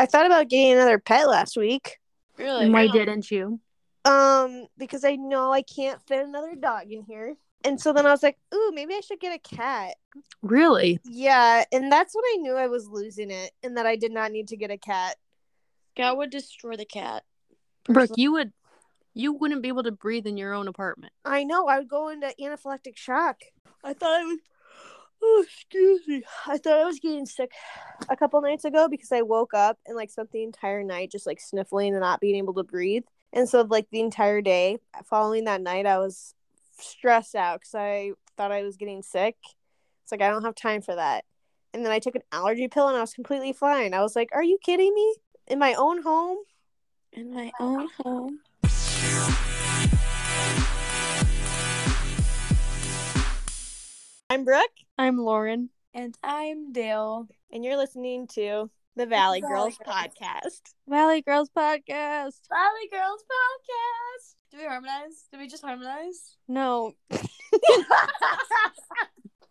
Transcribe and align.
I 0.00 0.06
thought 0.06 0.24
about 0.24 0.48
getting 0.48 0.72
another 0.72 0.98
pet 0.98 1.28
last 1.28 1.58
week. 1.58 1.98
Really? 2.38 2.64
And 2.64 2.72
why 2.72 2.86
didn't 2.86 3.30
you? 3.30 3.60
Um, 4.06 4.66
because 4.78 5.04
I 5.04 5.16
know 5.16 5.52
I 5.52 5.60
can't 5.60 6.00
fit 6.06 6.24
another 6.24 6.54
dog 6.54 6.90
in 6.90 7.02
here. 7.02 7.36
And 7.64 7.78
so 7.78 7.92
then 7.92 8.06
I 8.06 8.10
was 8.10 8.22
like, 8.22 8.38
ooh, 8.54 8.72
maybe 8.74 8.94
I 8.94 9.00
should 9.00 9.20
get 9.20 9.34
a 9.34 9.56
cat. 9.56 9.96
Really? 10.40 11.00
Yeah, 11.04 11.64
and 11.70 11.92
that's 11.92 12.14
when 12.14 12.24
I 12.32 12.36
knew 12.38 12.56
I 12.56 12.68
was 12.68 12.88
losing 12.88 13.30
it 13.30 13.50
and 13.62 13.76
that 13.76 13.84
I 13.84 13.96
did 13.96 14.10
not 14.10 14.32
need 14.32 14.48
to 14.48 14.56
get 14.56 14.70
a 14.70 14.78
cat. 14.78 15.16
That 15.98 16.16
would 16.16 16.30
destroy 16.30 16.76
the 16.76 16.86
cat. 16.86 17.24
Brooke, 17.84 18.12
you 18.16 18.32
would 18.32 18.54
you 19.12 19.34
wouldn't 19.34 19.60
be 19.60 19.68
able 19.68 19.82
to 19.82 19.92
breathe 19.92 20.26
in 20.26 20.38
your 20.38 20.54
own 20.54 20.66
apartment. 20.66 21.12
I 21.26 21.44
know, 21.44 21.66
I 21.66 21.78
would 21.78 21.88
go 21.88 22.08
into 22.08 22.32
anaphylactic 22.40 22.96
shock. 22.96 23.42
I 23.84 23.92
thought 23.92 24.18
I 24.18 24.24
was 24.24 24.38
oh 25.22 25.44
excuse 25.46 26.06
me. 26.06 26.22
I 26.46 26.58
thought 26.58 26.78
I 26.78 26.84
was 26.84 27.00
getting 27.00 27.26
sick 27.26 27.50
a 28.08 28.16
couple 28.16 28.40
nights 28.40 28.64
ago 28.64 28.88
because 28.88 29.12
I 29.12 29.22
woke 29.22 29.54
up 29.54 29.78
and 29.86 29.96
like 29.96 30.10
spent 30.10 30.30
the 30.32 30.42
entire 30.42 30.82
night 30.82 31.10
just 31.10 31.26
like 31.26 31.40
sniffling 31.40 31.94
and 31.94 32.00
not 32.00 32.20
being 32.20 32.36
able 32.36 32.54
to 32.54 32.64
breathe. 32.64 33.04
And 33.32 33.48
so 33.48 33.62
like 33.62 33.88
the 33.90 34.00
entire 34.00 34.40
day 34.40 34.78
following 35.04 35.44
that 35.44 35.62
night 35.62 35.86
I 35.86 35.98
was 35.98 36.34
stressed 36.78 37.34
out 37.34 37.60
because 37.60 37.74
I 37.74 38.12
thought 38.36 38.52
I 38.52 38.62
was 38.62 38.76
getting 38.76 39.02
sick. 39.02 39.36
It's 40.02 40.12
like 40.12 40.22
I 40.22 40.30
don't 40.30 40.44
have 40.44 40.54
time 40.54 40.82
for 40.82 40.94
that. 40.94 41.24
And 41.72 41.84
then 41.84 41.92
I 41.92 42.00
took 42.00 42.16
an 42.16 42.22
allergy 42.32 42.66
pill 42.68 42.88
and 42.88 42.96
I 42.96 43.00
was 43.00 43.14
completely 43.14 43.52
fine. 43.52 43.94
I 43.94 44.02
was 44.02 44.16
like, 44.16 44.30
Are 44.32 44.42
you 44.42 44.58
kidding 44.62 44.92
me? 44.94 45.14
In 45.46 45.58
my 45.58 45.74
own 45.74 46.02
home? 46.02 46.38
in 47.12 47.34
my 47.34 47.50
own 47.58 47.88
home. 48.02 48.40
I'm 54.30 54.44
Brooke, 54.44 54.70
I'm 55.00 55.16
Lauren. 55.16 55.70
And 55.94 56.14
I'm 56.22 56.72
Dale. 56.72 57.26
and 57.50 57.64
you're 57.64 57.78
listening 57.78 58.26
to 58.34 58.70
the 58.96 59.06
Valley 59.06 59.40
Valley 59.40 59.54
Girls 59.54 59.78
Girls. 59.78 59.96
podcast. 59.96 60.60
Valley 60.86 61.22
Girls 61.22 61.48
Podcast. 61.56 62.40
Valley 62.50 62.88
Girls 62.92 63.24
Podcast. 63.24 64.34
Do 64.50 64.58
we 64.58 64.64
harmonize? 64.66 65.24
Did 65.30 65.40
we 65.40 65.48
just 65.48 65.64
harmonize? 65.64 66.36
No. 66.46 66.92
I 67.10 67.22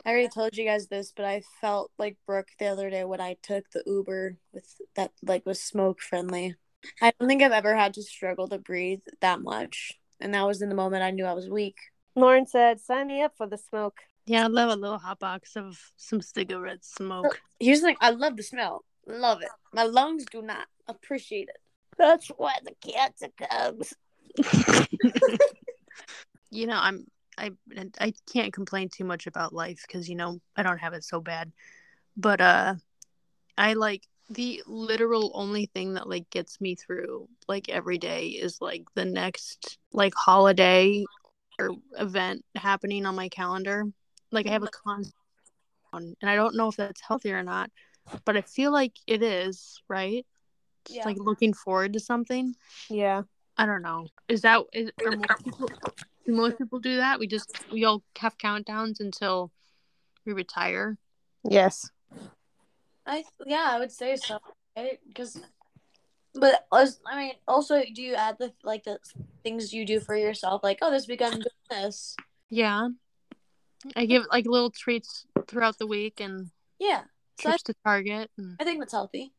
already 0.06 0.28
told 0.28 0.56
you 0.56 0.66
guys 0.66 0.86
this, 0.86 1.12
but 1.16 1.26
I 1.26 1.42
felt 1.60 1.90
like 1.98 2.18
Brooke 2.28 2.50
the 2.60 2.68
other 2.68 2.92
day 2.92 3.04
when 3.04 3.20
I 3.20 3.36
took 3.42 3.72
the 3.72 3.82
Uber 3.88 4.38
with 4.54 4.72
that 4.98 5.14
like 5.24 5.48
was 5.48 5.60
smoke 5.60 6.00
friendly. 6.00 6.58
I 7.02 7.12
don't 7.20 7.28
think 7.28 7.42
I've 7.42 7.54
ever 7.54 7.76
had 7.76 7.96
to 7.96 8.04
struggle 8.04 8.48
to 8.50 8.60
breathe 8.60 9.02
that 9.22 9.42
much. 9.42 9.94
And 10.20 10.36
that 10.36 10.46
was 10.46 10.62
in 10.62 10.70
the 10.70 10.76
moment 10.76 11.02
I 11.02 11.10
knew 11.10 11.26
I 11.26 11.34
was 11.34 11.50
weak. 11.50 11.78
Lauren 12.16 12.46
said, 12.46 12.80
"Sign 12.80 13.08
me 13.08 13.24
up 13.24 13.34
for 13.36 13.48
the 13.48 13.58
smoke." 13.58 13.98
Yeah, 14.30 14.46
I'd 14.46 14.52
love 14.52 14.70
a 14.70 14.76
little 14.76 15.00
hot 15.00 15.18
box 15.18 15.56
of 15.56 15.76
some 15.98 16.22
cigarette 16.22 16.86
smoke. 16.86 17.42
Here's 17.60 17.82
the 17.82 17.88
thing, 17.88 17.98
I 18.00 18.12
love 18.12 18.38
the 18.38 18.44
smell. 18.44 18.86
Love 19.08 19.42
it. 19.42 19.50
My 19.74 19.86
lungs 19.86 20.24
do 20.32 20.44
not 20.44 20.68
appreciate 20.88 21.50
it. 21.50 21.58
That's 21.98 22.28
why 22.28 22.54
the 22.64 22.76
cancer 22.80 23.30
comes. 23.50 23.92
you 26.52 26.68
know, 26.68 26.78
I'm 26.80 27.08
I 27.40 27.54
I 28.00 28.14
can't 28.32 28.54
complain 28.54 28.90
too 28.90 29.04
much 29.04 29.26
about 29.26 29.52
life 29.52 29.84
because 29.88 30.08
you 30.08 30.16
know 30.16 30.40
I 30.56 30.62
don't 30.62 30.78
have 30.78 30.94
it 30.94 31.04
so 31.04 31.22
bad, 31.22 31.52
but 32.16 32.40
uh, 32.40 32.76
I 33.58 33.74
like 33.74 34.04
the 34.30 34.62
literal 34.68 35.32
only 35.34 35.66
thing 35.66 35.96
that 35.96 36.08
like 36.08 36.30
gets 36.30 36.62
me 36.62 36.76
through 36.76 37.28
like 37.48 37.68
every 37.68 37.98
day 37.98 38.28
is 38.28 38.62
like 38.62 38.84
the 38.94 39.06
next 39.06 39.80
like 39.92 40.14
holiday 40.14 41.04
or 41.60 41.72
event 41.98 42.46
happening 42.56 43.08
on 43.08 43.16
my 43.16 43.28
calendar. 43.30 43.86
Like 44.32 44.48
I 44.48 44.52
have 44.52 44.64
a 44.64 44.68
constant 44.68 45.16
and 45.94 46.16
I 46.24 46.36
don't 46.36 46.56
know 46.56 46.68
if 46.68 46.76
that's 46.76 47.02
healthy 47.02 47.32
or 47.32 47.44
not, 47.44 47.72
but 48.26 48.38
I 48.38 48.42
feel 48.42 48.72
like 48.72 48.94
it 49.08 49.24
is, 49.24 49.82
right? 49.88 50.26
Yeah. 50.90 51.06
like 51.06 51.18
looking 51.20 51.54
forward 51.54 51.94
to 51.94 52.00
something. 52.00 52.56
Yeah. 52.90 53.24
I 53.58 53.66
don't 53.66 53.82
know. 53.82 54.08
Is 54.28 54.42
that 54.42 54.64
is 54.74 54.92
are 55.06 55.12
most 55.12 55.44
people, 55.44 55.68
do 56.26 56.34
most 56.34 56.58
people 56.58 56.80
do 56.80 56.98
that? 56.98 57.20
We 57.20 57.28
just 57.28 57.52
we 57.72 57.84
all 57.86 58.04
have 58.18 58.38
countdowns 58.38 59.00
until 59.00 59.52
we 60.26 60.34
retire. 60.34 60.98
Yes. 61.44 61.90
I 63.06 63.24
yeah, 63.46 63.68
I 63.70 63.80
would 63.80 63.92
say 63.92 64.16
so. 64.16 64.40
Because, 65.06 65.42
but 66.34 66.66
I 66.72 67.18
mean, 67.18 67.34
also, 67.48 67.82
do 67.94 68.02
you 68.02 68.16
add 68.16 68.38
the 68.40 68.54
like 68.64 68.86
the 68.86 69.00
things 69.44 69.74
you 69.74 69.86
do 69.86 70.00
for 70.00 70.16
yourself? 70.16 70.64
Like, 70.64 70.80
oh, 70.82 70.90
this 70.90 71.08
week 71.08 71.22
I'm 71.22 71.32
doing 71.32 71.44
this. 71.70 72.16
Yeah, 72.50 72.90
I 73.96 74.06
give 74.06 74.24
like 74.32 74.46
little 74.46 74.72
treats 74.72 75.26
throughout 75.48 75.78
the 75.78 75.88
week 75.88 76.20
and 76.20 76.50
Yeah, 76.80 77.04
so 77.40 77.50
I, 77.52 77.58
to 77.58 77.74
Target. 77.86 78.30
And, 78.38 78.58
I 78.60 78.64
think 78.64 78.80
that's 78.80 78.94
healthy. 78.94 79.32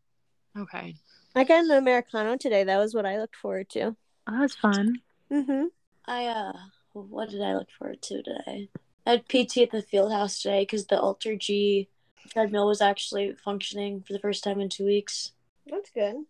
okay, 0.59 0.95
I 1.35 1.45
got 1.45 1.65
an 1.65 1.71
americano 1.71 2.37
today. 2.37 2.65
That 2.65 2.79
was 2.79 2.95
what 2.95 3.07
I 3.07 3.19
looked 3.19 3.37
forward 3.37 3.69
to. 3.71 3.97
oh, 4.27 4.41
was 4.41 4.55
fun. 4.55 5.01
Mm-hmm. 5.31 5.67
I 6.07 6.27
uh, 6.27 6.53
what 6.93 7.31
did 7.31 7.43
I 7.43 7.55
look 7.55 7.69
forward 7.79 8.03
to 8.03 8.23
today? 8.23 8.69
I 9.07 9.11
had 9.11 9.29
PT 9.29 9.59
at 9.59 9.71
the 9.71 9.83
field 9.83 10.13
house 10.13 10.41
today 10.43 10.63
because 10.63 10.87
the 10.87 10.97
AlterG 10.97 11.87
treadmill 12.33 12.67
was 12.67 12.81
actually 12.81 13.33
functioning 13.35 14.03
for 14.07 14.13
the 14.13 14.19
first 14.19 14.45
time 14.45 14.61
in 14.61 14.69
two 14.69 14.85
weeks. 14.85 15.33
That's 15.67 15.91
good. 15.91 16.25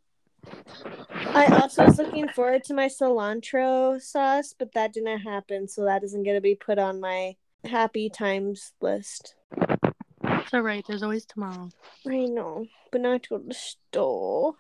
I 1.13 1.47
also 1.61 1.85
was 1.85 1.99
looking 1.99 2.29
forward 2.29 2.65
to 2.65 2.75
my 2.75 2.87
cilantro 2.87 4.01
sauce, 4.01 4.55
but 4.59 4.73
that 4.73 4.93
didn't 4.93 5.21
happen, 5.21 5.69
so 5.69 5.85
that 5.85 6.03
isn't 6.05 6.23
going 6.23 6.37
to 6.37 6.41
be 6.41 6.55
put 6.55 6.79
on 6.79 7.01
my 7.01 7.37
happy 7.65 8.09
times 8.11 8.73
list. 8.81 9.35
It's 10.23 10.55
all 10.55 10.63
right. 10.63 10.85
There's 10.87 11.03
always 11.03 11.25
tomorrow. 11.25 11.71
I 12.07 12.25
know, 12.27 12.67
but 12.91 13.01
now 13.01 13.11
I 13.11 13.13
have 13.13 13.23
to 13.23 13.29
go 13.31 13.39
to 13.39 13.49
the 13.49 13.55
store 13.55 14.55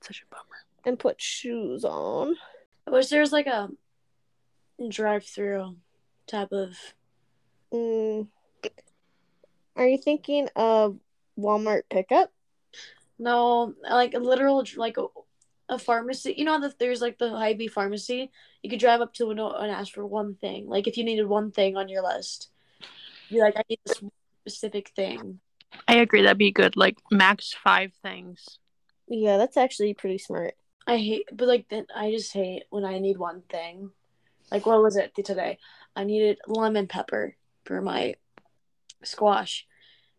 Such 0.00 0.22
a 0.22 0.34
bummer. 0.34 0.64
and 0.84 0.98
put 0.98 1.20
shoes 1.20 1.84
on. 1.84 2.36
I 2.86 2.90
wish 2.90 3.08
there 3.08 3.20
was 3.20 3.32
like 3.32 3.46
a 3.46 3.68
drive-through 4.88 5.76
type 6.26 6.52
of. 6.52 6.76
Mm. 7.72 8.28
Are 9.76 9.86
you 9.86 9.98
thinking 9.98 10.48
of 10.56 10.98
Walmart 11.38 11.82
pickup? 11.90 12.32
No, 13.18 13.74
like 13.88 14.14
a 14.14 14.18
literal 14.18 14.64
like 14.76 14.96
a, 14.98 15.06
a 15.68 15.78
pharmacy. 15.78 16.34
You 16.36 16.44
know 16.44 16.60
that 16.60 16.78
there's 16.78 17.00
like 17.00 17.18
the 17.18 17.30
Hy-Vee 17.30 17.68
pharmacy. 17.68 18.30
You 18.62 18.70
could 18.70 18.80
drive 18.80 19.00
up 19.00 19.14
to 19.14 19.30
it 19.30 19.38
and 19.38 19.70
ask 19.70 19.92
for 19.92 20.06
one 20.06 20.34
thing. 20.34 20.68
Like 20.68 20.86
if 20.86 20.96
you 20.96 21.04
needed 21.04 21.26
one 21.26 21.50
thing 21.50 21.76
on 21.76 21.88
your 21.88 22.02
list, 22.02 22.50
be 23.30 23.40
like, 23.40 23.56
I 23.56 23.62
need 23.68 23.80
this 23.84 24.02
specific 24.42 24.90
thing. 24.90 25.40
I 25.88 25.96
agree. 25.96 26.22
That'd 26.22 26.38
be 26.38 26.52
good. 26.52 26.76
Like 26.76 26.98
max 27.10 27.52
five 27.52 27.92
things. 28.02 28.58
Yeah, 29.08 29.36
that's 29.36 29.56
actually 29.56 29.94
pretty 29.94 30.18
smart. 30.18 30.54
I 30.86 30.98
hate, 30.98 31.28
but 31.32 31.48
like 31.48 31.68
then 31.68 31.86
I 31.94 32.10
just 32.12 32.32
hate 32.32 32.64
when 32.70 32.84
I 32.84 32.98
need 32.98 33.18
one 33.18 33.42
thing. 33.48 33.90
Like 34.50 34.66
what 34.66 34.82
was 34.82 34.96
it 34.96 35.14
today? 35.14 35.58
I 35.96 36.04
needed 36.04 36.38
lemon 36.46 36.86
pepper 36.86 37.36
for 37.64 37.80
my 37.80 38.14
squash, 39.02 39.66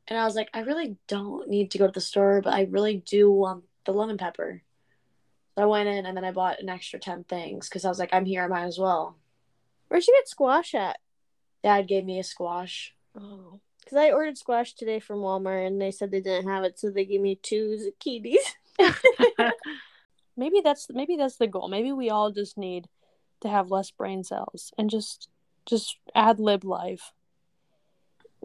and 0.08 0.20
I 0.20 0.26
was 0.26 0.36
like, 0.36 0.50
I 0.54 0.62
really 0.62 0.98
don't 1.08 1.50
need 1.50 1.72
to 1.72 1.78
go 1.78 1.88
to 1.88 1.94
the 1.94 2.02
store, 2.02 2.42
but 2.42 2.54
I 2.54 2.64
really 2.64 2.98
do 2.98 3.32
want 3.32 3.64
the 3.86 3.94
lemon 3.94 4.18
pepper. 4.18 4.62
So 5.58 5.64
I 5.64 5.66
went 5.66 5.90
in 5.90 6.06
and 6.06 6.16
then 6.16 6.24
I 6.24 6.32
bought 6.32 6.60
an 6.60 6.70
extra 6.70 7.00
ten 7.00 7.24
things 7.24 7.68
because 7.68 7.84
I 7.84 7.90
was 7.90 7.98
like, 7.98 8.14
I'm 8.14 8.26
here, 8.26 8.44
I 8.44 8.48
might 8.48 8.66
as 8.66 8.78
well. 8.78 9.16
Where'd 9.88 10.06
you 10.06 10.14
get 10.16 10.30
squash 10.30 10.76
at? 10.76 11.00
Dad 11.64 11.88
gave 11.88 12.06
me 12.06 12.20
a 12.20 12.24
squash. 12.24 12.94
Oh, 13.20 13.60
because 13.80 13.98
I 13.98 14.12
ordered 14.12 14.38
squash 14.38 14.74
today 14.74 15.00
from 15.00 15.20
Walmart 15.22 15.66
and 15.66 15.82
they 15.82 15.90
said 15.90 16.12
they 16.12 16.22
didn't 16.22 16.48
have 16.48 16.64
it, 16.64 16.78
so 16.78 16.92
they 16.92 17.06
gave 17.06 17.22
me 17.22 17.40
two 17.42 17.80
zucchinis. 17.82 18.36
maybe 20.38 20.62
that's 20.64 20.88
maybe 20.92 21.16
that's 21.16 21.38
the 21.38 21.48
goal. 21.48 21.70
Maybe 21.70 21.92
we 21.92 22.12
all 22.12 22.32
just 22.32 22.56
need 22.56 22.88
to 23.42 23.50
have 23.50 23.72
less 23.72 23.90
brain 23.90 24.24
cells 24.24 24.72
and 24.78 24.92
just 24.92 25.28
just 25.66 25.98
ad 26.14 26.40
lib 26.40 26.64
life. 26.66 27.14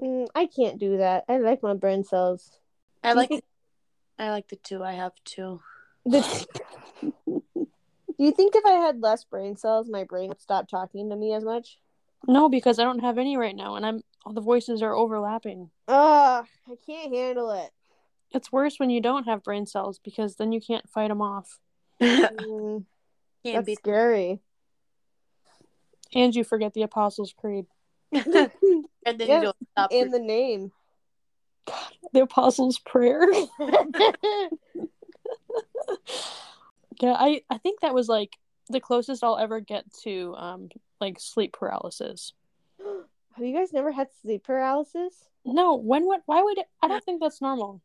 Mm, 0.01 0.29
I 0.35 0.47
can't 0.47 0.79
do 0.79 0.97
that. 0.97 1.25
I 1.29 1.37
like 1.39 1.63
my 1.63 1.75
brain 1.75 2.05
cells. 2.05 2.51
I 3.05 3.13
like. 3.13 3.29
think- 3.29 3.45
I 4.19 4.31
like 4.31 4.49
the 4.49 4.57
two 4.57 4.83
I 4.83 4.93
have 4.93 5.13
too. 5.25 5.61
The- 6.05 6.47
Do 8.19 8.25
you 8.27 8.33
think 8.33 8.55
if 8.55 8.65
I 8.67 8.73
had 8.73 9.01
less 9.01 9.25
brain 9.25 9.57
cells, 9.57 9.89
my 9.89 10.05
brain 10.05 10.29
would 10.29 10.41
stop 10.41 10.69
talking 10.69 11.11
to 11.11 11.17
me 11.17 11.33
as 11.33 11.45
much? 11.45 11.79
No, 12.29 12.49
because 12.49 12.79
I 12.79 12.85
don't 12.85 13.01
have 13.01 13.19
any 13.19 13.37
right 13.37 13.57
now, 13.57 13.75
and 13.77 13.85
I'm 13.85 14.03
all 14.25 14.33
the 14.33 14.41
voices 14.41 14.83
are 14.83 14.95
overlapping. 14.95 15.71
Ugh, 15.89 16.47
I 16.69 16.77
can't 16.87 17.13
handle 17.13 17.51
it. 17.51 17.71
It's 18.31 18.53
worse 18.53 18.79
when 18.79 18.91
you 18.91 19.01
don't 19.01 19.25
have 19.25 19.43
brain 19.43 19.67
cells 19.67 19.99
because 19.99 20.37
then 20.37 20.53
you 20.53 20.61
can't 20.61 20.89
fight 20.89 21.09
them 21.09 21.21
off, 21.21 21.59
Can't 22.01 22.85
Mm, 23.45 23.65
be. 23.67 23.75
scary. 23.75 24.41
and 26.15 26.35
you 26.35 26.45
forget 26.45 26.75
the 26.75 26.83
Apostles' 26.83 27.35
Creed. 27.37 27.67
and 28.13 28.25
then 28.33 28.53
Yeah, 29.19 29.37
you 29.37 29.43
don't 29.43 29.57
stop. 29.73 29.91
In 29.93 30.11
the 30.11 30.19
name. 30.21 30.71
The 32.13 32.23
Apostles' 32.23 32.79
Prayer. 32.79 33.27
yeah, 37.01 37.15
I 37.19 37.43
I 37.51 37.59
think 37.59 37.81
that 37.81 37.95
was 37.95 38.09
like 38.09 38.37
the 38.69 38.81
closest 38.81 39.25
I'll 39.25 39.39
ever 39.39 39.61
get 39.61 39.85
to 40.05 40.35
um 40.37 40.69
like 41.01 41.19
sleep 41.21 41.53
paralysis. 41.53 42.33
Have 43.35 43.47
you 43.47 43.55
guys 43.57 43.73
never 43.73 43.91
had 43.93 44.09
sleep 44.21 44.45
paralysis? 44.45 45.15
No, 45.45 45.75
when 45.77 46.07
would 46.07 46.21
why 46.27 46.43
would 46.43 46.59
it, 46.59 46.67
I 46.83 46.89
don't 46.89 47.03
think 47.05 47.21
that's 47.21 47.41
normal. 47.41 47.81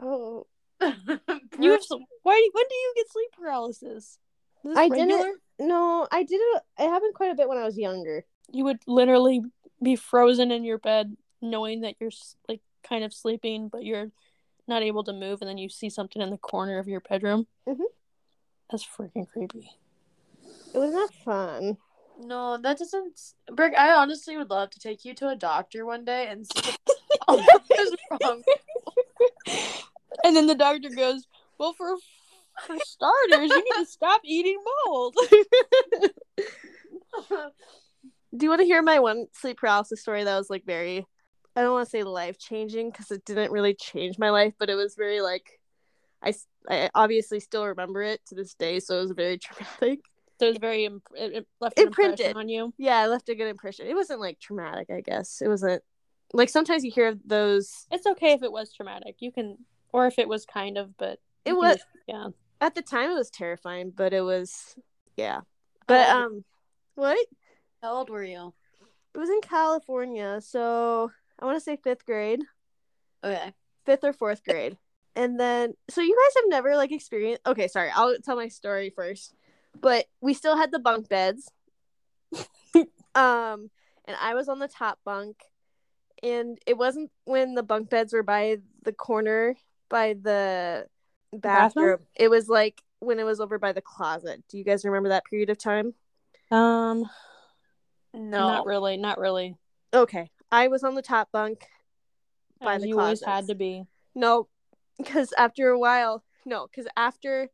Oh, 0.00 0.46
You 0.80 1.70
have 1.72 1.82
some, 1.82 2.04
why? 2.22 2.48
When 2.52 2.64
do 2.68 2.74
you 2.74 2.92
get 2.96 3.10
sleep 3.10 3.30
paralysis? 3.38 3.82
Is 3.84 4.18
this 4.64 4.78
I 4.78 4.88
didn't- 4.88 5.40
No, 5.58 6.06
I 6.10 6.22
did 6.22 6.36
it. 6.36 6.62
It 6.78 6.88
happened 6.88 7.14
quite 7.14 7.30
a 7.30 7.34
bit 7.34 7.48
when 7.48 7.58
I 7.58 7.64
was 7.64 7.76
younger. 7.78 8.24
You 8.50 8.64
would 8.64 8.78
literally 8.86 9.42
be 9.82 9.96
frozen 9.96 10.50
in 10.50 10.64
your 10.64 10.78
bed, 10.78 11.16
knowing 11.40 11.80
that 11.82 11.96
you're 12.00 12.10
like 12.48 12.60
kind 12.82 13.04
of 13.04 13.12
sleeping, 13.12 13.68
but 13.68 13.84
you're 13.84 14.10
not 14.68 14.82
able 14.82 15.04
to 15.04 15.12
move, 15.12 15.40
and 15.40 15.48
then 15.48 15.58
you 15.58 15.68
see 15.68 15.90
something 15.90 16.22
in 16.22 16.30
the 16.30 16.38
corner 16.38 16.78
of 16.78 16.88
your 16.88 17.00
bedroom. 17.00 17.46
Mhm. 17.68 17.80
That's 18.70 18.84
freaking 18.86 19.28
creepy. 19.28 19.70
It 20.74 20.78
was 20.78 20.92
not 20.92 21.12
fun. 21.14 21.76
No, 22.18 22.56
that 22.58 22.78
doesn't. 22.78 23.20
Brick, 23.52 23.74
I 23.76 23.92
honestly 23.92 24.36
would 24.36 24.50
love 24.50 24.70
to 24.70 24.80
take 24.80 25.04
you 25.04 25.14
to 25.14 25.28
a 25.28 25.36
doctor 25.36 25.84
one 25.84 26.04
day 26.04 26.28
and 26.28 26.46
see 26.46 26.74
what 27.26 27.62
is 27.78 27.96
wrong. 28.10 28.42
And 30.24 30.36
then 30.36 30.46
the 30.46 30.54
doctor 30.54 30.90
goes, 30.90 31.26
"Well, 31.58 31.72
for 31.72 31.96
for 32.66 32.76
starters, 32.84 33.50
you 33.50 33.64
need 33.64 33.84
to 33.84 33.86
stop 33.86 34.20
eating 34.24 34.62
mold." 34.86 35.16
Do 37.28 38.44
you 38.44 38.48
want 38.48 38.60
to 38.60 38.66
hear 38.66 38.82
my 38.82 38.98
one 38.98 39.26
sleep 39.32 39.58
paralysis 39.58 40.00
story 40.00 40.22
that 40.24 40.36
was 40.36 40.48
like 40.48 40.64
very, 40.64 41.06
I 41.56 41.62
don't 41.62 41.72
want 41.72 41.86
to 41.86 41.90
say 41.90 42.02
life 42.02 42.38
changing 42.38 42.90
because 42.90 43.10
it 43.10 43.24
didn't 43.24 43.52
really 43.52 43.74
change 43.74 44.18
my 44.18 44.30
life, 44.30 44.54
but 44.58 44.70
it 44.70 44.74
was 44.74 44.94
very 44.94 45.20
like, 45.20 45.60
I, 46.22 46.32
I 46.68 46.90
obviously 46.94 47.40
still 47.40 47.66
remember 47.66 48.02
it 48.02 48.20
to 48.28 48.34
this 48.34 48.54
day, 48.54 48.80
so 48.80 48.98
it 48.98 49.02
was 49.02 49.10
very 49.12 49.38
traumatic. 49.38 50.00
So 50.40 50.48
was 50.48 50.58
very 50.58 50.84
imp- 50.86 51.06
it, 51.14 51.32
it 51.34 51.46
left 51.60 51.78
an 51.78 51.86
Imprinted. 51.88 52.20
impression 52.20 52.36
on 52.38 52.48
you. 52.48 52.72
Yeah, 52.78 53.04
it 53.04 53.08
left 53.08 53.28
a 53.28 53.34
good 53.34 53.48
impression. 53.48 53.86
It 53.86 53.94
wasn't 53.94 54.20
like 54.20 54.40
traumatic, 54.40 54.88
I 54.90 55.00
guess. 55.00 55.40
It 55.40 55.48
wasn't 55.48 55.82
like 56.32 56.48
sometimes 56.48 56.84
you 56.84 56.90
hear 56.90 57.14
those. 57.24 57.86
It's 57.90 58.06
okay 58.06 58.32
if 58.32 58.42
it 58.42 58.50
was 58.50 58.72
traumatic. 58.72 59.16
You 59.20 59.30
can, 59.30 59.58
or 59.92 60.06
if 60.06 60.18
it 60.18 60.26
was 60.28 60.44
kind 60.46 60.78
of, 60.78 60.96
but 60.96 61.18
It 61.44 61.52
was 61.54 61.76
just- 61.76 61.86
yeah. 62.08 62.28
at 62.60 62.74
the 62.74 62.82
time 62.82 63.10
it 63.10 63.14
was 63.14 63.30
terrifying, 63.30 63.92
but 63.94 64.12
it 64.12 64.22
was 64.22 64.74
yeah. 65.16 65.40
But 65.86 66.08
um, 66.08 66.44
what? 66.94 67.24
How 67.82 67.94
old 67.96 68.08
were 68.10 68.24
you? 68.24 68.52
It 69.14 69.18
was 69.18 69.28
in 69.28 69.40
California, 69.42 70.40
so 70.42 71.10
I 71.42 71.44
want 71.44 71.56
to 71.56 71.60
say 71.60 71.76
fifth 71.76 72.06
grade. 72.06 72.40
Okay. 73.24 73.52
fifth 73.84 74.04
or 74.04 74.12
fourth 74.12 74.44
grade. 74.44 74.78
And 75.16 75.38
then, 75.38 75.74
so 75.90 76.00
you 76.00 76.16
guys 76.16 76.42
have 76.42 76.48
never 76.48 76.76
like 76.76 76.92
experienced. 76.92 77.42
Okay, 77.44 77.66
sorry, 77.66 77.90
I'll 77.92 78.16
tell 78.24 78.36
my 78.36 78.48
story 78.48 78.90
first. 78.94 79.34
But 79.80 80.06
we 80.20 80.34
still 80.34 80.56
had 80.56 80.70
the 80.70 80.78
bunk 80.78 81.08
beds. 81.08 81.50
um, 83.14 83.70
and 84.04 84.16
I 84.20 84.34
was 84.34 84.48
on 84.48 84.60
the 84.60 84.68
top 84.68 85.00
bunk, 85.04 85.36
and 86.22 86.58
it 86.64 86.78
wasn't 86.78 87.10
when 87.24 87.54
the 87.54 87.62
bunk 87.62 87.90
beds 87.90 88.12
were 88.12 88.22
by 88.22 88.58
the 88.84 88.92
corner 88.92 89.56
by 89.88 90.14
the 90.14 90.86
bathroom. 91.32 91.86
Bathroom? 91.86 91.98
It 92.14 92.30
was 92.30 92.48
like 92.48 92.82
when 93.00 93.18
it 93.18 93.24
was 93.24 93.40
over 93.40 93.58
by 93.58 93.72
the 93.72 93.82
closet. 93.82 94.44
Do 94.48 94.58
you 94.58 94.64
guys 94.64 94.84
remember 94.84 95.08
that 95.08 95.24
period 95.24 95.50
of 95.50 95.58
time? 95.58 95.94
Um, 96.50 97.10
No. 98.14 98.46
not 98.46 98.66
really, 98.66 98.96
not 98.96 99.18
really. 99.18 99.56
Okay, 99.92 100.30
I 100.52 100.68
was 100.68 100.84
on 100.84 100.94
the 100.94 101.02
top 101.02 101.32
bunk. 101.32 101.66
By 102.60 102.74
As 102.74 102.82
the 102.82 102.88
you 102.88 103.00
always 103.00 103.24
had 103.24 103.46
to 103.48 103.54
be. 103.56 103.84
No, 104.14 104.46
because 104.98 105.32
after 105.38 105.70
a 105.70 105.78
while, 105.78 106.22
no, 106.46 106.68
because 106.70 106.86
after 106.96 107.48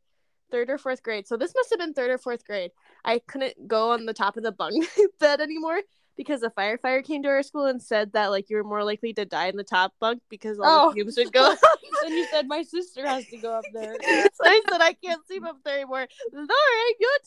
third 0.51 0.69
or 0.69 0.77
fourth 0.77 1.01
grade, 1.01 1.27
so 1.27 1.37
this 1.37 1.53
must 1.55 1.69
have 1.71 1.79
been 1.79 1.93
third 1.93 2.11
or 2.11 2.17
fourth 2.19 2.45
grade, 2.45 2.71
I 3.05 3.19
couldn't 3.19 3.67
go 3.67 3.91
on 3.91 4.05
the 4.05 4.13
top 4.13 4.37
of 4.37 4.43
the 4.43 4.51
bunk 4.51 4.85
bed 5.19 5.39
anymore 5.41 5.79
because 6.17 6.43
a 6.43 6.49
firefighter 6.49 7.03
came 7.03 7.23
to 7.23 7.29
our 7.29 7.41
school 7.41 7.65
and 7.65 7.81
said 7.81 8.11
that 8.13 8.27
like 8.27 8.49
you 8.49 8.57
were 8.57 8.63
more 8.63 8.83
likely 8.83 9.13
to 9.13 9.23
die 9.25 9.47
in 9.47 9.55
the 9.55 9.63
top 9.63 9.93
bunk 10.01 10.21
because 10.29 10.59
all 10.59 10.65
Oh. 10.65 10.89
the 10.89 10.95
fumes 10.95 11.17
would 11.17 11.31
go. 11.31 11.55
And 12.05 12.13
you 12.15 12.25
said 12.31 12.47
my 12.47 12.61
sister 12.63 13.05
has 13.05 13.25
to 13.27 13.37
go 13.37 13.53
up 13.55 13.65
there. 13.73 13.93
so 14.01 14.43
I 14.45 14.61
said 14.69 14.79
I 14.81 14.93
can't 14.93 15.25
sleep 15.27 15.43
up 15.43 15.57
there 15.65 15.75
anymore. 15.75 16.07
Lori, 16.31 16.95
your 16.99 17.19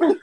turn. 0.00 0.18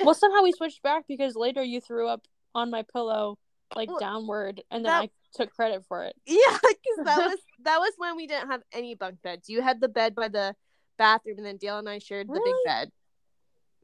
well, 0.00 0.14
somehow 0.14 0.42
we 0.42 0.52
switched 0.52 0.82
back 0.82 1.04
because 1.06 1.34
later 1.36 1.62
you 1.62 1.80
threw 1.82 2.08
up 2.08 2.26
on 2.54 2.70
my 2.70 2.84
pillow 2.92 3.38
like 3.76 3.88
Well, 3.88 3.98
downward, 3.98 4.62
and 4.70 4.84
then 4.84 4.90
that- 4.92 5.02
I 5.02 5.10
took 5.34 5.54
credit 5.54 5.84
for 5.86 6.04
it. 6.04 6.14
yeah, 6.26 6.58
because 6.60 7.04
that 7.04 7.18
was 7.26 7.38
that 7.64 7.78
was 7.78 7.92
when 7.98 8.16
we 8.16 8.26
didn't 8.26 8.48
have 8.48 8.62
any 8.72 8.94
bunk 8.94 9.22
beds. 9.22 9.48
You 9.48 9.62
had 9.62 9.80
the 9.80 9.88
bed 9.88 10.14
by 10.14 10.28
the 10.28 10.54
bathroom, 10.98 11.38
and 11.38 11.46
then 11.46 11.56
Dale 11.56 11.78
and 11.78 11.88
I 11.88 11.98
shared 11.98 12.28
the 12.28 12.40
big 12.44 12.54
bed. 12.64 12.90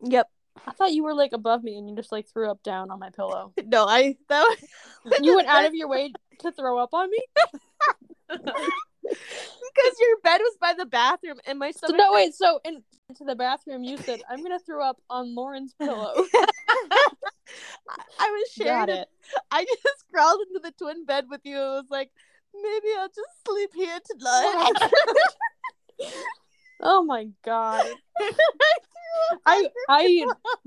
Yep. 0.02 0.28
I 0.66 0.72
thought 0.72 0.92
you 0.92 1.02
were 1.02 1.14
like 1.14 1.32
above 1.32 1.62
me, 1.62 1.76
and 1.76 1.88
you 1.88 1.94
just 1.96 2.12
like 2.12 2.26
threw 2.28 2.50
up 2.50 2.62
down 2.62 2.90
on 2.90 2.98
my 2.98 3.10
pillow. 3.10 3.52
No, 3.64 3.86
I 3.86 4.16
that 4.28 4.42
was 5.04 5.20
you 5.20 5.36
went 5.36 5.48
out 5.48 5.64
of 5.64 5.74
your 5.74 5.88
way 5.88 6.12
to 6.40 6.52
throw 6.52 6.78
up 6.78 6.92
on 6.92 7.10
me. 7.10 7.22
Because 9.08 9.98
your 10.00 10.18
bed 10.22 10.38
was 10.40 10.56
by 10.60 10.74
the 10.76 10.86
bathroom 10.86 11.38
and 11.46 11.58
my 11.58 11.70
So, 11.70 11.86
stomach. 11.88 11.98
no, 11.98 12.12
wait. 12.12 12.34
So 12.34 12.60
in, 12.64 12.82
into 13.08 13.24
the 13.24 13.34
bathroom, 13.34 13.84
you 13.84 13.96
said, 13.98 14.22
"I'm 14.28 14.42
gonna 14.42 14.58
throw 14.58 14.82
up 14.84 14.98
on 15.10 15.34
Lauren's 15.34 15.74
pillow." 15.78 16.14
I 18.18 18.30
was 18.30 18.48
sharing 18.52 18.88
it. 18.88 19.00
it. 19.00 19.08
I 19.50 19.64
just 19.84 20.04
crawled 20.12 20.40
into 20.48 20.60
the 20.62 20.72
twin 20.72 21.04
bed 21.04 21.26
with 21.30 21.40
you. 21.44 21.56
It 21.56 21.58
was 21.60 21.86
like, 21.90 22.10
maybe 22.54 22.88
I'll 22.98 23.08
just 23.08 23.44
sleep 23.46 23.70
here 23.74 23.98
tonight. 24.10 24.72
Oh 26.80 27.04
my 27.04 27.28
god. 27.44 27.86
I 29.44 29.68
I 29.88 30.26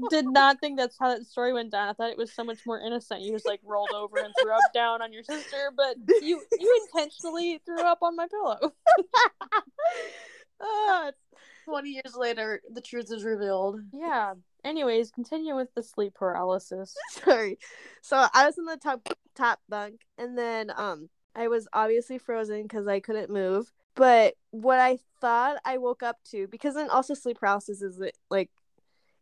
did 0.10 0.26
not 0.26 0.60
think 0.60 0.78
that's 0.78 0.98
how 0.98 1.10
that 1.10 1.26
story 1.26 1.54
went 1.54 1.72
down. 1.72 1.90
I 1.90 1.94
thought 1.94 2.10
it 2.10 2.18
was 2.18 2.32
so 2.34 2.44
much 2.44 2.66
more 2.66 2.80
innocent. 2.80 3.22
You 3.22 3.34
just 3.34 3.48
like 3.48 3.62
rolled 3.64 3.92
over 3.94 4.18
and 4.18 4.34
threw 4.42 4.52
up 4.52 4.74
down 4.74 5.02
on 5.02 5.14
your 5.14 5.24
sister, 5.24 5.72
but 5.76 5.96
you 6.22 6.42
you 6.60 6.88
intentionally 6.88 7.62
threw 7.66 7.82
up 7.82 8.00
on 8.02 8.16
my 8.16 8.28
pillow. 8.28 8.74
Ah, 10.62 11.12
20 11.66 11.90
years 11.90 12.16
later, 12.16 12.62
the 12.70 12.82
truth 12.82 13.12
is 13.12 13.24
revealed. 13.24 13.80
Yeah. 13.94 14.34
Anyways, 14.64 15.12
continue 15.12 15.56
with 15.56 15.74
the 15.74 15.84
sleep 15.84 16.16
paralysis. 16.16 16.96
sorry. 17.12 17.58
So 18.02 18.28
I 18.34 18.46
was 18.46 18.58
in 18.58 18.66
the 18.66 18.78
top 18.78 19.08
top 19.36 19.60
bunk, 19.70 20.02
and 20.18 20.38
then 20.38 20.72
um 20.76 21.10
I 21.36 21.48
was 21.48 21.68
obviously 21.72 22.18
frozen 22.18 22.64
because 22.64 22.88
I 22.88 23.00
couldn't 23.00 23.30
move. 23.30 23.72
But 24.00 24.36
what 24.52 24.80
I 24.80 24.98
thought 25.20 25.58
I 25.66 25.78
woke 25.78 26.04
up 26.04 26.20
to, 26.32 26.48
because 26.48 26.76
then 26.76 26.90
also 26.90 27.14
sleep 27.14 27.38
paralysis 27.38 27.82
is 27.82 28.00
like, 28.30 28.50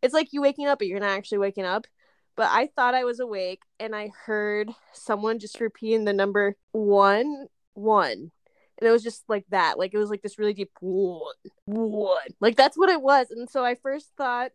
it's 0.03 0.13
like 0.13 0.33
you 0.33 0.39
waking 0.39 0.67
up, 0.67 0.77
but 0.77 0.87
you're 0.87 0.99
not 0.99 1.17
actually 1.17 1.39
waking 1.39 1.65
up. 1.65 1.87
But 2.35 2.49
I 2.51 2.67
thought 2.67 2.93
I 2.93 3.03
was 3.03 3.19
awake, 3.19 3.63
and 3.79 3.95
I 3.95 4.11
heard 4.25 4.69
someone 4.93 5.39
just 5.39 5.59
repeating 5.59 6.05
the 6.05 6.13
number 6.13 6.57
one, 6.73 7.47
one, 7.73 8.31
and 8.77 8.87
it 8.87 8.91
was 8.91 9.01
just 9.01 9.23
like 9.27 9.45
that. 9.49 9.79
Like 9.79 9.95
it 9.95 9.97
was 9.97 10.11
like 10.11 10.21
this 10.21 10.37
really 10.37 10.53
deep 10.53 10.69
one, 10.79 11.33
one. 11.65 12.27
Like 12.39 12.55
that's 12.55 12.77
what 12.77 12.89
it 12.89 13.01
was. 13.01 13.31
And 13.31 13.49
so 13.49 13.65
I 13.65 13.73
first 13.73 14.11
thought, 14.15 14.51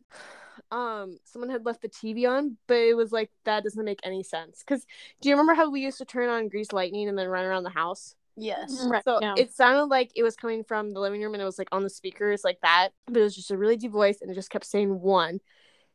um, 0.71 1.19
someone 1.25 1.51
had 1.51 1.67
left 1.67 1.83
the 1.83 1.89
TV 1.89 2.31
on, 2.31 2.59
but 2.69 2.77
it 2.77 2.97
was 2.97 3.11
like 3.11 3.33
that 3.45 3.65
doesn't 3.65 3.85
make 3.85 3.99
any 4.05 4.23
sense. 4.23 4.63
Because 4.65 4.87
do 5.21 5.29
you 5.29 5.35
remember 5.35 5.55
how 5.55 5.69
we 5.69 5.81
used 5.81 5.99
to 5.99 6.05
turn 6.05 6.29
on 6.29 6.49
Grease 6.49 6.73
Lightning 6.73 7.09
and 7.09 7.19
then 7.19 7.27
run 7.27 7.45
around 7.45 7.65
the 7.65 7.71
house? 7.71 8.15
Yes. 8.37 8.87
Right. 8.89 9.05
So 9.05 9.19
yeah. 9.21 9.35
it 9.37 9.53
sounded 9.55 9.85
like 9.85 10.11
it 10.17 10.23
was 10.23 10.37
coming 10.37 10.65
from 10.65 10.93
the 10.93 11.01
living 11.01 11.21
room 11.23 11.35
and 11.35 11.43
it 11.43 11.47
was 11.47 11.59
like 11.59 11.69
on 11.73 11.83
the 11.83 11.91
speakers 11.91 12.43
like 12.45 12.59
that, 12.63 12.91
but 13.07 13.17
it 13.19 13.23
was 13.23 13.37
just 13.37 13.51
a 13.51 13.59
really 13.59 13.77
deep 13.77 13.93
voice 13.93 14.19
and 14.21 14.31
it 14.31 14.35
just 14.35 14.51
kept 14.51 14.65
saying 14.65 15.01
one. 15.01 15.41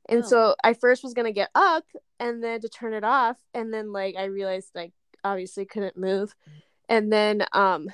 And 0.09 0.23
Oh. 0.23 0.27
so 0.27 0.55
I 0.63 0.73
first 0.73 1.03
was 1.03 1.13
gonna 1.13 1.31
get 1.31 1.49
up 1.55 1.85
and 2.19 2.43
then 2.43 2.61
to 2.61 2.69
turn 2.69 2.93
it 2.93 3.03
off, 3.03 3.37
and 3.53 3.73
then 3.73 3.91
like 3.91 4.15
I 4.15 4.25
realized 4.25 4.69
like 4.73 4.93
obviously 5.23 5.65
couldn't 5.65 5.97
move, 5.97 6.33
and 6.89 7.11
then 7.11 7.45
um, 7.53 7.89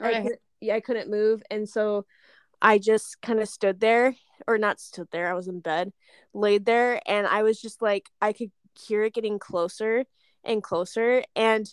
I 0.00 0.04
Right. 0.04 0.22
couldn't, 0.22 0.40
yeah 0.60 0.74
I 0.76 0.80
couldn't 0.80 1.10
move, 1.10 1.42
and 1.50 1.68
so 1.68 2.06
I 2.62 2.78
just 2.78 3.20
kind 3.22 3.40
of 3.40 3.48
stood 3.48 3.80
there 3.80 4.14
or 4.46 4.58
not 4.58 4.80
stood 4.80 5.08
there. 5.10 5.28
I 5.30 5.34
was 5.34 5.48
in 5.48 5.60
bed, 5.60 5.92
laid 6.34 6.66
there, 6.66 7.00
and 7.06 7.26
I 7.26 7.42
was 7.42 7.60
just 7.60 7.82
like 7.82 8.08
I 8.20 8.32
could 8.32 8.52
hear 8.86 9.02
it 9.04 9.14
getting 9.14 9.38
closer 9.38 10.04
and 10.44 10.62
closer, 10.62 11.24
and 11.34 11.66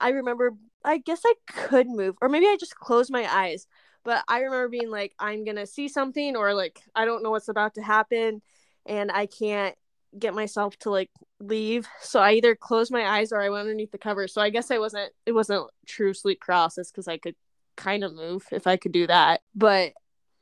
I 0.00 0.10
remember 0.10 0.52
I 0.84 0.98
guess 0.98 1.20
I 1.24 1.34
could 1.46 1.88
move, 1.88 2.16
or 2.22 2.28
maybe 2.28 2.46
I 2.46 2.56
just 2.58 2.76
closed 2.76 3.10
my 3.10 3.26
eyes. 3.32 3.66
But 4.04 4.24
I 4.28 4.40
remember 4.40 4.68
being 4.68 4.90
like, 4.90 5.14
I'm 5.18 5.44
gonna 5.44 5.66
see 5.66 5.88
something, 5.88 6.36
or 6.36 6.54
like 6.54 6.80
I 6.94 7.04
don't 7.04 7.22
know 7.22 7.30
what's 7.30 7.48
about 7.48 7.74
to 7.74 7.82
happen, 7.82 8.42
and 8.86 9.10
I 9.12 9.26
can't 9.26 9.76
get 10.18 10.34
myself 10.34 10.76
to 10.78 10.90
like 10.90 11.10
leave. 11.40 11.88
So 12.00 12.20
I 12.20 12.32
either 12.32 12.54
closed 12.56 12.90
my 12.92 13.06
eyes 13.06 13.32
or 13.32 13.40
I 13.40 13.50
went 13.50 13.62
underneath 13.62 13.92
the 13.92 13.98
cover. 13.98 14.26
So 14.28 14.40
I 14.42 14.50
guess 14.50 14.70
I 14.70 14.78
wasn't. 14.78 15.12
It 15.26 15.32
wasn't 15.32 15.70
true 15.86 16.14
sleep 16.14 16.40
paralysis 16.40 16.90
because 16.90 17.08
I 17.08 17.18
could 17.18 17.36
kind 17.76 18.04
of 18.04 18.14
move 18.14 18.46
if 18.52 18.66
I 18.66 18.76
could 18.76 18.92
do 18.92 19.06
that. 19.06 19.42
But 19.54 19.92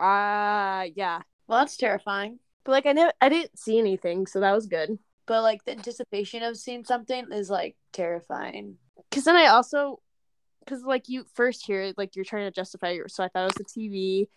uh 0.01 0.87
yeah. 0.95 1.23
Well, 1.47 1.61
that's 1.61 1.77
terrifying. 1.77 2.41
But 2.65 2.73
like 2.73 2.87
I 2.87 2.93
never, 2.93 3.13
I 3.21 3.29
didn't 3.29 3.59
see 3.59 3.79
anything, 3.79 4.27
so 4.27 4.41
that 4.41 4.53
was 4.53 4.67
good. 4.67 4.99
But 5.27 5.43
like 5.43 5.65
the 5.65 5.73
anticipation 5.73 6.43
of 6.43 6.57
seeing 6.57 6.85
something 6.85 7.31
is 7.33 7.51
like 7.51 7.77
terrifying. 7.93 8.79
because 9.11 9.25
then 9.25 9.37
I 9.37 9.47
also 9.47 10.01
because 10.69 10.85
like 10.85 11.09
you 11.09 11.25
first 11.35 11.67
hear 11.67 11.83
it, 11.83 11.99
like 11.99 12.17
you're 12.17 12.25
trying 12.25 12.47
to 12.47 12.51
justify 12.51 12.91
your 12.91 13.09
so 13.09 13.25
I 13.25 13.29
thought 13.29 13.51
it 13.51 13.59
was 13.59 13.67
the 13.75 13.81
TV 13.81 14.29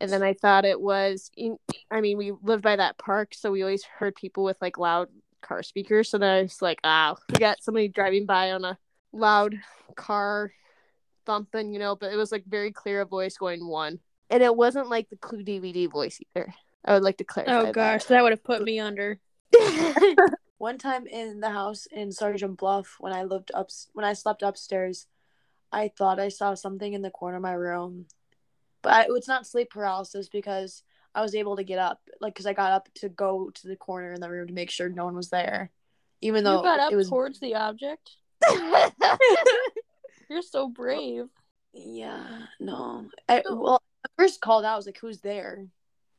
and 0.00 0.10
then 0.10 0.22
I 0.22 0.34
thought 0.34 0.64
it 0.64 0.80
was 0.80 1.30
in, 1.36 1.56
I 1.90 2.00
mean 2.00 2.18
we 2.18 2.32
lived 2.42 2.62
by 2.62 2.76
that 2.76 2.98
park 2.98 3.34
so 3.34 3.50
we 3.50 3.62
always 3.62 3.84
heard 3.84 4.14
people 4.14 4.44
with 4.44 4.58
like 4.60 4.78
loud 4.78 5.08
car 5.40 5.62
speakers 5.62 6.10
so 6.10 6.18
then 6.18 6.30
I 6.30 6.42
was 6.42 6.60
like 6.60 6.80
ah 6.84 7.14
we 7.32 7.38
got 7.38 7.62
somebody 7.62 7.88
driving 7.88 8.26
by 8.26 8.52
on 8.52 8.64
a 8.64 8.78
loud 9.12 9.54
car 9.96 10.52
thumping, 11.28 11.72
you 11.72 11.78
know, 11.78 11.94
but 11.94 12.12
it 12.12 12.16
was 12.16 12.32
like 12.32 12.44
very 12.46 12.72
clear 12.72 13.02
a 13.02 13.06
voice 13.06 13.36
going 13.36 13.64
one. 13.64 14.00
And 14.30 14.42
it 14.42 14.54
wasn't 14.54 14.88
like 14.88 15.08
the 15.10 15.16
Clue 15.16 15.44
DVD 15.44 15.90
voice 15.90 16.18
either. 16.34 16.52
I 16.84 16.94
would 16.94 17.02
like 17.02 17.18
to 17.18 17.24
clarify. 17.24 17.52
Oh 17.52 17.64
that. 17.66 17.74
gosh, 17.74 18.04
that 18.04 18.22
would 18.22 18.32
have 18.32 18.42
put 18.42 18.62
me 18.62 18.80
under. 18.80 19.20
One 20.58 20.78
time 20.78 21.06
in 21.06 21.40
the 21.40 21.50
house 21.50 21.86
in 21.86 22.10
Sergeant 22.10 22.58
Bluff 22.58 22.96
when 22.98 23.12
I 23.12 23.24
lived 23.24 23.50
up 23.54 23.68
when 23.92 24.04
I 24.04 24.14
slept 24.14 24.42
upstairs, 24.42 25.06
I 25.72 25.88
thought 25.88 26.20
I 26.20 26.28
saw 26.28 26.54
something 26.54 26.92
in 26.92 27.02
the 27.02 27.10
corner 27.10 27.36
of 27.36 27.42
my 27.42 27.52
room, 27.52 28.06
but 28.82 28.92
I, 28.92 29.06
it's 29.10 29.28
not 29.28 29.46
sleep 29.46 29.70
paralysis 29.70 30.28
because 30.28 30.82
I 31.14 31.22
was 31.22 31.34
able 31.34 31.56
to 31.56 31.64
get 31.64 31.78
up, 31.78 32.00
like 32.20 32.34
because 32.34 32.46
I 32.46 32.52
got 32.52 32.72
up 32.72 32.88
to 32.96 33.08
go 33.08 33.50
to 33.50 33.68
the 33.68 33.76
corner 33.76 34.12
in 34.12 34.20
the 34.20 34.30
room 34.30 34.46
to 34.48 34.54
make 34.54 34.70
sure 34.70 34.88
no 34.88 35.04
one 35.04 35.16
was 35.16 35.30
there, 35.30 35.70
even 36.20 36.44
though 36.44 36.58
you 36.58 36.62
got 36.62 36.80
up 36.80 36.92
it 36.92 36.96
was. 36.96 37.08
towards 37.08 37.40
the 37.40 37.54
object. 37.56 38.16
You're 40.30 40.42
so 40.42 40.68
brave. 40.68 41.26
Yeah, 41.72 42.24
no. 42.60 43.08
I, 43.28 43.42
well, 43.48 43.82
I 44.04 44.08
first 44.16 44.40
called 44.40 44.64
out. 44.64 44.74
I 44.74 44.76
was 44.76 44.86
like, 44.86 44.98
"Who's 44.98 45.20
there?" 45.20 45.66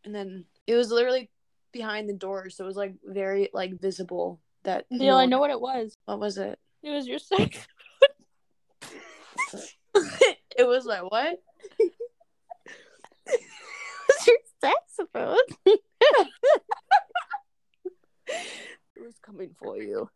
And 0.03 0.13
then 0.13 0.46
it 0.68 0.75
was 0.75 0.91
literally 0.91 1.29
behind 1.72 2.10
the 2.10 2.13
door, 2.13 2.50
so 2.50 2.63
it 2.63 2.68
was 2.68 2.77
like 2.77 2.96
very 3.03 3.50
like 3.53 3.79
visible 3.79 4.39
that. 4.63 4.86
No 4.89 5.18
I 5.18 5.25
know 5.25 5.39
what 5.39 5.51
it 5.51 5.62
was. 5.62 5.98
What 6.06 6.20
was 6.20 6.38
it? 6.38 6.60
It 6.84 6.91
was 6.91 7.08
your 7.08 7.20
sex. 7.20 7.68
it 10.58 10.68
was 10.68 10.86
like 10.86 11.03
what? 11.10 11.39
was 13.27 14.27
your 14.27 14.38
saxophone. 14.62 15.38
it 15.65 15.77
was 18.98 19.15
coming 19.22 19.56
for 19.58 19.77
you. 19.77 20.10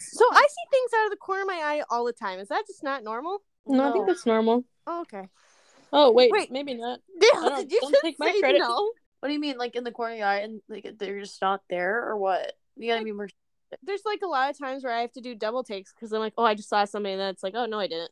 So 0.00 0.24
I 0.30 0.46
see 0.48 0.70
things 0.70 0.90
out 0.98 1.06
of 1.06 1.10
the 1.10 1.16
corner 1.16 1.42
of 1.42 1.48
my 1.48 1.60
eye 1.64 1.82
all 1.90 2.04
the 2.04 2.12
time. 2.12 2.38
Is 2.38 2.48
that 2.48 2.66
just 2.66 2.82
not 2.82 3.02
normal? 3.02 3.38
No, 3.66 3.88
I 3.88 3.92
think 3.92 4.06
that's 4.06 4.26
normal. 4.26 4.64
Oh, 4.86 5.00
okay. 5.02 5.28
Oh 5.92 6.12
wait, 6.12 6.30
Wait. 6.30 6.50
maybe 6.50 6.74
not. 6.74 7.00
Dale, 7.18 7.42
don't- 7.42 7.56
did 7.60 7.72
you 7.72 7.80
don't 7.80 7.92
just 7.92 8.02
take 8.02 8.18
my 8.18 8.32
say 8.32 8.40
credit. 8.40 8.58
no? 8.58 8.90
What 9.20 9.28
do 9.28 9.32
you 9.32 9.40
mean, 9.40 9.56
like 9.56 9.76
in 9.76 9.84
the 9.84 9.92
corner 9.92 10.12
of 10.12 10.18
your 10.18 10.26
eye, 10.26 10.40
and 10.40 10.60
like 10.68 10.86
they're 10.98 11.20
just 11.20 11.40
not 11.40 11.62
there, 11.70 12.06
or 12.08 12.16
what? 12.18 12.52
You 12.76 12.92
gotta 12.92 13.04
be 13.04 13.12
more. 13.12 13.28
There's 13.82 14.04
like 14.04 14.20
a 14.22 14.26
lot 14.26 14.50
of 14.50 14.58
times 14.58 14.84
where 14.84 14.92
I 14.92 15.00
have 15.00 15.12
to 15.12 15.20
do 15.20 15.34
double 15.34 15.64
takes 15.64 15.92
because 15.92 16.12
I'm 16.12 16.20
like, 16.20 16.34
oh, 16.36 16.44
I 16.44 16.54
just 16.54 16.68
saw 16.68 16.84
somebody, 16.84 17.14
and 17.14 17.20
then 17.20 17.30
it's 17.30 17.42
like, 17.42 17.54
oh 17.56 17.66
no, 17.66 17.78
I 17.78 17.86
didn't. 17.86 18.10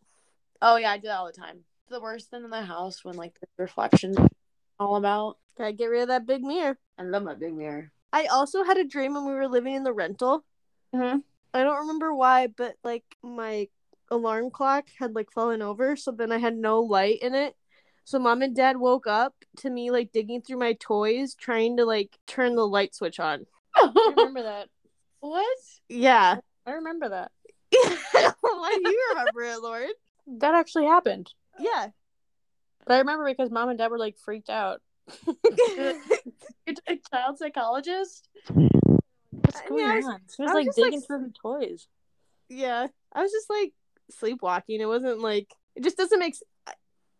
Oh 0.63 0.77
yeah, 0.77 0.93
I 0.93 0.99
do 0.99 1.09
that 1.09 1.19
all 1.19 1.27
the 1.27 1.33
time. 1.33 1.61
The 1.91 2.01
worst 2.01 2.31
thing 2.31 2.45
in 2.45 2.51
the 2.51 2.63
house 2.63 3.05
when 3.05 3.17
like 3.17 3.39
the 3.41 3.47
reflections 3.59 4.17
all 4.79 4.97
about. 4.97 5.39
Gotta 5.57 5.73
get 5.73 5.87
rid 5.87 6.03
of 6.03 6.09
that 6.09 6.27
big 6.27 6.43
mirror. 6.43 6.79
I 6.99 7.03
love 7.03 7.23
my 7.23 7.35
big 7.35 7.55
mirror. 7.55 7.93
I 8.13 8.27
also 8.27 8.65
had 8.65 8.79
a 8.79 8.85
dream 8.85 9.15
when 9.15 9.27
we 9.27 9.35
were 9.35 9.49
living 9.49 9.75
in 9.75 9.85
the 9.85 9.93
rental. 9.93 10.45
Mm-hmm. 10.95 11.19
I 11.53 11.63
don't 11.63 11.81
remember 11.81 12.15
why, 12.15 12.49
but 12.49 12.75
like 12.83 13.05
my 13.23 13.69
alarm 14.11 14.51
clock 14.51 14.87
had 14.99 15.15
like 15.15 15.31
fallen 15.33 15.63
over, 15.63 15.97
so 15.97 16.11
then 16.11 16.33
I 16.33 16.39
had 16.39 16.57
no 16.57 16.81
light 16.81 17.21
in 17.23 17.35
it. 17.35 17.55
So 18.05 18.19
mom 18.19 18.43
and 18.43 18.55
dad 18.55 18.77
woke 18.77 19.07
up 19.07 19.35
to 19.59 19.71
me 19.71 19.91
like 19.91 20.13
digging 20.13 20.43
through 20.43 20.59
my 20.59 20.75
toys, 20.75 21.35
trying 21.35 21.77
to 21.79 21.85
like 21.85 22.19
turn 22.27 22.55
the 22.55 22.67
light 22.67 22.95
switch 22.95 23.19
on. 23.19 23.47
I 23.77 24.13
remember 24.17 24.43
that. 24.43 24.69
what? 25.21 25.59
Yeah. 25.89 26.37
I 26.67 26.73
remember 26.73 27.09
that. 27.09 27.33
why 28.41 28.79
do 28.83 28.91
you 28.91 29.07
remember 29.11 29.43
it, 29.43 29.61
Lauren? 29.61 29.93
That 30.27 30.55
actually 30.55 30.87
happened. 30.87 31.33
Yeah. 31.59 31.89
But 32.87 32.95
I 32.95 32.99
remember 32.99 33.25
because 33.29 33.51
mom 33.51 33.69
and 33.69 33.79
dad 33.79 33.91
were 33.91 33.99
like 33.99 34.17
freaked 34.19 34.51
out. 34.51 34.81
A 36.87 36.99
child 37.13 37.39
psychologist. 37.39 38.29
What's 38.53 39.61
going 39.69 39.83
mean, 39.83 39.91
I 39.91 39.97
was- 39.97 40.07
on? 40.07 40.21
She 40.35 40.43
was 40.43 40.51
I 40.51 40.55
was 40.55 40.55
like 40.55 40.67
just, 40.67 40.79
like, 40.79 40.85
digging 40.87 41.01
through 41.03 41.19
her 41.21 41.31
toys. 41.41 41.89
yeah. 42.49 42.87
I 43.13 43.23
was 43.23 43.31
just 43.33 43.49
like 43.51 43.73
sleepwalking. 44.11 44.81
It 44.81 44.87
wasn't 44.87 45.21
like 45.21 45.49
it 45.77 45.83
just 45.85 45.97
doesn't 45.97 46.19
make. 46.19 46.35
s- 46.35 46.43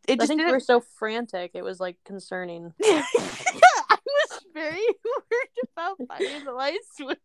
It 0.09 0.13
I 0.13 0.17
just 0.17 0.29
think 0.29 0.39
we 0.39 0.45
didn't. 0.45 0.53
were 0.57 0.61
so 0.61 0.81
frantic. 0.99 1.53
It 1.55 1.63
was 1.63 1.79
like 1.81 1.97
concerning. 2.05 2.73
yeah, 2.83 3.03
I 3.17 3.97
was 4.05 4.41
very 4.53 4.73
worried 5.05 5.69
about 5.77 5.97
finding 6.09 6.45
the 6.45 6.53
light 6.53 6.79
switch. 6.97 7.19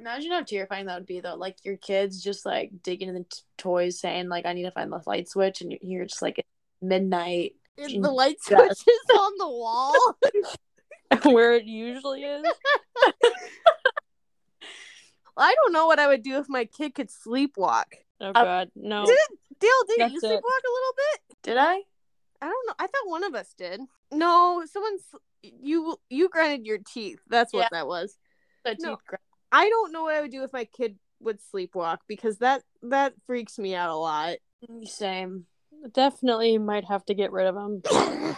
Imagine 0.00 0.32
how 0.32 0.42
terrifying 0.42 0.86
that 0.86 0.94
would 0.96 1.06
be, 1.06 1.20
though. 1.20 1.34
Like 1.34 1.56
your 1.62 1.76
kids 1.76 2.22
just 2.22 2.46
like 2.46 2.70
digging 2.82 3.08
in 3.08 3.14
the 3.14 3.24
t- 3.24 3.42
toys, 3.58 4.00
saying 4.00 4.28
like, 4.28 4.46
"I 4.46 4.54
need 4.54 4.62
to 4.62 4.70
find 4.70 4.90
the 4.90 5.02
light 5.06 5.28
switch," 5.28 5.60
and 5.60 5.70
you're, 5.70 5.80
you're 5.82 6.06
just 6.06 6.22
like 6.22 6.44
midnight. 6.80 7.52
And 7.76 8.02
the 8.02 8.10
light 8.10 8.42
switch 8.42 8.58
is 8.86 9.10
on 9.14 9.32
the 9.38 9.48
wall. 9.48 9.94
Where 11.34 11.54
it 11.54 11.64
usually 11.64 12.22
is. 12.22 12.44
I 15.36 15.54
don't 15.54 15.72
know 15.72 15.86
what 15.86 15.98
I 15.98 16.06
would 16.06 16.22
do 16.22 16.38
if 16.38 16.48
my 16.48 16.64
kid 16.64 16.94
could 16.94 17.08
sleepwalk. 17.08 17.84
Oh 18.20 18.28
uh, 18.28 18.32
god, 18.32 18.70
no. 18.74 19.04
Did 19.06 19.16
Dale, 19.58 19.70
did 19.88 19.98
That's 19.98 20.12
you 20.14 20.18
it. 20.18 20.24
sleepwalk 20.24 20.32
a 20.32 20.72
little 20.72 20.94
bit? 20.96 21.36
Did 21.42 21.56
I? 21.58 21.74
I 22.42 22.48
don't 22.48 22.66
know. 22.66 22.74
I 22.78 22.86
thought 22.86 23.06
one 23.08 23.24
of 23.24 23.34
us 23.34 23.52
did. 23.56 23.80
No, 24.12 24.64
someone's 24.70 25.02
you 25.42 25.98
you 26.08 26.28
grinded 26.30 26.66
your 26.66 26.78
teeth. 26.78 27.20
That's 27.28 27.52
what 27.52 27.60
Yeah. 27.60 27.68
that 27.72 27.86
was. 27.86 28.16
The 28.64 28.76
No. 28.80 28.96
teeth 28.96 29.04
grind. 29.06 29.20
I 29.52 29.68
don't 29.68 29.92
know 29.92 30.02
what 30.02 30.14
I 30.14 30.20
would 30.20 30.30
do 30.30 30.44
if 30.44 30.52
my 30.52 30.64
kid 30.64 30.96
would 31.20 31.38
sleepwalk 31.52 31.98
because 32.06 32.38
that 32.38 32.62
that 32.82 33.14
freaks 33.26 33.58
me 33.58 33.74
out 33.74 33.90
a 33.90 33.96
lot. 33.96 34.36
Same. 34.84 35.46
Definitely 35.92 36.58
might 36.58 36.84
have 36.84 37.04
to 37.06 37.14
get 37.14 37.32
rid 37.32 37.46
of 37.46 37.54
them. 37.54 37.82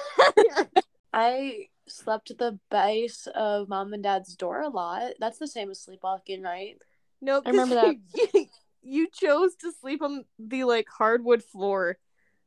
I 1.13 1.67
slept 1.89 2.31
at 2.31 2.39
the 2.39 2.59
base 2.71 3.27
of 3.35 3.69
mom 3.69 3.93
and 3.93 4.03
dad's 4.03 4.35
door 4.37 4.61
a 4.61 4.69
lot. 4.69 5.13
That's 5.19 5.39
the 5.39 5.49
same 5.49 5.71
as 5.71 5.81
sleepwalking, 5.81 6.43
right? 6.43 6.77
no, 7.21 7.43
I 7.45 7.51
remember 7.51 7.95
You, 8.15 8.47
you 8.83 9.09
chose 9.13 9.55
to 9.57 9.73
sleep 9.81 10.03
on 10.03 10.25
the 10.39 10.65
like 10.65 10.89
hardwood 10.89 11.43
floor 11.43 11.99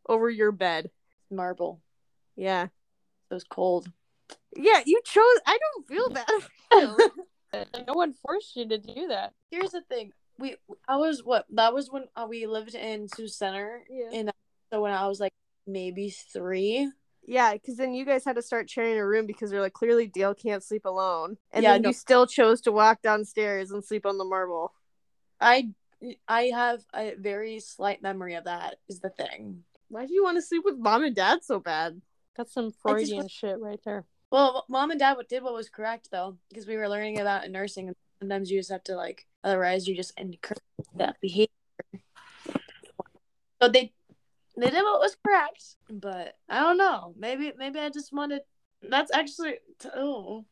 over 0.07 0.29
your 0.29 0.51
bed. 0.51 0.89
Marble. 1.29 1.81
Yeah. 2.36 2.65
It 3.29 3.34
was 3.34 3.43
cold. 3.43 3.91
Yeah, 4.55 4.81
you 4.86 5.01
chose. 5.03 5.39
I 5.45 5.57
don't 5.57 5.88
feel 5.88 6.10
bad. 6.10 6.27
for 7.74 7.84
no 7.88 7.94
one 7.94 8.14
forced 8.14 8.56
you 8.56 8.68
to 8.68 8.78
do 8.78 9.08
that. 9.08 9.34
Here's 9.52 9.72
the 9.72 9.82
thing. 9.82 10.12
We 10.38 10.56
I 10.88 10.98
was 10.98 11.24
what 11.24 11.46
that 11.52 11.74
was 11.74 11.90
when 11.90 12.06
uh, 12.16 12.26
we 12.28 12.46
lived 12.46 12.76
in 12.76 13.08
Sioux 13.08 13.28
Center, 13.28 13.84
Yeah. 13.90 14.10
and 14.14 14.32
so 14.72 14.82
when 14.82 14.92
I 14.92 15.08
was 15.08 15.20
like 15.20 15.34
maybe 15.66 16.10
three. 16.34 16.92
Yeah, 17.28 17.54
because 17.54 17.78
then 17.78 17.94
you 17.94 18.06
guys 18.06 18.24
had 18.24 18.36
to 18.36 18.42
start 18.42 18.70
sharing 18.70 18.98
a 19.00 19.06
room 19.08 19.26
because 19.26 19.52
you're 19.52 19.62
like 19.62 19.74
clearly 19.74 20.08
Dale 20.08 20.36
can't 20.36 20.64
sleep 20.64 20.86
alone, 20.86 21.38
and 21.52 21.64
Yeah, 21.64 21.74
then 21.74 21.84
no. 21.84 21.90
you 21.90 21.94
still 21.94 22.28
chose 22.28 22.62
to 22.62 22.72
walk 22.72 23.02
downstairs 23.02 23.72
and 23.72 23.84
sleep 23.84 24.06
on 24.06 24.18
the 24.18 24.26
marble. 24.26 24.74
I 25.40 25.70
I 26.28 26.52
have 26.54 26.82
a 26.94 27.16
very 27.18 27.60
slight 27.60 28.02
memory 28.02 28.36
of 28.36 28.44
that. 28.44 28.76
Is 28.90 29.00
the 29.00 29.10
thing. 29.10 29.64
Why 29.88 30.06
do 30.06 30.14
you 30.14 30.24
want 30.24 30.38
to 30.38 30.42
sleep 30.42 30.64
with 30.66 30.78
mom 30.78 31.04
and 31.04 31.16
dad 31.16 31.44
so 31.44 31.60
bad? 31.60 32.02
That's 32.36 32.54
some 32.54 32.66
I 32.66 32.68
just 32.68 32.82
Freudian 32.82 33.28
shit 33.28 33.60
right 33.60 33.80
there. 33.86 34.04
Well, 34.32 34.65
mom 34.67 34.91
and 34.91 35.00
dad 35.00 35.17
did 35.29 35.44
what 35.44 35.53
was 35.53 35.70
correct 35.70 36.10
though, 36.12 36.38
because 36.50 36.67
we 36.67 36.77
were 36.77 36.89
learning 36.89 37.20
about 37.20 37.50
nursing, 37.50 37.88
and 37.88 37.96
sometimes 38.20 38.51
you 38.51 38.60
just 38.60 38.72
have 38.72 38.84
to 38.86 38.96
like, 38.96 39.25
otherwise 39.44 39.88
you 39.88 39.96
just 39.96 40.17
encourage 40.17 40.60
that 40.96 41.20
behavior. 41.22 41.48
So 43.62 43.70
they 43.70 43.94
they 44.58 44.70
did 44.70 44.84
what 44.84 45.00
was 45.00 45.15
correct, 45.25 45.75
but 45.89 46.36
I 46.50 46.62
don't 46.62 46.77
know. 46.77 47.13
Maybe 47.17 47.53
maybe 47.58 47.79
I 47.79 47.89
just 47.89 48.12
wanted. 48.13 48.41
That's 48.82 49.12
actually 49.13 49.55
oh 49.96 50.46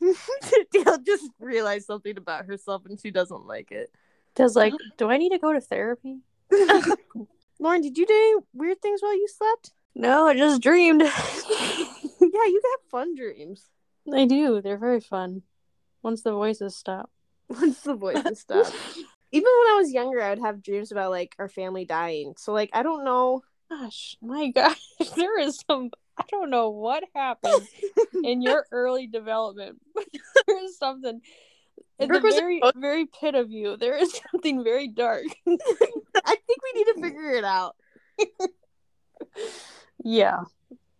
Dale 0.72 0.98
just 0.98 1.30
realized 1.38 1.86
something 1.86 2.16
about 2.16 2.46
herself 2.46 2.82
and 2.86 3.00
she 3.00 3.10
doesn't 3.10 3.46
like 3.46 3.70
it. 3.70 3.92
Does 4.34 4.56
like, 4.56 4.72
do 4.96 5.10
I 5.10 5.16
need 5.16 5.30
to 5.30 5.38
go 5.38 5.52
to 5.52 5.60
therapy? 5.60 6.20
Lauren, 7.58 7.82
did 7.82 7.98
you 7.98 8.06
do 8.06 8.14
any 8.14 8.34
weird 8.54 8.80
things 8.80 9.02
while 9.02 9.14
you 9.14 9.28
slept? 9.28 9.72
No, 9.94 10.26
I 10.26 10.36
just 10.36 10.62
dreamed. 10.62 11.02
yeah, 12.44 12.50
you 12.50 12.60
have 12.72 12.90
fun 12.90 13.14
dreams. 13.14 13.64
I 14.12 14.26
do. 14.26 14.60
They're 14.60 14.78
very 14.78 15.00
fun. 15.00 15.42
Once 16.02 16.22
the 16.22 16.32
voices 16.32 16.76
stop. 16.76 17.10
Once 17.48 17.80
the 17.80 17.94
voices 17.94 18.40
stop. 18.40 18.66
Even 19.32 19.48
when 19.60 19.68
I 19.72 19.78
was 19.78 19.92
younger, 19.92 20.20
I 20.20 20.30
would 20.30 20.40
have 20.40 20.62
dreams 20.62 20.90
about 20.90 21.10
like 21.10 21.36
our 21.38 21.48
family 21.48 21.84
dying. 21.84 22.34
So 22.36 22.52
like 22.52 22.70
I 22.72 22.82
don't 22.82 23.04
know. 23.04 23.42
Gosh, 23.70 24.16
my 24.20 24.48
gosh, 24.54 24.80
there 25.16 25.38
is 25.38 25.62
some. 25.68 25.90
I 26.16 26.24
don't 26.30 26.50
know 26.50 26.70
what 26.70 27.04
happened 27.14 27.66
in 28.24 28.42
your 28.42 28.66
early 28.72 29.06
development. 29.06 29.80
there 30.46 30.64
is 30.64 30.76
something 30.76 31.20
in 31.98 32.08
the 32.08 32.18
Brooke 32.20 32.34
very, 32.34 32.58
supposed- 32.58 32.76
very 32.76 33.06
pit 33.06 33.34
of 33.34 33.50
you. 33.50 33.76
There 33.76 33.96
is 33.96 34.20
something 34.32 34.64
very 34.64 34.88
dark. 34.88 35.24
I 35.46 36.36
think 36.46 36.62
we 36.64 36.72
need 36.74 36.84
to 36.94 37.00
figure 37.00 37.30
it 37.32 37.44
out. 37.44 37.76
yeah. 40.02 40.40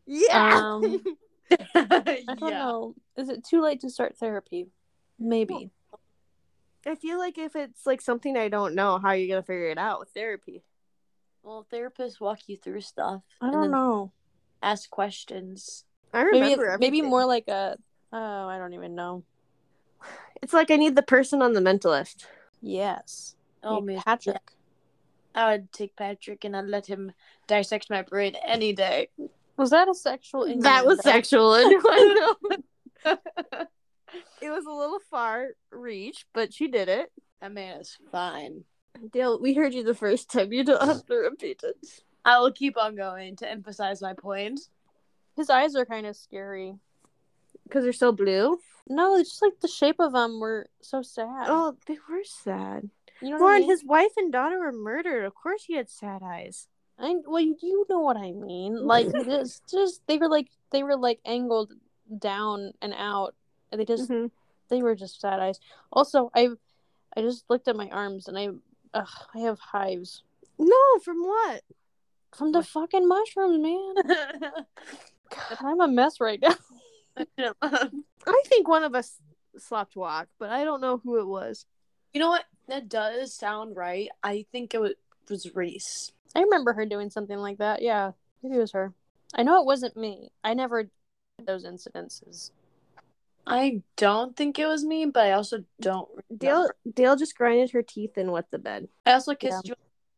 Yeah. 0.07 0.59
Um, 0.59 1.03
I 1.75 2.23
don't 2.39 2.51
yeah. 2.51 2.59
know. 2.59 2.95
Is 3.17 3.29
it 3.29 3.45
too 3.45 3.63
late 3.63 3.81
to 3.81 3.91
start 3.91 4.17
therapy? 4.17 4.69
Maybe. 5.19 5.71
I 6.87 6.95
feel 6.95 7.19
like 7.19 7.37
if 7.37 7.55
it's 7.57 7.87
like 7.87 8.01
something 8.01 8.37
I 8.37 8.49
don't 8.49 8.75
know, 8.75 8.99
how 8.99 9.09
are 9.09 9.17
you 9.17 9.29
gonna 9.29 9.43
figure 9.43 9.69
it 9.69 9.79
out 9.79 10.01
with 10.01 10.11
therapy? 10.11 10.63
Well, 11.43 11.67
therapists 11.73 12.21
walk 12.21 12.41
you 12.47 12.57
through 12.57 12.83
stuff. 12.83 13.23
I 13.41 13.51
don't 13.51 13.63
then 13.63 13.71
know. 13.71 14.13
Ask 14.63 14.91
questions. 14.91 15.85
I 16.13 16.23
remember 16.23 16.77
maybe 16.79 16.99
everything. 16.99 17.11
more 17.11 17.25
like 17.25 17.49
a. 17.49 17.77
Oh, 18.13 18.49
I 18.49 18.59
don't 18.59 18.75
even 18.75 18.95
know. 18.95 19.25
It's 20.43 20.53
like 20.53 20.71
I 20.71 20.77
need 20.77 20.97
the 20.97 21.03
person 21.03 21.43
on 21.43 21.53
the 21.53 21.61
mentalist. 21.61 22.27
Yes. 22.61 23.37
Oh 23.63 23.81
man, 23.81 24.01
Patrick. 24.05 24.53
I 25.35 25.53
would 25.53 25.73
take 25.73 25.97
Patrick 25.97 26.45
and 26.45 26.57
I'd 26.57 26.65
let 26.65 26.87
him 26.87 27.13
dissect 27.47 27.91
my 27.91 28.03
brain 28.03 28.37
any 28.45 28.73
day. 28.73 29.09
Was 29.61 29.71
that 29.71 29.91
a 29.91 29.95
sexual? 29.95 30.47
That 30.61 30.87
was 30.87 31.03
sexual. 31.03 31.53
I 31.55 32.35
know. 33.05 33.17
it 34.41 34.49
was 34.49 34.65
a 34.65 34.71
little 34.73 35.01
far 35.11 35.49
reach, 35.71 36.25
but 36.33 36.55
she 36.55 36.69
did 36.69 36.89
it. 36.89 37.13
That 37.43 37.53
man 37.53 37.79
is 37.79 37.99
fine. 38.11 38.65
Dale, 39.13 39.39
we 39.39 39.53
heard 39.53 39.75
you 39.75 39.85
the 39.85 39.95
first 39.95 40.31
time. 40.31 40.51
You 40.51 40.65
don't 40.65 40.83
have 40.83 41.05
to 41.05 41.15
repeat 41.15 41.61
it. 41.63 41.77
I 42.25 42.41
will 42.41 42.53
keep 42.53 42.79
on 42.79 42.97
going 42.97 43.37
to 43.37 43.51
emphasize 43.51 44.01
my 44.01 44.15
point. 44.15 44.61
His 45.37 45.51
eyes 45.51 45.77
are 45.77 45.85
kind 45.85 46.07
of 46.07 46.17
scary. 46.17 46.77
Because 47.65 47.85
they're 47.85 47.93
so 47.93 48.13
blue. 48.13 48.59
No, 48.89 49.17
it's 49.17 49.29
just 49.29 49.43
like 49.43 49.61
the 49.61 49.69
shape 49.69 50.01
of 50.01 50.13
them 50.15 50.41
were 50.41 50.71
so 50.81 51.03
sad. 51.03 51.49
Oh, 51.49 51.77
they 51.87 51.99
were 52.09 52.25
sad. 52.25 52.89
you 53.21 53.29
know 53.29 53.37
what 53.37 53.57
I 53.57 53.59
mean? 53.59 53.69
his 53.69 53.85
wife 53.85 54.13
and 54.17 54.33
daughter 54.33 54.59
were 54.59 54.73
murdered. 54.73 55.27
Of 55.27 55.35
course 55.35 55.65
he 55.67 55.77
had 55.77 55.91
sad 55.91 56.23
eyes. 56.25 56.67
I 57.01 57.17
well, 57.27 57.41
you, 57.41 57.57
you 57.63 57.87
know 57.89 58.01
what 58.01 58.17
I 58.17 58.33
mean. 58.33 58.77
Like 58.87 59.07
it's 59.15 59.61
just 59.71 60.03
they 60.07 60.19
were 60.19 60.29
like 60.29 60.49
they 60.71 60.83
were 60.83 60.97
like 60.97 61.21
angled 61.25 61.73
down 62.19 62.73
and 62.83 62.95
out, 62.97 63.35
and 63.71 63.81
they 63.81 63.85
just 63.85 64.11
Mm-hmm. 64.11 64.27
they 64.69 64.83
were 64.83 64.95
just 64.95 65.21
sad 65.21 65.41
eyes. 65.41 65.59
Also, 65.93 66.31
I 66.35 66.49
I 67.17 67.23
just 67.23 67.45
looked 67.49 67.69
at 67.69 67.77
my 67.77 67.89
arms 67.91 68.29
and 68.29 68.39
I 68.39 68.49
ugh, 68.95 69.09
I 69.35 69.39
have 69.41 69.59
hives 69.59 70.23
No, 70.59 70.99
from 71.05 71.23
what? 71.23 71.63
from 72.37 72.53
the 72.53 72.63
fucking 72.63 73.09
mushrooms, 73.09 73.59
man. 73.59 73.95
God, 75.31 75.59
I'm 75.61 75.81
a 75.81 75.89
mess 75.89 76.21
right 76.21 76.41
now. 76.41 76.55
I 77.63 78.43
think 78.47 78.69
one 78.69 78.85
of 78.85 78.95
us 78.95 79.17
slept 79.59 79.97
walk, 79.97 80.29
but 80.39 80.51
I 80.51 80.63
don't 80.65 80.81
know 80.81 80.99
who 80.99 81.19
it 81.19 81.27
was. 81.27 81.67
you 82.13 82.21
know 82.21 82.29
what? 82.29 82.45
That 82.69 82.89
does 82.89 83.35
sound 83.35 83.77
right. 83.77 84.09
I 84.23 84.47
think 84.53 84.75
it 84.75 84.81
was, 84.81 84.93
was 85.29 85.55
Reese. 85.55 86.13
I 86.35 86.41
remember 86.43 86.73
her 86.73 86.87
doing 86.87 87.11
something 87.11 87.39
like 87.39 87.59
that. 87.59 87.83
Yeah, 87.83 88.13
maybe 88.43 88.57
it 88.57 88.61
was 88.61 88.73
her. 88.73 88.93
I 89.35 89.43
know 89.43 89.61
it 89.61 89.67
wasn't 89.67 89.97
me. 89.97 90.31
I 90.43 90.55
never 90.55 90.85
did 90.85 91.47
those 91.47 91.65
incidences. 91.65 92.51
I 93.47 93.83
don't 93.97 94.37
think 94.37 94.59
it 94.59 94.67
was 94.67 94.85
me, 94.85 95.07
but 95.07 95.27
I 95.27 95.33
also 95.33 95.65
don't. 95.81 96.09
Dale 96.37 96.53
remember. 96.55 96.77
Dale 96.95 97.17
just 97.17 97.37
grinded 97.37 97.71
her 97.73 97.83
teeth 97.83 98.17
and 98.17 98.31
wet 98.33 98.47
the 98.51 98.59
bed. 98.59 98.89
I 99.07 99.13
also 99.13 99.35
kissed 99.35 99.67
Yeah. 99.67 99.71
you 99.71 99.75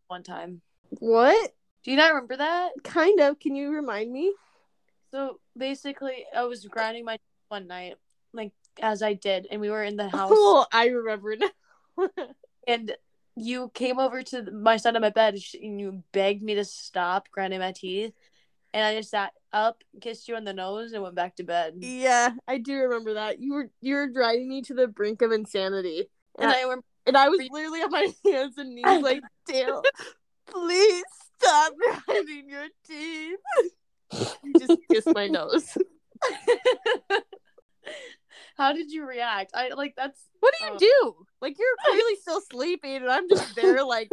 one 0.09 0.23
time. 0.23 0.61
What? 0.99 1.53
Do 1.83 1.91
you 1.91 1.97
not 1.97 2.09
remember 2.13 2.37
that? 2.37 2.73
Kind 2.85 3.21
of. 3.21 3.39
Can 3.39 3.55
you 3.57 3.71
remind 3.71 4.13
me? 4.13 4.35
So 5.11 5.41
basically, 5.57 6.27
I 6.35 6.45
was 6.45 6.65
grinding 6.67 7.05
my 7.05 7.15
teeth 7.17 7.21
one 7.49 7.67
night, 7.67 7.97
like 8.33 8.53
as 8.81 9.03
I 9.03 9.15
did, 9.15 9.47
and 9.51 9.61
we 9.61 9.71
were 9.71 9.85
in 9.85 9.97
the 9.97 10.09
house, 10.09 10.31
Oh, 10.33 10.67
I 10.73 10.87
remember 10.89 11.37
now. 11.37 12.09
and 12.67 12.95
you 13.37 13.71
came 13.75 13.99
over 13.99 14.23
to 14.23 14.51
my 14.51 14.77
side 14.77 14.97
of 14.97 15.03
my 15.03 15.11
bed 15.11 15.39
and 15.61 15.81
you 15.81 16.03
begged 16.13 16.43
me 16.43 16.55
to 16.55 16.65
stop 16.65 17.29
grinding 17.31 17.61
my 17.61 17.73
teeth, 17.73 18.13
and 18.75 18.85
I 18.85 18.97
just 18.97 19.11
sat 19.11 19.33
up, 19.53 19.83
kissed 20.01 20.29
you 20.29 20.37
on 20.37 20.45
the 20.45 20.53
nose, 20.53 20.93
and 20.93 21.03
went 21.03 21.15
back 21.15 21.37
to 21.37 21.45
bed. 21.45 21.75
yeah, 21.81 22.31
I 22.49 22.59
do 22.59 22.75
remember 22.75 23.15
that. 23.15 23.41
You 23.41 23.55
were 23.55 23.71
you 23.81 23.95
were 23.95 24.09
driving 24.09 24.49
me 24.49 24.63
to 24.63 24.75
the 24.75 24.87
brink 24.87 25.23
of 25.23 25.33
insanity. 25.33 26.09
And 26.39 26.51
I 26.51 26.63
remember 26.63 26.85
And 27.07 27.17
I 27.17 27.29
was 27.29 27.41
literally 27.51 27.83
on 27.83 27.91
my 27.91 28.13
hands 28.25 28.59
and 28.59 28.75
knees 28.75 28.85
like, 29.03 29.23
Dale, 29.47 29.83
please 30.47 31.05
stop 31.39 31.73
grinding 32.07 32.49
your 32.49 32.67
teeth. 32.87 33.39
You 34.45 34.53
just 34.59 34.79
kissed 34.91 35.15
my 35.15 35.27
nose. 35.27 35.77
How 38.63 38.73
did 38.73 38.93
you 38.93 39.05
react? 39.05 39.51
I 39.55 39.71
like 39.71 39.95
that's 39.97 40.21
What 40.39 40.55
do 40.57 40.65
you 40.67 40.73
Oh. 40.75 40.79
do? 40.79 41.27
Like 41.41 41.59
you're 41.59 41.77
clearly 41.85 42.15
still 42.21 42.41
sleeping, 42.41 42.95
and 42.97 43.11
I'm 43.11 43.29
just 43.29 43.57
there, 43.57 43.83
like 43.85 44.09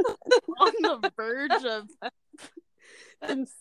on 0.59 0.73
the 0.81 1.11
verge 1.15 1.63
of 1.65 1.87
ins- 3.29 3.53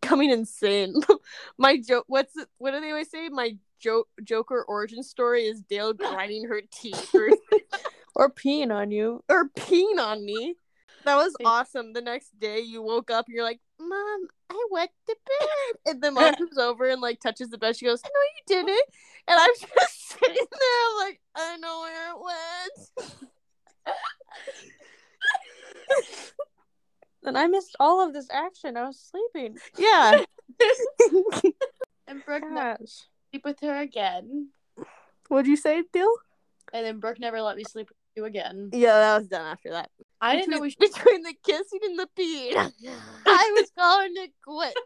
coming 0.00 0.30
insane. 0.30 0.94
My 1.58 1.76
joke. 1.78 2.04
What's 2.06 2.34
it, 2.38 2.48
what 2.56 2.70
do 2.70 2.80
they 2.80 2.88
always 2.88 3.10
say? 3.10 3.28
My 3.28 3.56
joke 3.80 4.08
Joker 4.24 4.64
origin 4.66 5.02
story 5.02 5.42
is 5.44 5.60
Dale 5.60 5.92
grinding 5.92 6.46
her 6.46 6.62
teeth 6.72 7.14
or, 7.14 7.28
Or 8.16 8.30
peeing 8.32 8.74
on 8.74 8.90
you. 8.90 9.22
or 9.28 9.50
peeing 9.50 9.98
on 10.00 10.24
me. 10.24 10.56
That 11.04 11.16
was 11.16 11.34
awesome. 11.44 11.92
The 11.92 12.02
next 12.02 12.38
day, 12.38 12.60
you 12.60 12.82
woke 12.82 13.10
up, 13.10 13.26
and 13.26 13.34
you're 13.34 13.44
like, 13.44 13.60
"Mom, 13.80 14.28
I 14.50 14.66
wet 14.70 14.90
the 15.06 15.14
bed," 15.26 15.80
and 15.94 16.02
then 16.02 16.14
mom 16.14 16.34
comes 16.34 16.58
over 16.58 16.88
and 16.88 17.00
like 17.00 17.20
touches 17.20 17.50
the 17.50 17.58
bed. 17.58 17.76
She 17.76 17.86
goes, 17.86 18.02
"No, 18.02 18.10
you 18.10 18.42
didn't," 18.46 18.84
and 19.28 19.38
I'm 19.40 19.50
just 19.78 20.08
sitting 20.08 20.34
there, 20.34 20.96
like, 20.98 21.20
"I 21.34 21.56
know 21.58 21.80
where 21.80 22.10
it 22.10 22.18
went." 23.86 23.86
And 27.24 27.36
I 27.36 27.46
missed 27.46 27.76
all 27.80 28.06
of 28.06 28.14
this 28.14 28.28
action. 28.30 28.76
I 28.76 28.86
was 28.86 28.98
sleeping. 28.98 29.58
Yeah. 29.76 30.22
and 32.06 32.24
Brooke 32.24 32.44
never 32.48 32.78
sleep 32.86 33.44
with 33.44 33.60
her 33.60 33.80
again, 33.80 34.48
What'd 35.28 35.46
you 35.46 35.56
say, 35.56 35.82
Bill? 35.92 36.10
and 36.72 36.86
then 36.86 37.00
Brooke 37.00 37.18
never 37.18 37.42
let 37.42 37.56
me 37.56 37.64
sleep 37.64 37.88
with 37.88 37.96
you 38.16 38.24
again. 38.24 38.70
Yeah, 38.72 38.94
that 38.98 39.18
was 39.18 39.28
done 39.28 39.46
after 39.46 39.70
that. 39.70 39.90
I 40.20 40.36
didn't 40.36 40.50
know 40.50 40.60
we 40.60 40.70
should. 40.72 40.80
between 40.80 41.22
the 41.22 41.34
kissing 41.44 41.80
and 41.84 41.98
the 41.98 42.08
peeing. 42.18 42.72
I 43.26 43.52
was 43.56 43.70
calling 43.78 44.14
it 44.16 44.32
quits. 44.44 44.80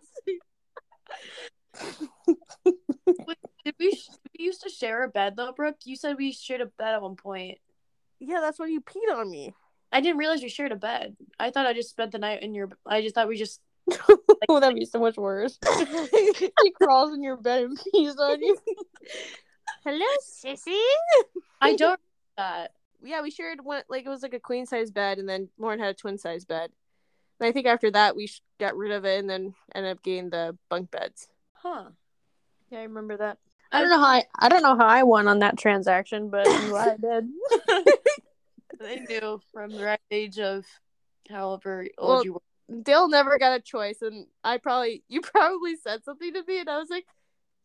Did 3.65 3.75
we? 3.79 3.93
sh- 3.93 4.09
We 4.39 4.45
used 4.47 4.63
to 4.63 4.69
share 4.71 5.03
a 5.05 5.09
bed 5.09 5.35
though, 5.37 5.53
Brooke. 5.53 5.77
You 5.85 5.97
said 5.97 6.17
we 6.19 6.33
shared 6.33 6.61
a 6.61 6.67
bed 6.67 6.95
at 6.95 7.03
one 7.03 7.17
point. 7.17 7.59
Yeah, 8.19 8.41
that's 8.41 8.59
when 8.59 8.71
you 8.71 8.81
peed 8.81 9.15
on 9.15 9.31
me. 9.31 9.55
I 9.91 10.01
didn't 10.01 10.19
realize 10.19 10.43
we 10.43 10.49
shared 10.49 10.73
a 10.73 10.77
bed. 10.77 11.17
I 11.39 11.51
thought 11.51 11.67
I 11.67 11.73
just 11.75 11.91
spent 11.91 12.13
the 12.13 12.19
night 12.19 12.43
in 12.43 12.55
your. 12.55 12.71
I 12.87 13.03
just 13.03 13.15
thought 13.15 13.29
we 13.29 13.37
just. 13.37 13.61
oh, 14.49 14.61
that'd 14.61 14.77
be 14.77 14.85
so 14.85 14.99
much 15.01 15.17
worse. 15.17 15.59
he 16.63 16.71
crawls 16.81 17.13
in 17.15 17.23
your 17.23 17.37
bed 17.37 17.65
and 17.65 17.79
pees 17.93 18.17
on 18.17 18.41
you. 18.41 18.57
Hello, 19.85 20.07
sissy. 20.45 20.81
I 21.61 21.75
don't. 21.75 22.01
that. 22.37 22.71
Yeah, 23.03 23.23
we 23.23 23.31
shared 23.31 23.65
one. 23.65 23.83
Like 23.89 24.05
it 24.05 24.09
was 24.09 24.23
like 24.23 24.35
a 24.35 24.41
queen 24.41 24.67
size 24.67 24.91
bed, 24.91 25.19
and 25.19 25.29
then 25.29 25.49
Lauren 25.59 25.81
had 25.81 25.91
a 25.91 25.95
twin 25.95 26.19
size 26.19 26.45
bed. 26.45 26.71
And 27.41 27.49
I 27.49 27.53
think 27.53 27.67
after 27.67 27.91
that 27.91 28.15
we 28.15 28.31
got 28.61 28.77
rid 28.77 28.93
of 28.93 29.05
it, 29.05 29.19
and 29.19 29.29
then 29.29 29.55
ended 29.75 29.93
up 29.93 30.03
getting 30.03 30.31
the 30.31 30.57
bunk 30.69 30.91
beds. 30.91 31.29
Huh. 31.55 31.91
Yeah, 32.71 32.81
I 32.81 32.83
remember 32.83 33.17
that. 33.17 33.39
I 33.71 33.81
don't 33.81 33.91
know 33.91 34.01
how 34.01 34.07
I, 34.07 34.25
I 34.39 34.49
don't 34.49 34.63
know 34.63 34.77
how 34.77 34.87
I 34.87 35.03
won 35.03 35.29
on 35.29 35.39
that 35.39 35.57
transaction, 35.59 36.29
but 36.29 36.47
I'm 36.49 36.69
glad 36.69 36.99
I 37.03 37.21
did. 37.21 37.95
They 38.81 38.97
knew 38.97 39.41
from 39.53 39.73
the 39.73 39.85
right 39.85 40.01
age 40.11 40.39
of 40.39 40.65
however 41.31 41.87
old 41.99 42.09
Well, 42.09 42.25
you 42.25 42.33
were. 42.35 42.83
Dale 42.83 43.09
never 43.09 43.39
got 43.39 43.59
a 43.59 43.61
choice, 43.61 44.03
and 44.03 44.27
I 44.43 44.59
probably 44.59 45.05
you 45.09 45.21
probably 45.21 45.77
said 45.77 46.05
something 46.05 46.33
to 46.33 46.43
me, 46.47 46.61
and 46.61 46.69
I 46.69 46.79
was 46.79 46.91
like, 46.91 47.07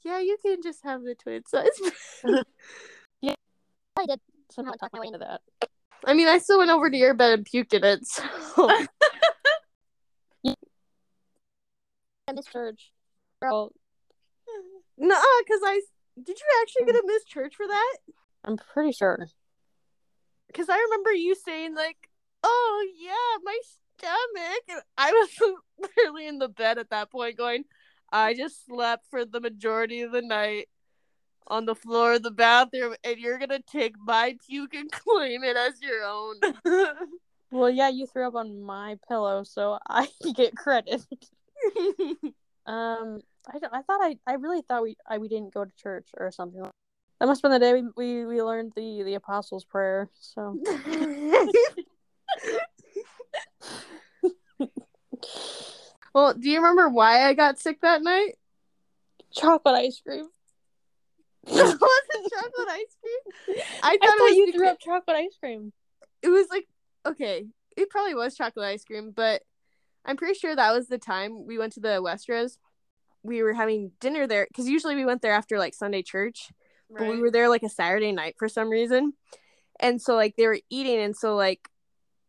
"Yeah, 0.04 0.20
you 0.20 0.38
can 0.42 0.62
just 0.62 0.84
have 0.84 1.04
the 1.04 1.16
twin 1.16 1.44
size." 1.46 1.70
I 4.00 4.06
did 4.06 4.20
somehow 4.52 4.72
talk 4.74 4.92
my 4.94 5.00
way 5.00 5.08
into 5.08 5.20
that. 5.20 5.42
I 6.06 6.14
mean, 6.14 6.28
I 6.28 6.38
still 6.38 6.60
went 6.60 6.72
over 6.72 6.90
to 6.90 6.98
your 6.98 7.14
bed 7.14 7.34
and 7.34 7.46
puked 7.46 7.74
in 7.74 7.84
it. 7.84 8.06
So. 8.56 8.70
I 12.30 12.34
missed 12.34 12.52
church. 12.52 12.92
Girl, 13.42 13.72
No, 14.98 15.22
because 15.46 15.62
I 15.64 15.82
did 16.18 16.38
you 16.40 16.46
actually 16.62 16.86
get 16.86 16.96
a 16.96 17.04
miss 17.06 17.24
church 17.24 17.56
for 17.56 17.68
that? 17.68 17.98
I'm 18.44 18.58
pretty 18.58 18.92
sure. 18.92 19.28
Because 20.48 20.68
I 20.70 20.78
remember 20.78 21.14
you 21.14 21.36
saying 21.36 21.76
like, 21.76 22.10
"Oh 22.44 22.88
yeah, 23.00 23.38
my 23.44 23.58
stomach," 23.98 24.64
and 24.70 24.82
I 24.98 25.12
was 25.40 25.54
literally 25.80 26.28
in 26.28 26.40
the 26.40 26.50
bed 26.50 26.78
at 26.78 26.90
that 26.90 27.12
point, 27.12 27.38
going, 27.38 27.66
"I 28.12 28.34
just 28.34 28.66
slept 28.66 29.06
for 29.10 29.24
the 29.24 29.40
majority 29.40 30.02
of 30.02 30.12
the 30.12 30.22
night 30.22 30.68
on 31.48 31.66
the 31.66 31.76
floor 31.76 32.14
of 32.14 32.24
the 32.24 32.32
bathroom, 32.32 32.96
and 33.04 33.18
you're 33.18 33.40
gonna 33.40 33.60
take 33.60 33.96
my 34.00 34.38
puke 34.46 34.74
and 34.74 34.92
claim 34.92 35.44
it 35.44 35.58
as 35.58 35.82
your 35.82 36.04
own." 36.04 36.36
Well, 37.50 37.70
yeah, 37.70 37.88
you 37.88 38.06
threw 38.06 38.28
up 38.28 38.36
on 38.36 38.62
my 38.62 38.98
pillow, 39.08 39.46
so 39.46 39.80
I 39.90 40.10
get 40.36 40.56
credit. 40.56 41.02
Um, 42.68 43.22
I, 43.48 43.60
I 43.72 43.82
thought 43.82 44.02
I, 44.02 44.18
I 44.28 44.34
really 44.34 44.62
thought 44.62 44.84
we 44.84 44.98
I, 45.10 45.20
we 45.20 45.30
didn't 45.30 45.54
go 45.54 45.64
to 45.64 45.72
church 45.82 46.10
or 46.18 46.32
something. 46.32 46.62
That 47.20 47.26
must 47.26 47.42
have 47.42 47.50
been 47.50 47.60
the 47.62 47.66
day 47.66 47.82
we, 47.82 47.84
we, 47.96 48.26
we 48.26 48.44
learned 48.44 48.74
the 48.76 49.04
the 49.04 49.14
Apostles' 49.14 49.64
Prayer. 49.64 50.10
So 50.20 50.60
well, 56.14 56.34
do 56.34 56.50
you 56.50 56.58
remember 56.58 56.90
why 56.90 57.26
I 57.26 57.34
got 57.34 57.58
sick 57.58 57.80
that 57.82 58.04
night? 58.04 58.36
chocolate 59.34 59.76
ice 59.76 60.02
cream. 60.06 60.28
it 61.52 61.54
wasn't 61.56 62.34
chocolate 62.34 62.70
ice 62.70 62.98
cream. 63.02 63.56
I 63.84 63.88
I 63.94 63.98
thought, 63.98 64.00
thought, 64.10 64.18
it 64.18 64.24
was 64.24 64.36
you 64.36 64.46
because- 64.48 64.60
threw 64.60 64.68
up 64.70 64.80
chocolate 64.80 65.18
ice 65.18 65.38
cream. 65.40 65.74
it 66.22 66.30
was 66.30 66.48
like 66.50 66.68
okay 67.06 67.46
it 67.76 67.90
probably 67.90 68.16
was 68.16 68.36
chocolate 68.36 68.66
ice 68.66 68.84
cream 68.84 69.12
but 69.16 69.42
i'm 70.06 70.18
pretty 70.18 70.34
sure 70.34 70.54
that 70.56 70.74
was 70.74 70.88
the 70.88 70.98
time 70.98 71.46
we 71.46 71.58
went 71.58 71.72
to 71.74 71.80
the 71.80 72.02
westros 72.02 72.58
we 73.24 73.42
were 73.44 73.54
having 73.54 73.92
dinner 74.02 74.28
there 74.28 74.46
because 74.50 74.68
usually 74.68 74.96
we 74.96 75.06
went 75.06 75.22
there 75.22 75.32
after 75.34 75.58
like 75.58 75.74
sunday 75.74 76.02
church 76.02 76.50
but 76.90 77.08
we 77.08 77.20
were 77.22 77.32
there 77.32 77.48
like 77.50 77.64
a 77.64 77.70
saturday 77.70 78.12
night 78.12 78.36
for 78.38 78.50
some 78.50 78.70
reason 78.70 79.14
and 79.80 80.02
so 80.02 80.16
like 80.16 80.36
they 80.36 80.48
were 80.48 80.60
eating 80.70 81.00
and 81.00 81.16
so 81.16 81.36
like 81.36 81.70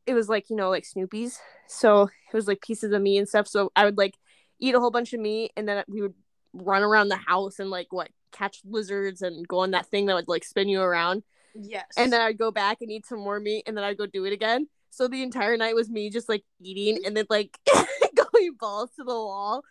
it 0.06 0.14
was 0.14 0.28
like 0.28 0.48
you 0.48 0.56
know 0.56 0.70
like 0.70 0.84
Snoopy's, 0.86 1.38
so 1.66 2.02
it 2.04 2.34
was 2.34 2.46
like 2.48 2.62
pieces 2.62 2.92
of 2.92 3.02
meat 3.02 3.18
and 3.18 3.28
stuff. 3.28 3.46
So 3.46 3.70
I 3.76 3.84
would 3.84 3.98
like 3.98 4.14
eat 4.58 4.74
a 4.74 4.80
whole 4.80 4.90
bunch 4.90 5.12
of 5.12 5.20
meat, 5.20 5.52
and 5.54 5.68
then 5.68 5.84
we 5.86 6.00
would 6.00 6.14
run 6.54 6.82
around 6.82 7.08
the 7.08 7.16
house 7.16 7.58
and 7.58 7.68
like 7.68 7.92
what 7.92 8.08
catch 8.32 8.60
lizards 8.64 9.22
and 9.22 9.46
go 9.46 9.60
on 9.60 9.72
that 9.72 9.86
thing 9.86 10.06
that 10.06 10.14
would 10.14 10.28
like 10.28 10.44
spin 10.44 10.68
you 10.68 10.80
around. 10.80 11.22
Yes. 11.54 11.86
And 11.96 12.12
then 12.12 12.20
I'd 12.20 12.38
go 12.38 12.50
back 12.50 12.78
and 12.80 12.90
eat 12.90 13.06
some 13.06 13.20
more 13.20 13.40
meat, 13.40 13.64
and 13.66 13.76
then 13.76 13.84
I'd 13.84 13.98
go 13.98 14.06
do 14.06 14.24
it 14.24 14.32
again. 14.32 14.68
So 14.90 15.08
the 15.08 15.22
entire 15.22 15.56
night 15.56 15.74
was 15.74 15.90
me 15.90 16.10
just 16.10 16.28
like 16.28 16.44
eating 16.60 17.00
and 17.04 17.16
then 17.16 17.26
like 17.28 17.58
going 18.14 18.54
balls 18.58 18.90
to 18.96 19.04
the 19.04 19.14
wall. 19.14 19.62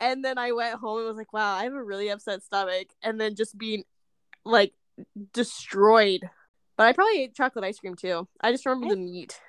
And 0.00 0.24
then 0.24 0.38
I 0.38 0.52
went 0.52 0.78
home 0.78 0.98
and 0.98 1.08
was 1.08 1.16
like, 1.16 1.32
wow, 1.32 1.54
I 1.54 1.64
have 1.64 1.72
a 1.72 1.82
really 1.82 2.08
upset 2.08 2.42
stomach. 2.42 2.88
And 3.02 3.20
then 3.20 3.34
just 3.34 3.56
being 3.56 3.84
like 4.44 4.72
destroyed. 5.32 6.22
But 6.76 6.88
I 6.88 6.92
probably 6.92 7.22
ate 7.22 7.34
chocolate 7.34 7.64
ice 7.64 7.78
cream 7.78 7.94
too. 7.94 8.28
I 8.40 8.52
just 8.52 8.66
remember 8.66 8.86
I- 8.86 8.90
the 8.90 8.96
meat. 8.96 9.40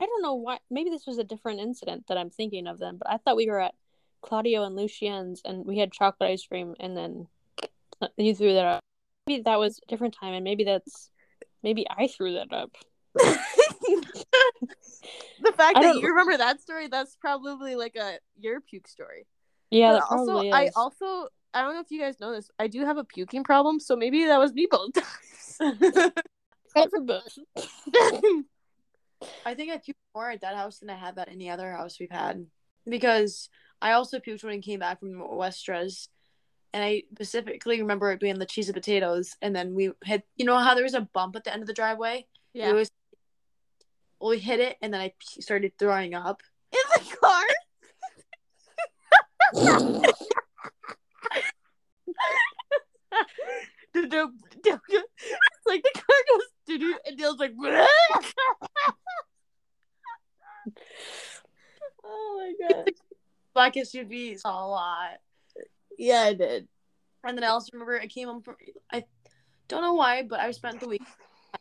I 0.00 0.06
don't 0.06 0.22
know 0.22 0.34
why. 0.34 0.58
Maybe 0.68 0.90
this 0.90 1.06
was 1.06 1.18
a 1.18 1.24
different 1.24 1.60
incident 1.60 2.06
that 2.08 2.18
I'm 2.18 2.30
thinking 2.30 2.66
of 2.66 2.80
then, 2.80 2.96
but 2.96 3.08
I 3.08 3.18
thought 3.18 3.36
we 3.36 3.48
were 3.48 3.60
at 3.60 3.74
Claudio 4.20 4.64
and 4.64 4.74
Lucien's 4.74 5.42
and 5.44 5.64
we 5.64 5.78
had 5.78 5.92
chocolate 5.92 6.30
ice 6.30 6.44
cream 6.44 6.74
and 6.80 6.96
then 6.96 7.28
you 8.16 8.34
threw 8.34 8.54
that 8.54 8.64
up. 8.64 8.80
Maybe 9.26 9.42
that 9.42 9.58
was 9.58 9.78
a 9.78 9.86
different 9.86 10.16
time 10.18 10.34
and 10.34 10.44
maybe 10.44 10.64
that's 10.64 11.10
maybe 11.62 11.86
I 11.88 12.08
threw 12.08 12.34
that 12.34 12.52
up. 12.52 12.70
the 13.14 13.38
fact 15.56 15.76
I 15.76 15.82
that 15.82 15.82
don't- 15.82 16.00
you 16.00 16.08
remember 16.08 16.36
that 16.36 16.60
story, 16.60 16.88
that's 16.88 17.16
probably 17.16 17.76
like 17.76 17.96
a 17.96 18.18
your 18.38 18.60
puke 18.60 18.88
story. 18.88 19.26
Yeah, 19.70 19.92
But 19.92 19.94
that 19.94 20.04
also, 20.10 20.32
probably 20.32 20.52
I 20.52 20.70
also 20.76 21.28
I 21.54 21.62
don't 21.62 21.74
know 21.74 21.80
if 21.80 21.90
you 21.90 22.00
guys 22.00 22.20
know 22.20 22.32
this. 22.32 22.50
I 22.58 22.66
do 22.66 22.84
have 22.84 22.96
a 22.96 23.04
puking 23.04 23.44
problem, 23.44 23.80
so 23.80 23.96
maybe 23.96 24.24
that 24.24 24.38
was 24.38 24.52
me 24.52 24.66
both 24.70 24.92
times. 24.94 25.82
Credit 26.72 26.90
for 26.90 27.00
both. 27.00 27.38
I 29.46 29.54
think 29.54 29.70
I 29.70 29.76
puked 29.76 29.94
more 30.14 30.30
at 30.30 30.40
that 30.40 30.56
house 30.56 30.78
than 30.78 30.90
I 30.90 30.96
have 30.96 31.18
at 31.18 31.28
any 31.28 31.50
other 31.50 31.70
house 31.72 31.98
we've 32.00 32.10
had 32.10 32.46
because 32.88 33.48
I 33.80 33.92
also 33.92 34.18
puked 34.18 34.42
when 34.42 34.54
I 34.54 34.58
came 34.58 34.80
back 34.80 35.00
from 35.00 35.20
Westras, 35.20 36.08
and 36.72 36.82
I 36.82 37.02
specifically 37.12 37.80
remember 37.80 38.10
it 38.10 38.20
being 38.20 38.38
the 38.38 38.46
cheese 38.46 38.68
and 38.68 38.74
potatoes, 38.74 39.36
and 39.42 39.54
then 39.54 39.74
we 39.74 39.92
had 40.04 40.22
you 40.36 40.44
know 40.44 40.58
how 40.58 40.74
there 40.74 40.84
was 40.84 40.94
a 40.94 41.00
bump 41.00 41.36
at 41.36 41.44
the 41.44 41.52
end 41.52 41.62
of 41.62 41.68
the 41.68 41.74
driveway. 41.74 42.26
We 42.54 42.60
yeah. 42.60 42.68
always 42.68 42.90
well, 44.20 44.30
we 44.30 44.38
hit 44.38 44.60
it, 44.60 44.76
and 44.80 44.94
then 44.94 45.00
I 45.00 45.12
started 45.40 45.72
throwing 45.78 46.14
up. 46.14 46.42
In 46.72 46.78
the 46.94 47.16
car. 47.16 47.44
It's 53.94 55.66
like 55.66 55.82
the 55.82 55.90
car 55.94 56.16
goes 56.28 56.42
doo 56.66 56.78
doo, 56.78 56.98
and 57.06 57.18
Dale's 57.18 57.38
like, 57.38 57.52
oh 62.04 62.54
my 62.60 62.68
god. 62.68 62.90
Black 63.54 63.74
SUV 63.74 64.38
saw 64.38 64.64
a 64.64 64.68
lot, 64.68 65.20
Yeah, 65.98 66.22
I 66.22 66.34
did. 66.34 66.68
and 67.24 67.36
then 67.36 67.44
I 67.44 67.48
also 67.48 67.70
remember 67.72 68.00
I 68.00 68.06
came 68.06 68.28
home 68.28 68.42
from 68.42 68.56
I 68.90 69.04
don't 69.68 69.82
know 69.82 69.94
why, 69.94 70.22
but 70.22 70.40
I 70.40 70.50
spent 70.50 70.80
the 70.80 70.88
week 70.88 71.02
at 71.54 71.60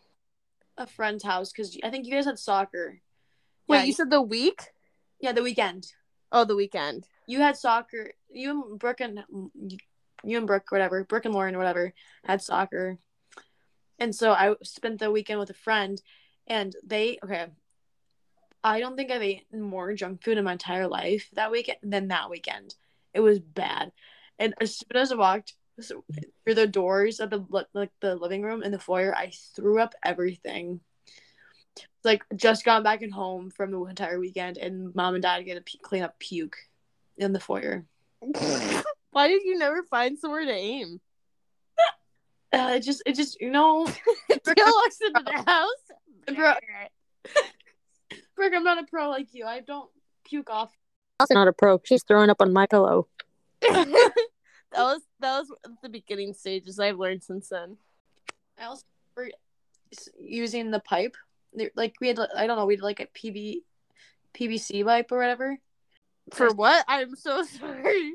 a 0.77 0.87
friend's 0.87 1.23
house 1.23 1.51
because 1.51 1.77
I 1.83 1.89
think 1.89 2.05
you 2.05 2.13
guys 2.13 2.25
had 2.25 2.39
soccer. 2.39 2.99
Wait, 3.67 3.77
Yeah, 3.77 3.83
you 3.83 3.93
said 3.93 4.09
the 4.09 4.21
week? 4.21 4.61
yeah, 5.19 5.31
the 5.31 5.43
weekend. 5.43 5.87
Oh, 6.31 6.45
the 6.45 6.55
weekend. 6.55 7.05
you 7.27 7.39
had 7.39 7.57
soccer. 7.57 8.11
You 8.29 8.49
and 8.71 8.79
Brooke 8.79 9.01
and 9.01 9.23
you 10.23 10.37
and 10.37 10.47
Brooke, 10.47 10.71
whatever, 10.71 11.03
Brooke 11.03 11.25
and 11.25 11.33
Lauren, 11.33 11.57
whatever, 11.57 11.93
had 12.23 12.41
soccer, 12.41 12.97
and 13.99 14.13
so 14.15 14.31
I 14.31 14.55
spent 14.63 14.99
the 14.99 15.11
weekend 15.11 15.39
with 15.39 15.49
a 15.49 15.53
friend, 15.55 16.01
and 16.47 16.75
they 16.85 17.17
okay. 17.23 17.47
I 18.63 18.79
don't 18.79 18.95
think 18.95 19.09
I've 19.11 19.23
eaten 19.23 19.59
more 19.61 19.91
junk 19.93 20.23
food 20.23 20.37
in 20.37 20.43
my 20.43 20.51
entire 20.53 20.87
life 20.87 21.29
that 21.33 21.49
weekend 21.51 21.79
than 21.81 22.09
that 22.09 22.29
weekend. 22.29 22.75
It 23.13 23.19
was 23.21 23.39
bad, 23.39 23.91
and 24.41 24.53
as 24.59 24.77
soon 24.77 24.99
as 25.01 25.11
I 25.11 25.15
walked 25.15 25.53
through 25.81 26.55
the 26.55 26.67
doors 26.67 27.19
of 27.19 27.29
the 27.29 27.45
like 27.73 27.91
the 28.01 28.15
living 28.15 28.41
room 28.41 28.63
and 28.63 28.73
the 28.73 28.79
foyer, 28.79 29.15
I 29.15 29.31
threw 29.55 29.79
up 29.79 29.93
everything. 30.03 30.81
Like 32.03 32.23
just 32.35 32.65
got 32.65 32.83
back 32.83 33.03
and 33.03 33.13
home 33.13 33.51
from 33.51 33.71
the 33.71 33.83
entire 33.85 34.19
weekend, 34.19 34.57
and 34.57 34.93
mom 34.95 35.13
and 35.13 35.21
dad 35.21 35.41
get 35.45 35.55
to 35.55 35.61
pu- 35.61 35.83
clean 35.83 36.03
up 36.03 36.17
puke 36.19 36.57
in 37.17 37.31
the 37.31 37.39
foyer. 37.39 37.85
Why 39.11 39.27
did 39.27 39.43
you 39.43 39.57
never 39.59 39.83
find 39.83 40.17
somewhere 40.17 40.45
to 40.45 40.51
aim? 40.51 40.99
Uh, 42.53 42.73
it 42.75 42.81
just, 42.81 43.01
it 43.05 43.15
just, 43.15 43.39
you 43.39 43.49
know, 43.49 43.85
Dale 43.85 44.43
walks 44.57 44.97
into 45.05 45.23
the 45.23 45.43
house. 45.47 46.35
Bro- 46.35 46.53
Brooke, 48.35 48.53
I'm 48.53 48.63
not 48.63 48.77
a 48.77 48.85
pro 48.85 49.09
like 49.09 49.33
you. 49.33 49.45
I 49.45 49.61
don't 49.61 49.89
puke 50.25 50.49
off. 50.49 50.71
also 51.19 51.33
not 51.33 51.47
a 51.47 51.53
pro. 51.53 51.79
She's 51.85 52.03
throwing 52.03 52.29
up 52.29 52.41
on 52.41 52.51
my 52.51 52.65
pillow. 52.65 53.07
That 54.73 54.81
was 54.83 55.01
that 55.19 55.39
was 55.39 55.51
the 55.83 55.89
beginning 55.89 56.33
stages. 56.33 56.79
I've 56.79 56.99
learned 56.99 57.23
since 57.23 57.49
then. 57.49 57.77
I 58.59 58.65
also 58.65 58.83
remember 59.15 59.35
using 60.19 60.71
the 60.71 60.79
pipe. 60.79 61.15
Like 61.75 61.95
we 61.99 62.07
had, 62.07 62.19
I 62.35 62.47
don't 62.47 62.57
know, 62.57 62.65
we 62.65 62.75
had 62.75 62.81
like 62.83 62.99
a 63.01 63.07
PV, 63.07 63.57
PVC 64.33 64.85
pipe 64.85 65.11
or 65.11 65.17
whatever. 65.17 65.57
For 66.33 66.53
what? 66.53 66.85
I'm 66.87 67.15
so 67.15 67.43
sorry. 67.59 68.13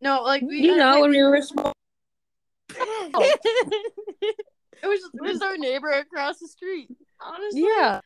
No, 0.00 0.22
like 0.22 0.42
we, 0.42 0.60
You 0.60 0.72
uh, 0.72 0.76
know, 0.76 1.00
when 1.02 1.10
we 1.10 1.22
were 1.22 1.42
small. 1.42 1.72
it 2.70 3.40
it 4.82 4.86
was, 4.86 5.00
it 5.14 5.20
was 5.20 5.32
was 5.34 5.42
our 5.42 5.56
neighbor 5.56 5.90
across 5.90 6.38
the 6.38 6.48
street. 6.48 6.88
honestly, 7.20 7.62
Yeah. 7.62 8.00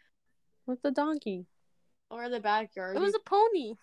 With 0.66 0.82
the 0.82 0.90
donkey. 0.90 1.46
or 2.10 2.28
the 2.28 2.40
backyard. 2.40 2.96
It 2.96 3.00
was 3.00 3.14
a 3.14 3.20
pony 3.20 3.74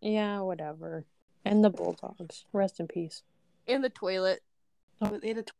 Yeah, 0.00 0.40
whatever. 0.40 1.04
And 1.44 1.62
the 1.64 1.70
bulldogs. 1.70 2.44
Rest 2.52 2.80
in 2.80 2.88
peace. 2.88 3.22
in 3.66 3.82
the 3.82 3.90
toilet. 3.90 4.42
Oh, 5.00 5.18
they 5.20 5.28
had 5.28 5.38
a 5.38 5.42
tw- 5.42 5.52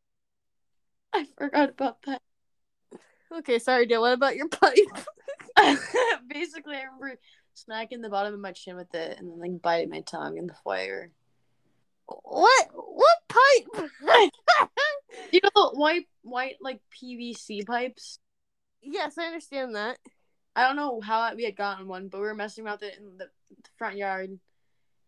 I 1.13 1.27
forgot 1.39 1.71
about 1.71 1.99
that. 2.07 2.23
Okay, 3.33 3.59
sorry, 3.59 3.87
Dale. 3.87 4.01
What 4.01 4.13
about 4.13 4.37
your 4.37 4.49
pipe? 4.49 4.77
Basically, 6.29 6.77
I 6.77 6.83
remember 6.85 7.19
smacking 7.55 8.01
the 8.01 8.09
bottom 8.09 8.35
of 8.35 8.41
my 8.41 8.53
chin 8.53 8.77
with 8.77 8.95
it 8.95 9.19
and 9.19 9.31
then 9.31 9.39
like 9.39 9.63
biting 9.63 9.91
my 9.91 10.01
tongue 10.01 10.39
in 10.39 10.47
the 10.47 10.55
foyer. 10.65 11.11
what? 12.07 12.69
What 12.73 13.19
pipe? 13.29 13.91
You 15.33 15.41
know 15.55 15.71
white, 15.75 16.07
white 16.23 16.57
like 16.61 16.81
PVC 16.93 17.65
pipes. 17.67 18.19
yes, 18.83 19.17
I 19.19 19.27
understand 19.27 19.75
that. 19.77 19.99
I 20.57 20.65
don't 20.67 20.77
know 20.77 21.01
how 21.01 21.33
we 21.35 21.45
had 21.45 21.57
gotten 21.57 21.87
one, 21.89 22.09
but 22.09 22.19
we 22.21 22.27
were 22.27 22.35
messing 22.35 22.65
around 22.65 22.81
with 22.81 22.91
it 22.91 22.99
in 22.99 23.17
the 23.19 23.29
front 23.77 23.97
yard, 23.97 24.39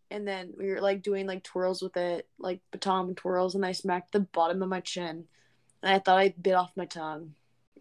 and 0.09 0.27
then 0.27 0.53
we 0.57 0.69
were 0.69 0.81
like 0.81 1.01
doing 1.01 1.27
like 1.27 1.43
twirls 1.43 1.81
with 1.81 1.97
it, 1.97 2.27
like 2.39 2.61
baton 2.71 3.15
twirls, 3.15 3.55
and 3.55 3.65
I 3.65 3.71
smacked 3.71 4.11
the 4.11 4.21
bottom 4.21 4.61
of 4.61 4.69
my 4.69 4.79
chin, 4.79 5.25
and 5.83 5.93
I 5.93 5.99
thought 5.99 6.17
I 6.17 6.33
bit 6.41 6.53
off 6.53 6.71
my 6.75 6.85
tongue. 6.85 7.33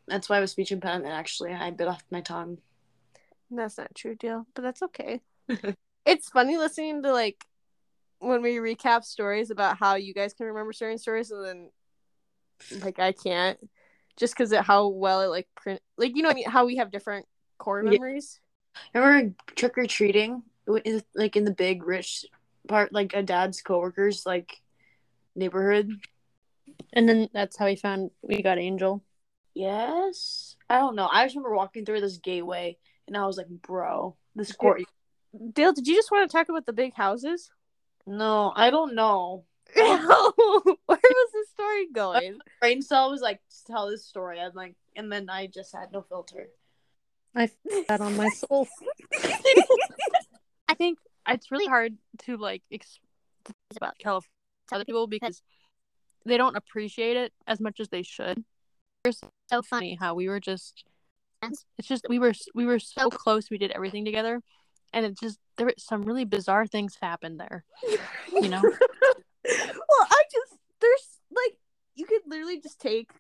That's 0.09 0.29
why 0.29 0.39
I 0.39 0.41
was 0.41 0.53
speech 0.53 0.73
impediment. 0.73 1.13
Actually, 1.13 1.53
I 1.53 1.71
bit 1.71 1.89
off 1.89 2.05
my 2.11 2.21
tongue. 2.21 2.59
That's 3.51 3.79
not 3.79 3.95
true, 3.95 4.15
deal, 4.15 4.47
but 4.55 4.63
that's 4.63 4.83
okay. 4.83 5.21
it's 6.07 6.29
funny 6.29 6.57
listening 6.57 7.03
to 7.03 7.13
like 7.13 7.45
when 8.19 8.43
we 8.43 8.57
recap 8.57 9.05
stories 9.05 9.51
about 9.51 9.79
how 9.79 9.95
you 9.95 10.15
guys 10.15 10.33
can 10.33 10.47
remember 10.47 10.73
certain 10.73 10.99
stories 10.99 11.31
and 11.31 11.45
then 11.45 11.71
like 12.83 12.99
I 12.99 13.13
can't, 13.13 13.59
just 14.17 14.35
because 14.35 14.53
of 14.53 14.65
how 14.65 14.89
well 14.89 15.23
it 15.23 15.29
like 15.29 15.49
print, 15.55 15.81
like 15.97 16.17
you 16.17 16.23
know 16.23 16.29
what 16.29 16.37
I 16.37 16.41
mean, 16.41 16.51
how 16.51 16.67
we 16.67 16.77
have 16.77 16.91
different 16.91 17.27
core 17.59 17.83
memories. 17.83 18.41
Yeah. 18.95 19.01
memories. 19.01 19.21
Remember 19.23 19.35
trick 19.55 19.79
or 19.79 19.87
treating? 19.87 20.43
Like 20.67 21.37
in 21.37 21.45
the 21.45 21.55
big 21.55 21.85
rich 21.85 22.27
part, 22.69 22.93
like 22.93 23.15
a 23.15 23.23
dad's 23.23 23.63
coworkers, 23.63 24.25
like 24.27 24.61
neighborhood. 25.35 25.91
And 26.93 27.09
then 27.09 27.29
that's 27.33 27.57
how 27.57 27.67
we 27.67 27.77
found 27.77 28.11
we 28.23 28.43
got 28.43 28.59
Angel. 28.59 29.03
Yes, 29.55 30.57
I 30.69 30.79
don't 30.79 30.97
know. 30.97 31.09
I 31.11 31.25
just 31.25 31.37
remember 31.37 31.55
walking 31.55 31.85
through 31.85 32.01
this 32.01 32.19
gateway, 32.19 32.77
and 33.07 33.17
I 33.17 33.27
was 33.27 33.39
like, 33.39 33.49
"Bro, 33.49 34.17
this 34.35 34.53
court." 34.53 34.83
Dale, 35.53 35.73
did 35.73 35.87
you 35.87 35.95
just 35.95 36.11
want 36.11 36.29
to 36.29 36.37
talk 36.37 36.49
about 36.49 36.67
the 36.67 36.73
big 36.73 36.95
houses? 36.95 37.51
No, 38.07 38.53
I 38.55 38.71
don't 38.71 38.95
know. 38.95 39.45
Where 39.75 39.91
was 40.87 41.33
the 41.33 41.47
story 41.55 41.89
going? 41.93 42.39
brain 42.61 42.81
cell 42.81 43.11
was 43.11 43.21
like 43.21 43.41
tell 43.67 43.89
this 43.91 44.05
story 44.05 44.41
I'm 44.41 44.53
like 44.55 44.75
and 44.95 45.11
then 45.11 45.29
i 45.29 45.47
just 45.47 45.75
had 45.75 45.93
no 45.93 46.03
filter 46.03 46.49
I 47.37 47.51
that 47.89 48.01
on 48.01 48.17
my 48.17 48.29
soul. 48.31 48.67
I 50.77 50.79
think 50.79 50.99
it's 51.27 51.51
really 51.51 51.67
hard 51.67 51.97
to 52.25 52.37
like 52.37 52.63
express 52.71 53.01
about 53.77 53.99
California 53.99 54.29
to 54.69 54.75
other 54.75 54.85
people 54.85 55.07
because 55.07 55.41
they 56.27 56.37
don't 56.37 56.57
appreciate 56.57 57.17
it 57.17 57.33
as 57.47 57.61
much 57.61 57.81
as 57.81 57.89
they 57.89 58.03
should. 58.03 58.45
It's 59.05 59.21
so 59.49 59.63
funny 59.63 59.97
how 59.99 60.15
we 60.15 60.29
were 60.29 60.41
just 60.41 60.85
it's 61.43 61.89
just 61.89 62.07
we 62.09 62.19
were 62.19 62.33
we 62.55 62.67
were 62.67 62.79
so 62.79 63.09
close 63.09 63.51
we 63.51 63.59
did 63.59 63.71
everything 63.71 64.05
together 64.05 64.41
and 64.93 65.07
it 65.07 65.19
just 65.19 65.39
there 65.57 65.67
were 65.67 65.75
some 65.79 66.03
really 66.03 66.25
bizarre 66.25 66.67
things 66.67 66.97
happened 67.01 67.39
there 67.39 67.63
you 68.33 68.49
know 68.49 68.63
well, 69.47 70.09
I 70.11 70.23
just 70.33 70.59
there's 70.81 71.21
like 71.31 71.57
you 71.95 72.07
could 72.07 72.23
literally 72.27 72.61
just 72.61 72.81
take 72.81 73.11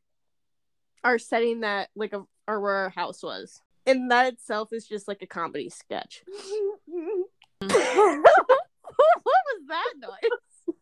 our 1.04 1.18
setting 1.18 1.60
that 1.60 1.90
like 1.94 2.12
a 2.12 2.24
or 2.48 2.60
where 2.60 2.74
our 2.74 2.90
house 2.90 3.22
was, 3.22 3.60
and 3.86 4.10
that 4.10 4.32
itself 4.32 4.72
is 4.72 4.86
just 4.86 5.08
like 5.08 5.22
a 5.22 5.26
comedy 5.26 5.68
sketch. 5.68 6.24
what 7.60 7.70
was 9.24 9.62
that 9.68 9.92
noise? 9.98 10.74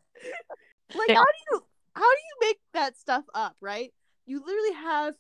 Like 0.97 1.11
how 1.11 1.25
do 1.25 1.39
you 1.51 1.65
how 1.95 2.03
do 2.03 2.07
you 2.07 2.49
make 2.49 2.59
that 2.73 2.97
stuff 2.97 3.25
up, 3.35 3.57
right? 3.61 3.93
You 4.27 4.41
literally 4.41 4.75
have 4.75 5.15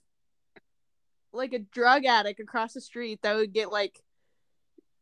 like 1.32 1.52
a 1.52 1.58
drug 1.58 2.04
addict 2.04 2.40
across 2.40 2.74
the 2.74 2.80
street 2.80 3.20
that 3.22 3.34
would 3.34 3.52
get 3.52 3.72
like 3.72 4.00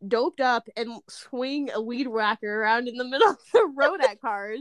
doped 0.06 0.40
up 0.40 0.68
and 0.76 1.00
swing 1.08 1.70
a 1.72 1.80
weed 1.80 2.08
whacker 2.08 2.62
around 2.62 2.88
in 2.88 2.96
the 2.96 3.04
middle 3.08 3.30
of 3.30 3.38
the 3.52 3.70
road 3.76 4.00
at 4.00 4.20
cars. 4.20 4.60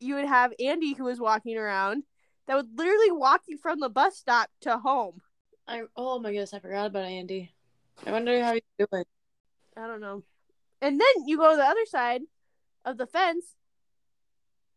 You 0.00 0.16
would 0.16 0.26
have 0.26 0.52
Andy 0.60 0.94
who 0.94 1.04
was 1.04 1.18
walking 1.18 1.56
around 1.56 2.04
that 2.46 2.56
would 2.56 2.76
literally 2.76 3.12
walk 3.12 3.42
you 3.48 3.58
from 3.58 3.80
the 3.80 3.88
bus 3.88 4.16
stop 4.16 4.50
to 4.62 4.78
home. 4.78 5.20
I 5.66 5.82
oh 5.96 6.18
my 6.18 6.30
goodness, 6.30 6.54
I 6.54 6.60
forgot 6.60 6.86
about 6.86 7.04
Andy. 7.04 7.52
I 8.06 8.12
wonder 8.12 8.42
how 8.42 8.54
he's 8.54 8.62
doing. 8.78 9.04
I 9.76 9.86
don't 9.86 10.00
know. 10.00 10.22
And 10.80 11.00
then 11.00 11.26
you 11.26 11.36
go 11.36 11.50
to 11.50 11.56
the 11.56 11.64
other 11.64 11.86
side 11.86 12.22
of 12.84 12.96
the 12.96 13.06
fence 13.06 13.44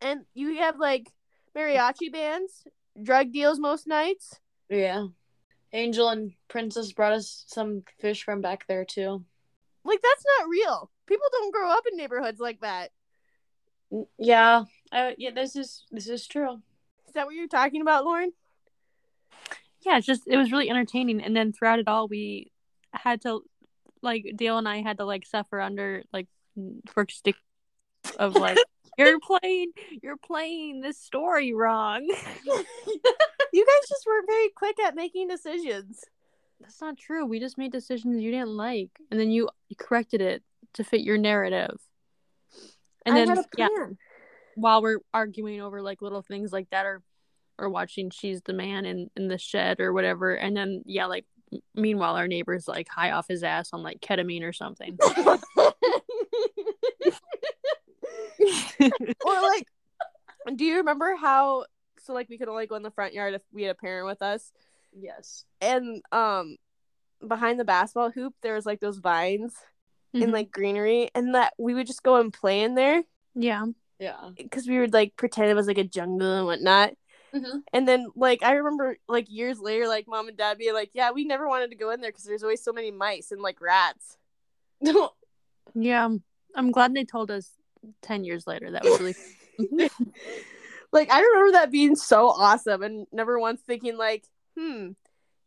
and 0.00 0.24
you 0.34 0.58
have 0.58 0.78
like 0.78 1.08
mariachi 1.56 2.12
bands, 2.12 2.64
drug 3.00 3.32
deals 3.32 3.58
most 3.58 3.86
nights. 3.86 4.40
Yeah. 4.68 5.06
Angel 5.72 6.08
and 6.08 6.32
Princess 6.48 6.92
brought 6.92 7.12
us 7.12 7.44
some 7.46 7.84
fish 7.98 8.24
from 8.24 8.40
back 8.40 8.66
there 8.66 8.84
too. 8.84 9.24
Like 9.84 10.00
that's 10.02 10.24
not 10.38 10.48
real. 10.48 10.90
People 11.06 11.26
don't 11.32 11.52
grow 11.52 11.70
up 11.70 11.84
in 11.90 11.96
neighborhoods 11.96 12.40
like 12.40 12.60
that. 12.60 12.90
Yeah. 14.18 14.64
I, 14.90 15.14
yeah, 15.18 15.30
this 15.30 15.56
is 15.56 15.84
this 15.90 16.08
is 16.08 16.26
true. 16.26 16.60
Is 17.06 17.14
that 17.14 17.26
what 17.26 17.34
you're 17.34 17.48
talking 17.48 17.80
about, 17.80 18.04
Lauren? 18.04 18.32
yeah, 19.84 19.98
it's 19.98 20.06
just 20.06 20.22
it 20.26 20.36
was 20.36 20.52
really 20.52 20.70
entertaining. 20.70 21.22
And 21.22 21.36
then 21.36 21.52
throughout 21.52 21.78
it 21.78 21.88
all, 21.88 22.08
we 22.08 22.50
had 22.92 23.20
to 23.22 23.42
like 24.02 24.32
Dale 24.36 24.58
and 24.58 24.68
I 24.68 24.82
had 24.82 24.98
to 24.98 25.04
like 25.04 25.26
suffer 25.26 25.60
under 25.60 26.02
like 26.12 26.26
for 26.88 27.06
stick 27.08 27.36
of 28.18 28.34
like 28.34 28.58
you're 28.98 29.18
playing 29.20 29.72
you're 30.02 30.16
playing 30.16 30.80
this 30.80 30.98
story 30.98 31.54
wrong. 31.54 32.06
You 33.52 33.66
guys 33.66 33.88
just 33.88 34.06
were 34.06 34.22
very 34.26 34.48
quick 34.56 34.80
at 34.80 34.94
making 34.94 35.28
decisions. 35.28 36.02
That's 36.60 36.80
not 36.80 36.96
true. 36.96 37.26
We 37.26 37.38
just 37.38 37.58
made 37.58 37.70
decisions 37.70 38.22
you 38.22 38.30
didn't 38.30 38.56
like, 38.56 38.90
and 39.10 39.20
then 39.20 39.30
you, 39.30 39.50
corrected 39.78 40.22
it 40.22 40.42
to 40.74 40.84
fit 40.84 41.02
your 41.02 41.18
narrative. 41.18 41.78
And 43.04 43.14
I 43.14 43.26
then 43.26 43.44
yeah, 43.58 43.68
while 44.54 44.80
we're 44.80 45.00
arguing 45.12 45.60
over 45.60 45.82
like 45.82 46.00
little 46.00 46.22
things 46.22 46.52
like 46.52 46.70
that, 46.70 46.86
or 46.86 47.02
or 47.58 47.68
watching 47.68 48.10
She's 48.10 48.40
the 48.40 48.54
Man 48.54 48.86
in 48.86 49.10
in 49.16 49.28
the 49.28 49.38
shed 49.38 49.80
or 49.80 49.92
whatever, 49.92 50.34
and 50.34 50.56
then 50.56 50.82
yeah, 50.86 51.06
like 51.06 51.26
meanwhile 51.74 52.16
our 52.16 52.28
neighbor's 52.28 52.66
like 52.68 52.88
high 52.88 53.10
off 53.10 53.26
his 53.28 53.42
ass 53.42 53.70
on 53.72 53.82
like 53.82 54.00
ketamine 54.00 54.42
or 54.42 54.52
something. 54.52 54.96
or 58.80 59.40
like 59.42 59.66
do 60.56 60.64
you 60.64 60.76
remember 60.78 61.14
how 61.16 61.64
so 62.00 62.12
like 62.12 62.28
we 62.28 62.38
could 62.38 62.48
only 62.48 62.66
go 62.66 62.74
in 62.74 62.82
the 62.82 62.90
front 62.90 63.14
yard 63.14 63.34
if 63.34 63.42
we 63.52 63.62
had 63.62 63.70
a 63.70 63.74
parent 63.78 64.06
with 64.06 64.22
us 64.22 64.52
Yes. 64.94 65.44
and 65.60 66.02
um 66.12 66.56
behind 67.26 67.58
the 67.60 67.64
basketball 67.64 68.10
hoop 68.10 68.34
there 68.42 68.54
was 68.54 68.66
like 68.66 68.80
those 68.80 68.98
vines 68.98 69.54
Mhm. 70.14 70.24
and 70.24 70.32
like 70.32 70.50
greenery 70.50 71.10
and 71.14 71.34
that 71.34 71.54
we 71.58 71.72
would 71.72 71.86
just 71.86 72.02
go 72.02 72.16
and 72.16 72.32
play 72.32 72.60
in 72.62 72.74
there 72.74 73.02
yeah, 73.34 73.64
Yeah. 73.98 74.30
because 74.36 74.66
we 74.68 74.78
would 74.78 74.92
like 74.92 75.16
pretend 75.16 75.50
it 75.50 75.54
was 75.54 75.66
like 75.66 75.78
a 75.78 75.84
jungle 75.84 76.36
and 76.36 76.44
whatnot 76.46 76.92
Mm-hmm. 77.34 77.58
and 77.72 77.88
then 77.88 78.08
like 78.14 78.42
i 78.42 78.52
remember 78.52 78.98
like 79.08 79.24
years 79.30 79.58
later 79.58 79.88
like 79.88 80.06
mom 80.06 80.28
and 80.28 80.36
dad 80.36 80.58
being 80.58 80.74
like 80.74 80.90
yeah 80.92 81.12
we 81.12 81.24
never 81.24 81.48
wanted 81.48 81.70
to 81.70 81.76
go 81.76 81.90
in 81.90 82.02
there 82.02 82.10
because 82.10 82.24
there's 82.24 82.42
always 82.42 82.62
so 82.62 82.74
many 82.74 82.90
mice 82.90 83.32
and 83.32 83.40
like 83.40 83.58
rats 83.58 84.18
yeah. 85.74 86.08
I'm 86.54 86.70
glad 86.70 86.94
they 86.94 87.04
told 87.04 87.30
us 87.30 87.50
ten 88.00 88.24
years 88.24 88.46
later. 88.46 88.70
That 88.70 88.84
was 88.84 89.00
really 89.00 89.14
like 90.92 91.10
I 91.10 91.20
remember 91.20 91.52
that 91.52 91.70
being 91.70 91.96
so 91.96 92.28
awesome 92.28 92.82
and 92.82 93.06
never 93.12 93.38
once 93.38 93.60
thinking 93.60 93.96
like, 93.96 94.24
hmm, 94.58 94.90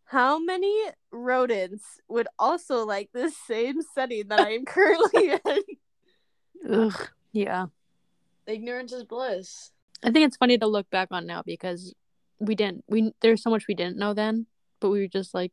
how 0.06 0.39
many 0.39 0.76
rodents 1.12 2.02
would 2.08 2.28
also 2.39 2.86
like 2.86 3.10
this 3.13 3.36
same 3.38 3.82
setting 3.93 4.28
that 4.30 4.39
I 4.39 4.52
am 4.52 4.65
currently 4.65 5.32
in? 5.45 6.74
Ugh. 6.74 7.10
Yeah. 7.32 7.67
Ignorance 8.48 8.93
is 8.93 9.04
bliss. 9.04 9.71
I 10.06 10.12
think 10.12 10.28
it's 10.28 10.38
funny 10.38 10.58
to 10.58 10.68
look 10.68 10.89
back 10.89 11.08
on 11.12 11.26
now 11.26 11.41
because 11.46 11.94
we 12.39 12.54
didn't 12.56 12.84
we 12.88 13.12
there's 13.22 13.41
so 13.41 13.50
much 13.50 13.68
we 13.68 13.74
didn't 13.74 13.98
know 13.98 14.13
then, 14.13 14.46
but 14.80 14.89
we 14.89 15.02
were 15.02 15.08
just 15.08 15.34
like 15.34 15.52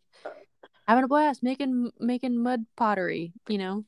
having 0.87 1.05
a 1.05 1.09
blast 1.09 1.43
making 1.43 1.91
making 1.99 2.43
mud 2.43 2.67
pottery, 2.77 3.33
you 3.49 3.59
know. 3.59 3.85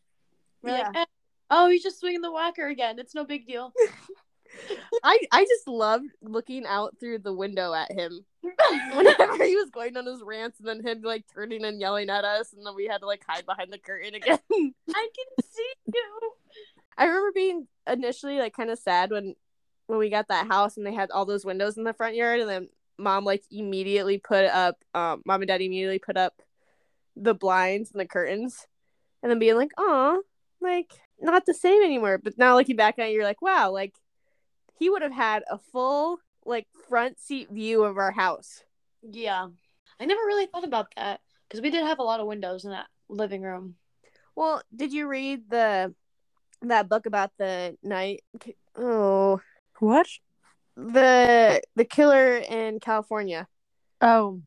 We're 0.62 0.70
Yeah. 0.78 0.88
like, 0.88 0.96
eh, 0.96 1.04
oh, 1.50 1.68
he's 1.68 1.82
just 1.82 2.00
swinging 2.00 2.22
the 2.22 2.32
whacker 2.32 2.66
again. 2.68 2.98
It's 2.98 3.14
no 3.14 3.24
big 3.24 3.46
deal. 3.46 3.72
I 5.02 5.18
I 5.32 5.42
just 5.44 5.66
loved 5.66 6.06
looking 6.22 6.64
out 6.64 6.94
through 7.00 7.18
the 7.18 7.32
window 7.32 7.74
at 7.74 7.90
him 7.90 8.24
whenever 8.94 9.44
he 9.44 9.56
was 9.56 9.68
going 9.70 9.96
on 9.96 10.06
his 10.06 10.22
rants 10.22 10.60
and 10.60 10.68
then 10.68 10.86
him 10.86 11.02
like 11.02 11.24
turning 11.34 11.64
and 11.64 11.80
yelling 11.80 12.08
at 12.08 12.24
us 12.24 12.52
and 12.52 12.64
then 12.64 12.74
we 12.76 12.86
had 12.86 12.98
to 13.00 13.06
like 13.06 13.24
hide 13.26 13.44
behind 13.46 13.72
the 13.72 13.78
curtain 13.78 14.14
again. 14.14 14.38
I 14.52 15.08
can 15.16 15.44
see 15.44 15.72
you. 15.92 16.32
I 16.96 17.06
remember 17.06 17.32
being 17.34 17.66
initially 17.90 18.38
like 18.38 18.54
kind 18.54 18.70
of 18.70 18.78
sad 18.78 19.10
when 19.10 19.34
when 19.86 19.98
we 19.98 20.10
got 20.10 20.28
that 20.28 20.46
house 20.46 20.76
and 20.76 20.86
they 20.86 20.94
had 20.94 21.10
all 21.10 21.24
those 21.26 21.44
windows 21.44 21.76
in 21.76 21.84
the 21.84 21.92
front 21.92 22.14
yard 22.16 22.40
and 22.40 22.48
then 22.48 22.68
mom 22.98 23.24
like 23.24 23.42
immediately 23.50 24.18
put 24.18 24.44
up 24.46 24.76
um 24.94 25.22
mom 25.26 25.42
and 25.42 25.48
dad 25.48 25.60
immediately 25.60 25.98
put 25.98 26.16
up 26.16 26.40
the 27.16 27.34
blinds 27.34 27.90
and 27.90 28.00
the 28.00 28.06
curtains 28.06 28.66
and 29.22 29.30
then 29.30 29.38
being 29.38 29.56
like 29.56 29.72
oh 29.78 30.22
like 30.60 30.92
not 31.20 31.44
the 31.46 31.54
same 31.54 31.82
anymore 31.82 32.18
but 32.18 32.38
now 32.38 32.54
looking 32.56 32.76
back 32.76 32.98
at 32.98 33.08
it 33.08 33.12
you're 33.12 33.24
like 33.24 33.42
wow 33.42 33.70
like 33.70 33.94
he 34.78 34.88
would 34.90 35.02
have 35.02 35.12
had 35.12 35.42
a 35.50 35.58
full 35.58 36.18
like 36.44 36.66
front 36.88 37.18
seat 37.18 37.50
view 37.50 37.84
of 37.84 37.96
our 37.98 38.10
house 38.12 38.62
Yeah. 39.02 39.48
I 40.00 40.06
never 40.06 40.20
really 40.26 40.46
thought 40.46 40.64
about 40.64 40.88
that 40.96 41.20
because 41.48 41.60
we 41.60 41.70
did 41.70 41.84
have 41.84 41.98
a 41.98 42.02
lot 42.02 42.20
of 42.20 42.26
windows 42.26 42.64
in 42.64 42.70
that 42.70 42.86
living 43.08 43.42
room. 43.42 43.76
well 44.36 44.62
did 44.74 44.92
you 44.92 45.06
read 45.08 45.48
the 45.50 45.94
that 46.62 46.88
book 46.88 47.06
about 47.06 47.30
the 47.38 47.76
night 47.82 48.22
oh 48.76 49.40
What? 49.80 50.06
the 50.76 51.62
the 51.76 51.84
killer 51.84 52.36
in 52.36 52.80
california 52.80 53.46
Oh, 54.00 54.42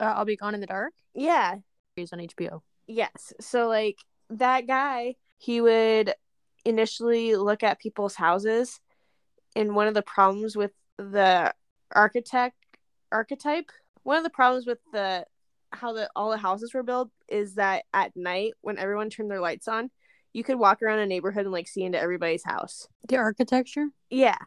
uh, 0.00 0.04
I'll 0.16 0.24
be 0.24 0.36
gone 0.36 0.54
in 0.54 0.60
the 0.60 0.66
dark. 0.66 0.92
yeah 1.14 1.56
He's 1.94 2.12
on 2.12 2.20
HBO. 2.20 2.62
Yes. 2.86 3.32
So 3.40 3.66
like 3.68 3.98
that 4.30 4.66
guy, 4.66 5.16
he 5.36 5.60
would 5.60 6.14
initially 6.64 7.34
look 7.36 7.62
at 7.62 7.80
people's 7.80 8.14
houses 8.14 8.80
and 9.56 9.74
one 9.74 9.88
of 9.88 9.94
the 9.94 10.02
problems 10.02 10.56
with 10.56 10.70
the 10.96 11.52
architect 11.92 12.56
archetype, 13.10 13.70
one 14.04 14.16
of 14.16 14.24
the 14.24 14.30
problems 14.30 14.66
with 14.66 14.78
the 14.92 15.26
how 15.72 15.92
the 15.92 16.08
all 16.16 16.30
the 16.30 16.36
houses 16.38 16.72
were 16.72 16.82
built 16.82 17.10
is 17.28 17.54
that 17.56 17.84
at 17.92 18.16
night 18.16 18.52
when 18.60 18.78
everyone 18.78 19.10
turned 19.10 19.30
their 19.30 19.40
lights 19.40 19.68
on, 19.68 19.90
you 20.32 20.44
could 20.44 20.58
walk 20.58 20.82
around 20.82 21.00
a 21.00 21.06
neighborhood 21.06 21.44
and 21.44 21.52
like 21.52 21.68
see 21.68 21.82
into 21.82 22.00
everybody's 22.00 22.44
house. 22.44 22.86
The 23.08 23.16
architecture. 23.16 23.88
Yeah. 24.08 24.38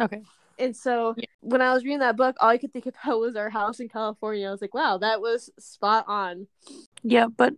Okay. 0.00 0.22
And 0.58 0.74
so 0.76 1.14
Yeah. 1.16 1.24
when 1.40 1.60
I 1.62 1.72
was 1.72 1.84
reading 1.84 1.98
that 2.00 2.16
book, 2.16 2.36
all 2.40 2.48
I 2.48 2.58
could 2.58 2.72
think 2.72 2.86
about 3.04 3.20
was 3.20 3.36
our 3.36 3.50
house 3.50 3.80
in 3.80 3.88
California. 3.88 4.48
I 4.48 4.50
was 4.50 4.60
like, 4.62 4.74
wow, 4.74 4.98
that 4.98 5.20
was 5.20 5.50
spot 5.58 6.04
on. 6.08 6.46
Yeah, 7.02 7.26
but 7.28 7.54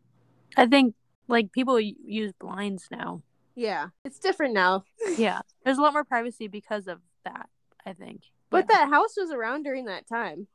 I 0.56 0.66
think 0.66 0.94
like 1.28 1.52
people 1.52 1.78
use 1.80 2.32
blinds 2.38 2.88
now. 2.90 3.22
Yeah. 3.54 3.88
It's 4.04 4.18
different 4.18 4.54
now. 4.54 4.84
Yeah, 5.16 5.40
there's 5.64 5.78
a 5.78 5.82
lot 5.82 5.92
more 5.92 6.04
privacy 6.04 6.48
because 6.48 6.86
of 6.88 7.00
that. 7.24 7.48
I 7.86 7.92
think. 7.92 8.22
But 8.50 8.66
yeah. 8.68 8.78
that 8.78 8.88
house 8.90 9.14
was 9.16 9.30
around 9.30 9.62
during 9.62 9.86
that 9.86 10.06
time. 10.08 10.46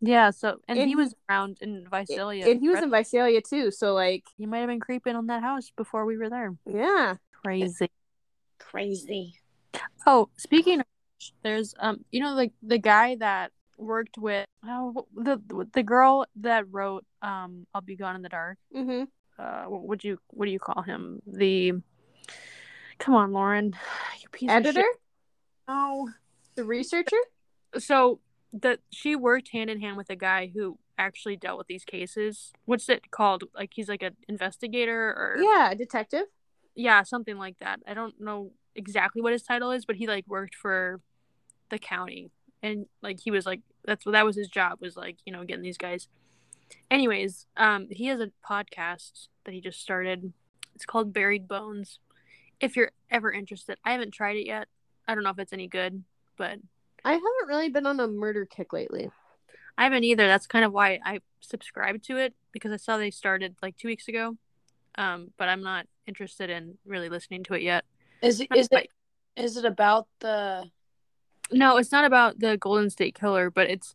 Yeah. 0.00 0.30
So 0.30 0.58
and, 0.68 0.78
And 0.78 0.88
he 0.88 0.92
he- 0.92 0.96
was 0.96 1.14
around 1.28 1.58
in 1.60 1.86
Visalia. 1.90 2.48
and 2.48 2.60
he 2.60 2.68
was 2.68 2.82
in 2.82 2.90
Visalia 2.90 3.40
too. 3.42 3.70
So 3.70 3.92
like, 3.94 4.24
He 4.38 4.46
might 4.46 4.58
have 4.60 4.68
been 4.68 4.80
creeping 4.80 5.16
on 5.16 5.26
that 5.26 5.42
house 5.42 5.70
before 5.76 6.04
we 6.06 6.16
were 6.16 6.30
there. 6.30 6.54
yeah. 6.66 7.16
Crazy. 7.44 7.90
Crazy. 8.58 9.34
Oh, 10.06 10.28
speaking 10.36 10.80
of, 10.80 10.86
which, 10.86 10.89
there's 11.42 11.74
um, 11.80 12.04
you 12.10 12.20
know, 12.20 12.34
like 12.34 12.52
the 12.62 12.78
guy 12.78 13.16
that 13.16 13.52
worked 13.78 14.18
with 14.18 14.44
oh 14.66 15.06
the 15.14 15.40
the 15.72 15.82
girl 15.82 16.26
that 16.36 16.64
wrote 16.70 17.04
um, 17.22 17.66
"I'll 17.74 17.80
Be 17.80 17.96
Gone 17.96 18.16
in 18.16 18.22
the 18.22 18.28
Dark." 18.28 18.58
Mm-hmm. 18.76 19.04
Uh, 19.38 19.64
what 19.70 19.82
would 19.84 20.04
you 20.04 20.18
what 20.28 20.46
do 20.46 20.50
you 20.52 20.58
call 20.58 20.82
him? 20.82 21.20
The 21.26 21.72
come 22.98 23.14
on, 23.14 23.32
Lauren, 23.32 23.74
you 24.22 24.28
piece 24.30 24.50
of 24.50 24.56
Editor, 24.56 24.80
shit. 24.80 25.00
Oh, 25.68 26.10
the 26.56 26.64
researcher. 26.64 27.16
so 27.78 28.20
that 28.52 28.80
she 28.90 29.14
worked 29.14 29.50
hand 29.52 29.70
in 29.70 29.80
hand 29.80 29.96
with 29.96 30.10
a 30.10 30.16
guy 30.16 30.50
who 30.52 30.78
actually 30.98 31.36
dealt 31.36 31.56
with 31.56 31.68
these 31.68 31.84
cases. 31.84 32.52
What's 32.64 32.88
it 32.88 33.10
called? 33.10 33.44
Like 33.54 33.70
he's 33.74 33.88
like 33.88 34.02
an 34.02 34.16
investigator 34.28 35.10
or 35.10 35.36
Yeah, 35.40 35.72
detective. 35.74 36.24
yeah, 36.74 37.02
something 37.04 37.38
like 37.38 37.58
that. 37.60 37.80
I 37.86 37.94
don't 37.94 38.20
know 38.20 38.50
exactly 38.74 39.22
what 39.22 39.32
his 39.32 39.42
title 39.42 39.70
is, 39.70 39.84
but 39.86 39.96
he 39.96 40.06
like 40.06 40.24
worked 40.26 40.54
for 40.54 41.00
the 41.70 41.78
county 41.78 42.30
and 42.62 42.86
like 43.02 43.20
he 43.20 43.30
was 43.30 43.46
like 43.46 43.60
that's 43.84 44.04
what 44.04 44.12
that 44.12 44.24
was 44.24 44.36
his 44.36 44.48
job 44.48 44.78
was 44.80 44.96
like, 44.96 45.16
you 45.24 45.32
know, 45.32 45.44
getting 45.44 45.62
these 45.62 45.78
guys. 45.78 46.08
anyways, 46.90 47.46
um, 47.56 47.88
he 47.90 48.06
has 48.06 48.20
a 48.20 48.30
podcast 48.48 49.28
that 49.44 49.54
he 49.54 49.60
just 49.60 49.80
started. 49.80 50.32
It's 50.74 50.84
called 50.84 51.12
Buried 51.12 51.48
Bones. 51.48 51.98
If 52.60 52.76
you're 52.76 52.92
ever 53.10 53.32
interested, 53.32 53.78
I 53.84 53.92
haven't 53.92 54.12
tried 54.12 54.36
it 54.36 54.46
yet. 54.46 54.68
I 55.08 55.14
don't 55.14 55.24
know 55.24 55.30
if 55.30 55.38
it's 55.38 55.52
any 55.52 55.66
good, 55.66 56.04
but 56.36 56.58
I 57.04 57.12
haven't 57.12 57.48
really 57.48 57.70
been 57.70 57.86
on 57.86 57.98
a 57.98 58.06
murder 58.06 58.44
kick 58.44 58.72
lately. 58.72 59.10
I 59.78 59.84
haven't 59.84 60.04
either. 60.04 60.26
That's 60.26 60.46
kind 60.46 60.64
of 60.64 60.72
why 60.72 61.00
I 61.04 61.20
subscribed 61.40 62.04
to 62.04 62.18
it 62.18 62.34
because 62.52 62.70
I 62.70 62.76
saw 62.76 62.98
they 62.98 63.10
started 63.10 63.56
like 63.62 63.76
two 63.76 63.88
weeks 63.88 64.08
ago. 64.08 64.36
Um, 64.96 65.30
but 65.38 65.48
I'm 65.48 65.62
not 65.62 65.86
interested 66.06 66.50
in 66.50 66.76
really 66.84 67.08
listening 67.08 67.44
to 67.44 67.54
it 67.54 67.62
yet. 67.62 67.84
Is 68.22 68.40
it 68.40 68.48
is 68.54 68.68
it 68.70 68.88
is 69.36 69.56
it 69.56 69.64
about 69.64 70.06
the 70.18 70.70
No, 71.52 71.76
it's 71.76 71.92
not 71.92 72.04
about 72.04 72.38
the 72.40 72.56
Golden 72.56 72.90
State 72.90 73.14
Killer, 73.18 73.50
but 73.50 73.68
it's 73.68 73.94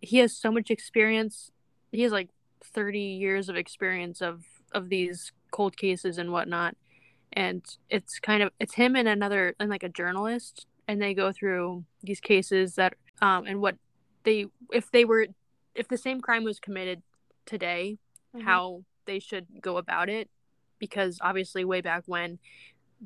he 0.00 0.18
has 0.18 0.36
so 0.36 0.50
much 0.50 0.70
experience. 0.70 1.50
He 1.92 2.02
has 2.02 2.12
like 2.12 2.30
30 2.62 2.98
years 2.98 3.48
of 3.48 3.56
experience 3.56 4.20
of 4.22 4.44
of 4.72 4.88
these 4.88 5.32
cold 5.50 5.76
cases 5.76 6.18
and 6.18 6.32
whatnot. 6.32 6.76
And 7.32 7.62
it's 7.90 8.18
kind 8.18 8.42
of 8.42 8.52
it's 8.58 8.74
him 8.74 8.96
and 8.96 9.08
another 9.08 9.54
and 9.60 9.68
like 9.70 9.82
a 9.82 9.88
journalist, 9.88 10.66
and 10.88 11.00
they 11.00 11.14
go 11.14 11.32
through 11.32 11.84
these 12.02 12.20
cases 12.20 12.74
that 12.76 12.94
um 13.20 13.46
and 13.46 13.60
what 13.60 13.76
they 14.24 14.46
if 14.72 14.90
they 14.90 15.04
were 15.04 15.26
if 15.74 15.88
the 15.88 15.98
same 15.98 16.20
crime 16.20 16.44
was 16.44 16.58
committed 16.60 17.02
today, 17.46 17.98
Mhm. 18.34 18.42
how 18.44 18.84
they 19.06 19.18
should 19.18 19.46
go 19.60 19.76
about 19.76 20.08
it 20.08 20.30
because 20.78 21.18
obviously 21.20 21.64
way 21.64 21.80
back 21.80 22.02
when 22.06 22.38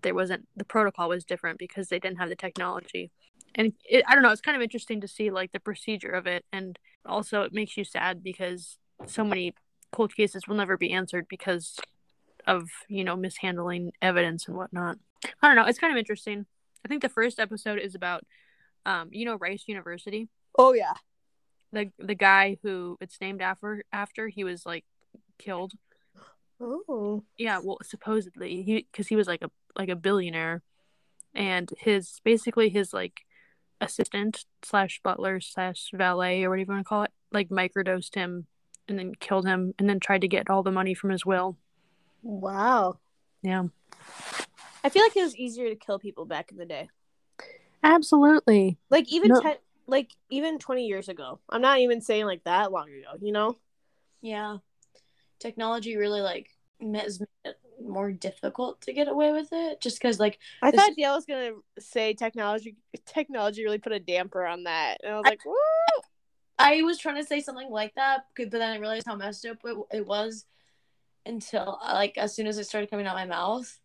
there 0.00 0.14
wasn't 0.14 0.46
the 0.56 0.64
protocol 0.64 1.08
was 1.08 1.24
different 1.24 1.58
because 1.58 1.88
they 1.88 1.98
didn't 1.98 2.18
have 2.18 2.28
the 2.28 2.36
technology 2.36 3.10
and 3.54 3.72
it, 3.88 4.04
i 4.06 4.14
don't 4.14 4.22
know 4.22 4.30
it's 4.30 4.40
kind 4.40 4.56
of 4.56 4.62
interesting 4.62 5.00
to 5.00 5.08
see 5.08 5.30
like 5.30 5.52
the 5.52 5.60
procedure 5.60 6.10
of 6.10 6.26
it 6.26 6.44
and 6.52 6.78
also 7.06 7.42
it 7.42 7.52
makes 7.52 7.76
you 7.76 7.84
sad 7.84 8.22
because 8.22 8.78
so 9.06 9.24
many 9.24 9.54
cold 9.92 10.14
cases 10.14 10.46
will 10.46 10.56
never 10.56 10.76
be 10.76 10.92
answered 10.92 11.26
because 11.28 11.76
of 12.46 12.68
you 12.88 13.04
know 13.04 13.16
mishandling 13.16 13.92
evidence 14.02 14.46
and 14.48 14.56
whatnot 14.56 14.98
i 15.42 15.46
don't 15.46 15.56
know 15.56 15.64
it's 15.64 15.78
kind 15.78 15.92
of 15.92 15.98
interesting 15.98 16.46
i 16.84 16.88
think 16.88 17.02
the 17.02 17.08
first 17.08 17.38
episode 17.40 17.78
is 17.78 17.94
about 17.94 18.24
um 18.86 19.08
you 19.12 19.24
know 19.24 19.36
rice 19.36 19.64
university 19.66 20.28
Oh 20.60 20.72
yeah. 20.72 20.94
the 21.72 21.90
the 21.98 22.14
guy 22.14 22.58
who 22.62 22.96
it's 23.00 23.20
named 23.20 23.40
after 23.42 23.84
after 23.92 24.28
he 24.28 24.44
was 24.44 24.66
like 24.66 24.84
killed 25.38 25.72
Oh. 26.60 27.22
yeah 27.36 27.60
well 27.62 27.78
supposedly 27.84 28.62
he 28.62 28.86
because 28.90 29.06
he 29.06 29.14
was 29.14 29.28
like 29.28 29.42
a 29.42 29.50
like 29.76 29.88
a 29.88 29.94
billionaire 29.94 30.62
and 31.32 31.70
his 31.78 32.18
basically 32.24 32.68
his 32.68 32.92
like 32.92 33.20
assistant 33.80 34.44
slash 34.62 35.00
butler 35.02 35.40
slash 35.40 35.90
valet 35.94 36.42
or 36.44 36.50
whatever 36.50 36.70
you 36.70 36.74
want 36.74 36.84
to 36.84 36.88
call 36.88 37.02
it 37.04 37.10
like 37.32 37.48
microdosed 37.48 38.14
him 38.14 38.46
and 38.88 38.98
then 38.98 39.12
killed 39.20 39.46
him 39.46 39.74
and 39.78 39.88
then 39.88 40.00
tried 40.00 40.20
to 40.22 40.28
get 40.28 40.50
all 40.50 40.62
the 40.62 40.70
money 40.72 40.94
from 40.94 41.10
his 41.10 41.24
will 41.24 41.56
Wow. 42.22 42.98
yeah 43.42 43.64
I 44.84 44.88
feel 44.90 45.02
like 45.02 45.16
it 45.16 45.22
was 45.22 45.36
easier 45.36 45.68
to 45.68 45.76
kill 45.76 45.98
people 45.98 46.24
back 46.24 46.50
in 46.50 46.56
the 46.56 46.64
day. 46.64 46.88
absolutely 47.82 48.78
Like 48.90 49.12
even 49.12 49.30
No. 49.30 49.40
ten, 49.40 49.56
like 49.86 50.10
even 50.30 50.58
twenty 50.58 50.86
years 50.86 51.08
ago. 51.08 51.40
I'm 51.48 51.60
not 51.62 51.78
even 51.78 52.00
saying 52.00 52.26
like 52.26 52.44
that 52.44 52.72
long 52.72 52.88
ago. 52.88 53.18
You 53.20 53.32
know. 53.32 53.56
yeah 54.20 54.58
technology 55.38 55.96
really 55.96 56.20
like 56.20 56.48
has 56.94 57.20
made 57.20 57.28
it 57.44 57.57
more 57.82 58.10
difficult 58.12 58.80
to 58.82 58.92
get 58.92 59.08
away 59.08 59.32
with 59.32 59.48
it 59.52 59.80
just 59.80 60.00
because 60.00 60.18
like 60.18 60.38
I 60.62 60.70
This- 60.70 60.80
thought 60.80 60.96
Dale 60.96 61.14
was 61.14 61.26
gonna 61.26 61.52
say 61.78 62.14
technology. 62.14 62.76
Technology 63.06 63.64
really 63.64 63.78
put 63.78 63.92
a 63.92 64.00
damper 64.00 64.44
on 64.46 64.64
that, 64.64 64.98
and 65.02 65.12
I 65.12 65.16
was 65.16 65.24
I- 65.26 65.30
like, 65.30 65.44
"Woo!" 65.44 65.54
I 66.58 66.82
was 66.82 66.98
trying 66.98 67.16
to 67.16 67.24
say 67.24 67.40
something 67.40 67.70
like 67.70 67.94
that, 67.94 68.26
but 68.36 68.50
then 68.50 68.62
I 68.62 68.78
realized 68.78 69.06
how 69.06 69.14
messed 69.14 69.46
up 69.46 69.58
it, 69.64 69.76
it 69.92 70.06
was 70.06 70.44
until 71.24 71.78
uh, 71.82 71.94
like 71.94 72.18
as 72.18 72.34
soon 72.34 72.46
as 72.46 72.58
it 72.58 72.64
started 72.64 72.90
coming 72.90 73.06
out 73.06 73.14
my 73.14 73.26
mouth. 73.26 73.78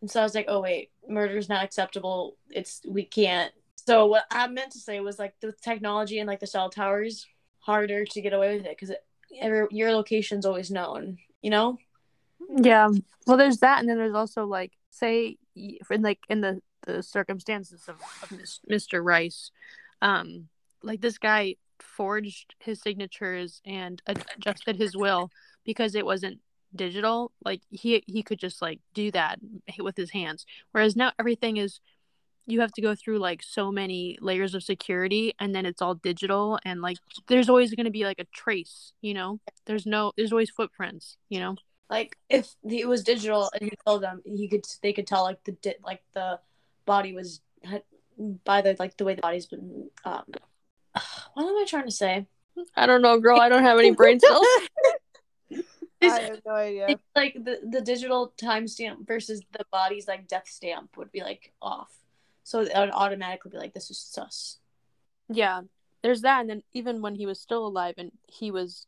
And 0.00 0.10
so 0.10 0.20
I 0.20 0.24
was 0.24 0.34
like, 0.34 0.46
oh 0.48 0.60
wait, 0.60 0.90
murder's 1.08 1.48
not 1.48 1.64
acceptable. 1.64 2.36
It's 2.50 2.80
we 2.88 3.04
can't. 3.04 3.52
So 3.86 4.06
what 4.06 4.24
I 4.30 4.46
meant 4.48 4.72
to 4.72 4.78
say 4.78 5.00
was 5.00 5.18
like 5.18 5.34
the 5.40 5.52
technology 5.52 6.18
and 6.18 6.26
like 6.28 6.40
the 6.40 6.46
cell 6.46 6.70
towers 6.70 7.26
harder 7.60 8.04
to 8.04 8.20
get 8.20 8.32
away 8.32 8.56
with 8.56 8.66
it 8.66 8.76
because 8.78 8.94
your 9.70 9.92
location's 9.92 10.44
always 10.46 10.70
known. 10.70 11.18
You 11.42 11.50
know? 11.50 11.78
Yeah. 12.60 12.88
Well 13.26 13.36
there's 13.36 13.58
that 13.58 13.80
and 13.80 13.88
then 13.88 13.98
there's 13.98 14.14
also 14.14 14.46
like 14.46 14.72
say 14.90 15.36
in 15.54 16.02
like 16.02 16.20
in 16.28 16.40
the 16.40 16.60
the 16.86 17.02
circumstances 17.02 17.88
of, 17.88 17.96
of 18.22 18.32
mr 18.70 19.04
rice 19.04 19.50
um 20.00 20.48
like 20.82 21.00
this 21.00 21.18
guy 21.18 21.56
forged 21.82 22.54
his 22.60 22.80
signatures 22.80 23.60
and 23.66 24.00
adjusted 24.06 24.76
his 24.76 24.96
will 24.96 25.30
because 25.64 25.94
it 25.94 26.06
wasn't 26.06 26.38
digital. 26.74 27.32
Like 27.44 27.62
he 27.70 28.02
he 28.06 28.22
could 28.22 28.38
just 28.38 28.60
like 28.62 28.80
do 28.94 29.10
that 29.12 29.38
with 29.78 29.96
his 29.96 30.10
hands. 30.10 30.46
Whereas 30.72 30.96
now 30.96 31.12
everything 31.18 31.56
is 31.56 31.80
you 32.46 32.60
have 32.60 32.72
to 32.72 32.82
go 32.82 32.94
through 32.94 33.18
like 33.18 33.42
so 33.42 33.70
many 33.70 34.16
layers 34.20 34.54
of 34.54 34.62
security 34.62 35.34
and 35.38 35.54
then 35.54 35.66
it's 35.66 35.82
all 35.82 35.94
digital 35.94 36.58
and 36.64 36.80
like 36.80 36.96
there's 37.26 37.50
always 37.50 37.74
going 37.74 37.84
to 37.84 37.90
be 37.90 38.04
like 38.04 38.18
a 38.18 38.24
trace 38.34 38.92
you 39.02 39.12
know? 39.12 39.38
There's 39.66 39.84
no 39.84 40.12
there's 40.16 40.32
always 40.32 40.50
footprints 40.50 41.18
you 41.28 41.40
know 41.40 41.56
Like 41.90 42.18
if 42.28 42.54
it 42.68 42.86
was 42.86 43.02
digital 43.02 43.50
and 43.54 43.62
you 43.62 43.76
told 43.86 44.02
them, 44.02 44.22
he 44.24 44.48
could 44.48 44.66
they 44.82 44.92
could 44.92 45.06
tell 45.06 45.22
like 45.22 45.42
the 45.44 45.52
di- 45.52 45.76
like 45.82 46.02
the 46.12 46.38
body 46.84 47.14
was 47.14 47.40
by 48.44 48.60
the 48.60 48.76
like 48.78 48.96
the 48.96 49.04
way 49.04 49.14
the 49.14 49.22
body's 49.22 49.46
been. 49.46 49.90
Um, 50.04 50.24
what 51.34 51.46
am 51.46 51.56
I 51.56 51.64
trying 51.66 51.86
to 51.86 51.90
say? 51.90 52.26
I 52.76 52.86
don't 52.86 53.02
know, 53.02 53.18
girl. 53.18 53.40
I 53.40 53.48
don't 53.48 53.62
have 53.62 53.78
any 53.78 53.92
brain 53.92 54.20
cells. 54.20 54.46
I 56.02 56.20
have 56.20 56.40
no 56.46 56.52
idea. 56.52 56.86
It's 56.88 57.02
like 57.16 57.34
the 57.34 57.60
the 57.68 57.80
digital 57.80 58.32
timestamp 58.40 59.06
versus 59.06 59.42
the 59.52 59.64
body's 59.72 60.06
like 60.06 60.28
death 60.28 60.48
stamp 60.48 60.96
would 60.96 61.10
be 61.10 61.22
like 61.22 61.52
off, 61.60 61.92
so 62.44 62.60
it 62.60 62.72
would 62.74 62.90
automatically 62.90 63.50
be 63.50 63.58
like 63.58 63.74
this 63.74 63.90
is 63.90 63.98
sus. 63.98 64.58
yeah, 65.28 65.62
there's 66.02 66.20
that, 66.22 66.40
and 66.40 66.50
then 66.50 66.62
even 66.72 67.00
when 67.02 67.14
he 67.14 67.26
was 67.26 67.40
still 67.40 67.66
alive 67.66 67.94
and 67.98 68.12
he 68.26 68.50
was 68.50 68.86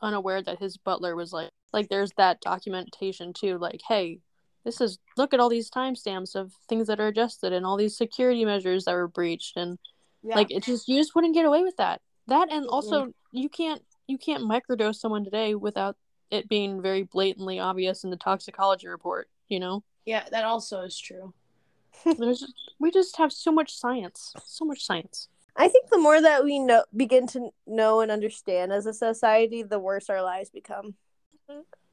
unaware 0.00 0.42
that 0.42 0.58
his 0.58 0.76
butler 0.76 1.16
was 1.16 1.32
like, 1.32 1.50
like 1.72 1.88
there's 1.88 2.12
that 2.16 2.40
documentation 2.40 3.32
too. 3.32 3.58
Like, 3.58 3.80
hey, 3.88 4.20
this 4.64 4.80
is 4.80 4.98
look 5.16 5.32
at 5.34 5.40
all 5.40 5.48
these 5.48 5.70
timestamps 5.70 6.34
of 6.34 6.52
things 6.68 6.86
that 6.88 7.00
are 7.00 7.08
adjusted 7.08 7.52
and 7.52 7.64
all 7.64 7.76
these 7.76 7.96
security 7.96 8.44
measures 8.44 8.84
that 8.84 8.94
were 8.94 9.08
breached, 9.08 9.56
and 9.56 9.78
Yeah. 10.22 10.36
like 10.36 10.50
it 10.50 10.64
just 10.64 10.88
you 10.88 10.98
just 10.98 11.14
wouldn't 11.14 11.34
get 11.34 11.46
away 11.46 11.62
with 11.62 11.76
that. 11.76 12.00
That 12.26 12.50
and 12.50 12.66
also 12.66 13.12
you 13.32 13.48
can't 13.48 13.82
you 14.06 14.18
can't 14.18 14.42
microdose 14.44 14.96
someone 14.96 15.24
today 15.24 15.54
without 15.54 15.96
it 16.30 16.48
being 16.48 16.82
very 16.82 17.02
blatantly 17.02 17.58
obvious 17.60 18.02
in 18.04 18.10
the 18.10 18.16
toxicology 18.16 18.88
report. 18.88 19.28
You 19.48 19.60
know, 19.60 19.84
Yeah, 20.04 20.24
that 20.30 20.44
also 20.44 20.80
is 20.82 20.98
true. 20.98 21.32
there's 22.18 22.52
we 22.78 22.90
just 22.90 23.16
have 23.16 23.32
so 23.32 23.52
much 23.52 23.74
science, 23.74 24.34
so 24.44 24.64
much 24.64 24.84
science. 24.84 25.28
I 25.56 25.68
think 25.68 25.88
the 25.88 25.98
more 25.98 26.20
that 26.20 26.44
we 26.44 26.58
know, 26.58 26.84
begin 26.94 27.26
to 27.28 27.48
know 27.66 28.00
and 28.00 28.10
understand 28.10 28.72
as 28.72 28.84
a 28.84 28.92
society, 28.92 29.62
the 29.62 29.78
worse 29.78 30.10
our 30.10 30.22
lives 30.22 30.50
become. 30.50 30.96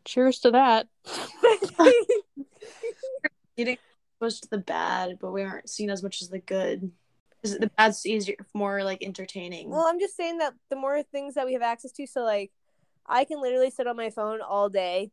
Cheers 0.05 0.39
to 0.39 0.51
that. 0.51 0.87
Getting 3.57 3.77
exposed 4.19 4.43
to 4.43 4.49
the 4.49 4.57
bad, 4.57 5.17
but 5.21 5.31
we 5.31 5.43
aren't 5.43 5.69
seen 5.69 5.89
as 5.89 6.01
much 6.03 6.21
as 6.21 6.29
the 6.29 6.39
good. 6.39 6.91
'Cause 7.43 7.57
the 7.59 7.69
bad's 7.77 8.05
easier, 8.05 8.35
more 8.53 8.83
like 8.85 9.03
entertaining. 9.03 9.69
well, 9.69 9.85
I'm 9.85 9.99
just 9.99 10.15
saying 10.15 10.37
that 10.37 10.53
the 10.69 10.77
more 10.77 11.03
things 11.03 11.33
that 11.35 11.45
we 11.45 11.51
have 11.53 11.61
access 11.61 11.91
to, 11.91 12.07
so 12.07 12.21
like, 12.21 12.51
I 13.05 13.25
can 13.25 13.41
literally 13.41 13.69
sit 13.69 13.85
on 13.85 13.97
my 13.97 14.09
phone 14.09 14.39
all 14.41 14.69
day 14.69 15.11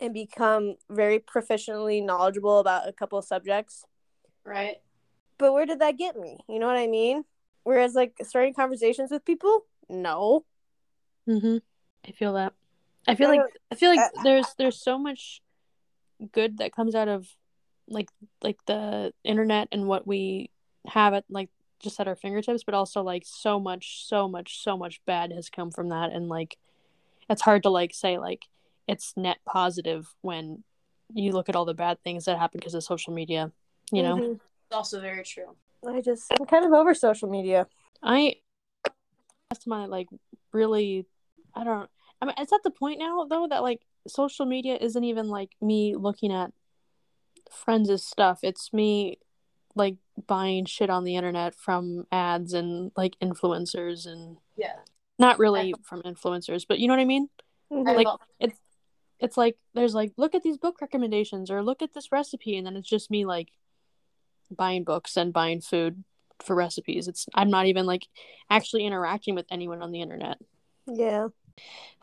and 0.00 0.14
become 0.14 0.76
very 0.88 1.18
proficiently 1.18 2.02
knowledgeable 2.02 2.58
about 2.58 2.88
a 2.88 2.92
couple 2.92 3.18
of 3.18 3.24
subjects. 3.26 3.84
right? 4.44 4.76
But 5.38 5.52
where 5.52 5.66
did 5.66 5.80
that 5.80 5.98
get 5.98 6.16
me? 6.16 6.38
You 6.48 6.58
know 6.58 6.66
what 6.66 6.76
I 6.78 6.86
mean? 6.86 7.24
Whereas 7.64 7.94
like 7.94 8.14
starting 8.22 8.54
conversations 8.54 9.10
with 9.10 9.24
people, 9.26 9.66
no. 9.90 10.46
Mm-hmm. 11.28 11.58
I 12.08 12.12
feel 12.12 12.32
that. 12.32 12.54
I 13.06 13.14
feel 13.14 13.28
Uh, 13.28 13.36
like 13.36 13.40
I 13.70 13.74
feel 13.74 13.90
like 13.90 14.00
uh, 14.00 14.22
there's 14.22 14.46
there's 14.58 14.80
so 14.82 14.98
much 14.98 15.42
good 16.32 16.58
that 16.58 16.74
comes 16.74 16.94
out 16.94 17.08
of 17.08 17.28
like 17.88 18.08
like 18.42 18.58
the 18.66 19.12
internet 19.24 19.68
and 19.72 19.86
what 19.86 20.06
we 20.06 20.50
have 20.86 21.14
at 21.14 21.24
like 21.28 21.50
just 21.78 22.00
at 22.00 22.08
our 22.08 22.16
fingertips, 22.16 22.64
but 22.64 22.74
also 22.74 23.02
like 23.02 23.22
so 23.26 23.60
much, 23.60 24.06
so 24.06 24.26
much, 24.28 24.62
so 24.62 24.76
much 24.76 25.04
bad 25.04 25.30
has 25.32 25.50
come 25.50 25.70
from 25.70 25.90
that, 25.90 26.10
and 26.12 26.28
like 26.28 26.56
it's 27.28 27.42
hard 27.42 27.62
to 27.64 27.70
like 27.70 27.92
say 27.94 28.18
like 28.18 28.44
it's 28.88 29.14
net 29.16 29.38
positive 29.44 30.14
when 30.22 30.62
you 31.14 31.32
look 31.32 31.48
at 31.48 31.56
all 31.56 31.64
the 31.64 31.74
bad 31.74 32.02
things 32.02 32.24
that 32.24 32.38
happen 32.38 32.58
because 32.58 32.74
of 32.74 32.82
social 32.82 33.12
media. 33.12 33.52
You 33.92 34.02
know, 34.02 34.16
Mhm. 34.16 34.40
It's 34.68 34.74
also 34.74 35.00
very 35.00 35.22
true. 35.22 35.54
I 35.86 36.00
just 36.00 36.32
I'm 36.32 36.46
kind 36.46 36.64
of 36.64 36.72
over 36.72 36.94
social 36.94 37.28
media. 37.28 37.68
I 38.02 38.36
that's 39.50 39.66
my 39.66 39.86
like 39.86 40.08
really 40.52 41.06
I 41.54 41.62
don't 41.62 41.88
I 42.20 42.26
mean 42.26 42.34
it's 42.38 42.52
at 42.52 42.62
the 42.62 42.70
point 42.70 42.98
now 42.98 43.24
though 43.24 43.46
that 43.48 43.62
like 43.62 43.82
social 44.08 44.46
media 44.46 44.76
isn't 44.80 45.04
even 45.04 45.28
like 45.28 45.50
me 45.60 45.94
looking 45.96 46.32
at 46.32 46.52
friends' 47.50 48.04
stuff. 48.04 48.40
It's 48.42 48.72
me 48.72 49.18
like 49.74 49.96
buying 50.26 50.64
shit 50.64 50.88
on 50.90 51.04
the 51.04 51.16
internet 51.16 51.54
from 51.54 52.06
ads 52.10 52.52
and 52.54 52.90
like 52.96 53.16
influencers 53.22 54.06
and 54.06 54.38
Yeah. 54.56 54.76
Not 55.18 55.38
really 55.38 55.74
from 55.82 56.02
influencers, 56.02 56.66
but 56.68 56.78
you 56.78 56.88
know 56.88 56.94
what 56.94 57.00
I 57.00 57.04
mean? 57.06 57.28
Mhm. 57.70 57.88
I 57.88 57.92
Like 57.94 58.06
felt- 58.06 58.20
it's 58.40 58.58
it's 59.18 59.36
like 59.36 59.56
there's 59.74 59.94
like 59.94 60.12
look 60.16 60.34
at 60.34 60.42
these 60.42 60.58
book 60.58 60.80
recommendations 60.80 61.50
or 61.50 61.62
look 61.62 61.82
at 61.82 61.94
this 61.94 62.12
recipe 62.12 62.56
and 62.56 62.66
then 62.66 62.76
it's 62.76 62.88
just 62.88 63.10
me 63.10 63.24
like 63.24 63.48
buying 64.50 64.84
books 64.84 65.16
and 65.16 65.32
buying 65.32 65.60
food 65.60 66.04
for 66.40 66.54
recipes. 66.54 67.08
It's 67.08 67.26
I'm 67.34 67.50
not 67.50 67.66
even 67.66 67.86
like 67.86 68.06
actually 68.50 68.84
interacting 68.84 69.34
with 69.34 69.46
anyone 69.50 69.82
on 69.82 69.90
the 69.92 70.00
internet. 70.02 70.38
yeah. 70.86 71.28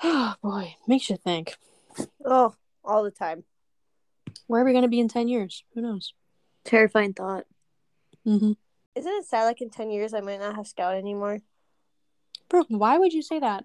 Oh 0.01 0.35
boy, 0.43 0.75
makes 0.87 1.09
you 1.09 1.17
think. 1.17 1.55
Oh, 2.25 2.55
all 2.83 3.03
the 3.03 3.11
time. 3.11 3.43
Where 4.47 4.61
are 4.61 4.65
we 4.65 4.73
gonna 4.73 4.87
be 4.87 4.99
in 4.99 5.07
ten 5.07 5.27
years? 5.27 5.63
Who 5.73 5.81
knows? 5.81 6.13
Terrifying 6.63 7.13
thought. 7.13 7.45
Mm-hmm. 8.25 8.53
Isn't 8.95 9.13
it 9.13 9.25
sad? 9.25 9.45
Like 9.45 9.61
in 9.61 9.69
ten 9.69 9.91
years, 9.91 10.13
I 10.13 10.21
might 10.21 10.39
not 10.39 10.55
have 10.55 10.67
Scout 10.67 10.95
anymore. 10.95 11.39
Brooke, 12.49 12.67
why 12.69 12.97
would 12.97 13.13
you 13.13 13.21
say 13.21 13.39
that? 13.39 13.63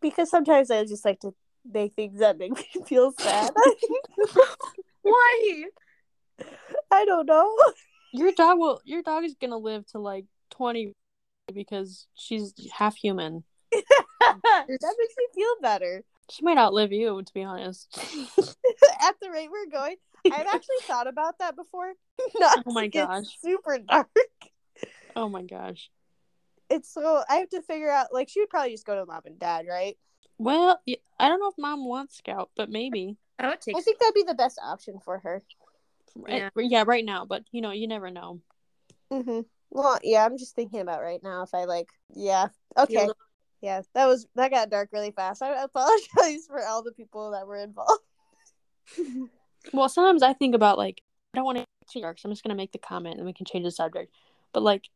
Because 0.00 0.30
sometimes 0.30 0.70
I 0.70 0.84
just 0.84 1.04
like 1.04 1.20
to 1.20 1.34
make 1.70 1.94
things 1.94 2.20
that 2.20 2.38
make 2.38 2.52
me 2.56 2.66
feel 2.86 3.12
sad. 3.12 3.52
Why? 5.02 5.64
I 6.90 7.04
don't 7.04 7.26
know. 7.26 7.56
Your 8.12 8.32
dog 8.32 8.58
will. 8.58 8.80
Your 8.84 9.02
dog 9.02 9.24
is 9.24 9.34
gonna 9.40 9.56
live 9.56 9.86
to 9.88 9.98
like 9.98 10.26
twenty 10.50 10.94
because 11.52 12.06
she's 12.14 12.54
half 12.72 12.96
human. 12.96 13.44
that 14.44 14.66
makes 14.68 15.14
me 15.16 15.26
feel 15.34 15.54
better. 15.60 16.04
She 16.30 16.44
might 16.44 16.58
outlive 16.58 16.92
you, 16.92 17.22
to 17.22 17.32
be 17.34 17.42
honest. 17.42 17.88
At 17.98 19.16
the 19.20 19.30
rate 19.30 19.50
we're 19.50 19.70
going, 19.70 19.96
I've 20.26 20.46
actually 20.46 20.76
thought 20.86 21.06
about 21.06 21.38
that 21.38 21.56
before. 21.56 21.92
Not 22.38 22.62
Oh 22.66 22.72
my 22.72 22.82
to 22.82 22.88
get 22.88 23.08
gosh. 23.08 23.24
super 23.40 23.78
dark. 23.78 24.08
oh 25.16 25.28
my 25.28 25.42
gosh. 25.42 25.90
It's 26.70 26.92
so 26.92 27.22
I 27.28 27.36
have 27.36 27.50
to 27.50 27.62
figure 27.62 27.90
out. 27.90 28.08
Like 28.12 28.28
she 28.28 28.40
would 28.40 28.50
probably 28.50 28.70
just 28.70 28.86
go 28.86 28.94
to 28.94 29.04
mom 29.04 29.22
and 29.26 29.38
dad, 29.38 29.66
right? 29.68 29.98
Well, 30.38 30.80
I 31.18 31.28
don't 31.28 31.38
know 31.40 31.48
if 31.48 31.58
mom 31.58 31.84
wants 31.84 32.16
Scout, 32.18 32.50
but 32.56 32.70
maybe. 32.70 33.16
I 33.38 33.48
would 33.48 33.60
take. 33.60 33.76
I 33.76 33.80
think 33.80 33.98
that'd 33.98 34.14
be 34.14 34.22
the 34.22 34.34
best 34.34 34.58
option 34.64 34.98
for 35.04 35.18
her. 35.18 35.42
Yeah. 36.28 36.50
yeah, 36.56 36.84
right 36.86 37.04
now, 37.04 37.24
but 37.24 37.42
you 37.52 37.60
know, 37.60 37.70
you 37.72 37.88
never 37.88 38.10
know. 38.10 38.40
Mm-hmm. 39.12 39.40
Well, 39.70 39.98
yeah, 40.02 40.24
I'm 40.24 40.38
just 40.38 40.54
thinking 40.54 40.80
about 40.80 41.02
right 41.02 41.20
now 41.22 41.42
if 41.42 41.54
I 41.54 41.64
like. 41.64 41.88
Yeah. 42.14 42.48
Okay. 42.76 43.08
Yeah, 43.62 43.82
that 43.94 44.06
was 44.06 44.26
that 44.34 44.50
got 44.50 44.70
dark 44.70 44.90
really 44.92 45.12
fast. 45.12 45.40
I 45.40 45.62
apologize 45.62 46.46
for 46.46 46.62
all 46.66 46.82
the 46.82 46.92
people 46.92 47.30
that 47.30 47.46
were 47.46 47.56
involved. 47.56 48.02
Well, 49.72 49.88
sometimes 49.88 50.22
I 50.22 50.32
think 50.32 50.54
about 50.54 50.76
like 50.76 51.00
I 51.32 51.38
don't 51.38 51.44
want 51.44 51.58
to 51.58 51.60
get 51.60 51.88
too 51.90 52.00
dark, 52.00 52.18
so 52.18 52.28
I'm 52.28 52.32
just 52.32 52.42
gonna 52.42 52.56
make 52.56 52.72
the 52.72 52.78
comment 52.78 53.16
and 53.16 53.24
we 53.24 53.32
can 53.32 53.46
change 53.46 53.64
the 53.64 53.70
subject. 53.70 54.12
But 54.52 54.64
like, 54.64 54.88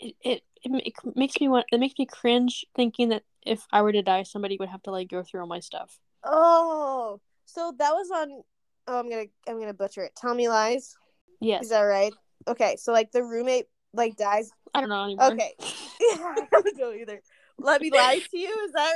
it 0.00 0.16
it, 0.22 0.42
it, 0.64 0.94
makes 1.14 1.40
me 1.40 1.48
want 1.48 1.66
it 1.70 1.78
makes 1.78 1.94
me 1.98 2.06
cringe 2.06 2.64
thinking 2.74 3.10
that 3.10 3.24
if 3.44 3.66
I 3.70 3.82
were 3.82 3.92
to 3.92 4.02
die, 4.02 4.22
somebody 4.22 4.56
would 4.58 4.70
have 4.70 4.82
to 4.84 4.90
like 4.90 5.10
go 5.10 5.22
through 5.22 5.42
all 5.42 5.46
my 5.46 5.60
stuff. 5.60 6.00
Oh, 6.24 7.20
so 7.44 7.74
that 7.78 7.92
was 7.92 8.10
on. 8.10 8.42
Oh, 8.86 8.98
I'm 8.98 9.10
gonna 9.10 9.26
I'm 9.46 9.60
gonna 9.60 9.74
butcher 9.74 10.04
it. 10.04 10.16
Tell 10.16 10.34
me 10.34 10.48
lies. 10.48 10.96
Yes, 11.40 11.64
Is 11.64 11.68
that 11.68 11.82
right? 11.82 12.12
Okay, 12.48 12.76
so 12.76 12.92
like 12.92 13.12
the 13.12 13.22
roommate 13.22 13.66
like 13.92 14.16
dies. 14.16 14.50
I 14.72 14.80
don't 14.80 14.88
know 14.88 15.04
anymore. 15.04 15.32
Okay, 15.32 15.52
I 15.60 16.46
don't 16.50 16.78
know 16.78 16.92
either. 16.92 17.20
Let 17.58 17.80
me 17.80 17.90
lie 17.90 18.20
to 18.30 18.38
you. 18.38 18.64
Is 18.66 18.72
that 18.72 18.92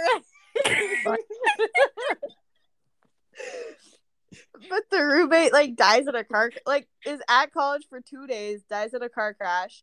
right? 1.07 1.19
but 4.69 4.83
the 4.91 5.03
roommate 5.03 5.53
like 5.53 5.77
dies 5.77 6.07
in 6.07 6.15
a 6.15 6.25
car 6.25 6.51
like 6.67 6.89
is 7.07 7.21
at 7.29 7.53
college 7.53 7.83
for 7.89 8.01
two 8.01 8.27
days 8.27 8.63
dies 8.69 8.95
in 8.95 9.03
a 9.03 9.09
car 9.09 9.35
crash 9.35 9.83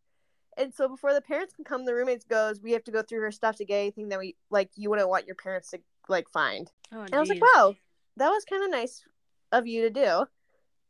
and 0.58 0.74
so 0.74 0.88
before 0.88 1.14
the 1.14 1.22
parents 1.22 1.54
can 1.54 1.66
come 1.66 1.86
the 1.86 1.94
roommates 1.94 2.26
goes 2.26 2.62
we 2.62 2.72
have 2.72 2.84
to 2.84 2.92
go 2.92 3.02
through 3.02 3.22
her 3.22 3.32
stuff 3.32 3.56
to 3.56 3.66
get 3.66 3.80
anything 3.80 4.10
that 4.10 4.20
we 4.20 4.36
like 4.50 4.70
you 4.76 4.90
wouldn't 4.90 5.10
want 5.10 5.26
your 5.26 5.36
parents 5.36 5.70
to 5.72 5.80
like 6.08 6.30
find 6.30 6.72
Oh, 6.94 7.02
and 7.02 7.14
i 7.14 7.20
was 7.20 7.30
like 7.30 7.42
wow 7.42 7.76
that 8.18 8.30
was 8.30 8.46
kind 8.46 8.64
of 8.64 8.72
nice 8.72 9.04
of 9.52 9.68
you 9.68 9.82
to 9.84 9.90
do 9.90 10.26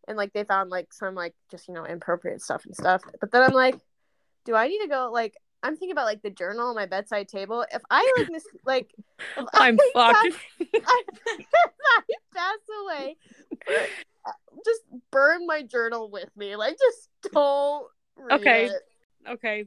and 0.07 0.17
like 0.17 0.33
they 0.33 0.43
found 0.43 0.69
like 0.69 0.93
some 0.93 1.15
like 1.15 1.33
just 1.49 1.67
you 1.67 1.73
know 1.73 1.85
inappropriate 1.85 2.41
stuff 2.41 2.65
and 2.65 2.75
stuff 2.75 3.01
but 3.19 3.31
then 3.31 3.43
i'm 3.43 3.53
like 3.53 3.75
do 4.45 4.55
i 4.55 4.67
need 4.67 4.81
to 4.81 4.87
go 4.87 5.09
like 5.11 5.35
i'm 5.63 5.75
thinking 5.75 5.91
about 5.91 6.05
like 6.05 6.21
the 6.21 6.29
journal 6.29 6.69
on 6.69 6.75
my 6.75 6.85
bedside 6.85 7.27
table 7.27 7.65
if 7.71 7.81
i 7.89 8.09
like 8.19 8.29
miss 8.29 8.43
like 8.65 8.93
I'm 9.53 9.77
I 9.79 9.87
fucked. 9.93 10.35
I, 10.85 11.03
if 11.39 11.47
I 11.97 12.01
pass 12.33 12.57
away, 12.83 13.17
uh, 14.25 14.31
just 14.65 14.81
burn 15.11 15.45
my 15.45 15.61
journal 15.61 16.09
with 16.09 16.29
me. 16.37 16.55
Like, 16.55 16.77
just 16.77 17.09
don't. 17.33 17.85
Read 18.17 18.39
Okay. 18.39 18.65
it. 18.65 18.71
okay. 19.29 19.65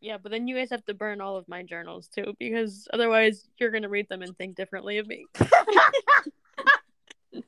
Yeah, 0.00 0.18
but 0.18 0.32
then 0.32 0.48
you 0.48 0.56
guys 0.56 0.70
have 0.70 0.84
to 0.86 0.94
burn 0.94 1.20
all 1.20 1.36
of 1.36 1.46
my 1.48 1.62
journals 1.62 2.08
too, 2.08 2.34
because 2.38 2.88
otherwise 2.92 3.46
you're 3.58 3.70
gonna 3.70 3.88
read 3.88 4.08
them 4.08 4.22
and 4.22 4.36
think 4.36 4.56
differently 4.56 4.98
of 4.98 5.06
me. 5.06 5.26
mine 7.32 7.42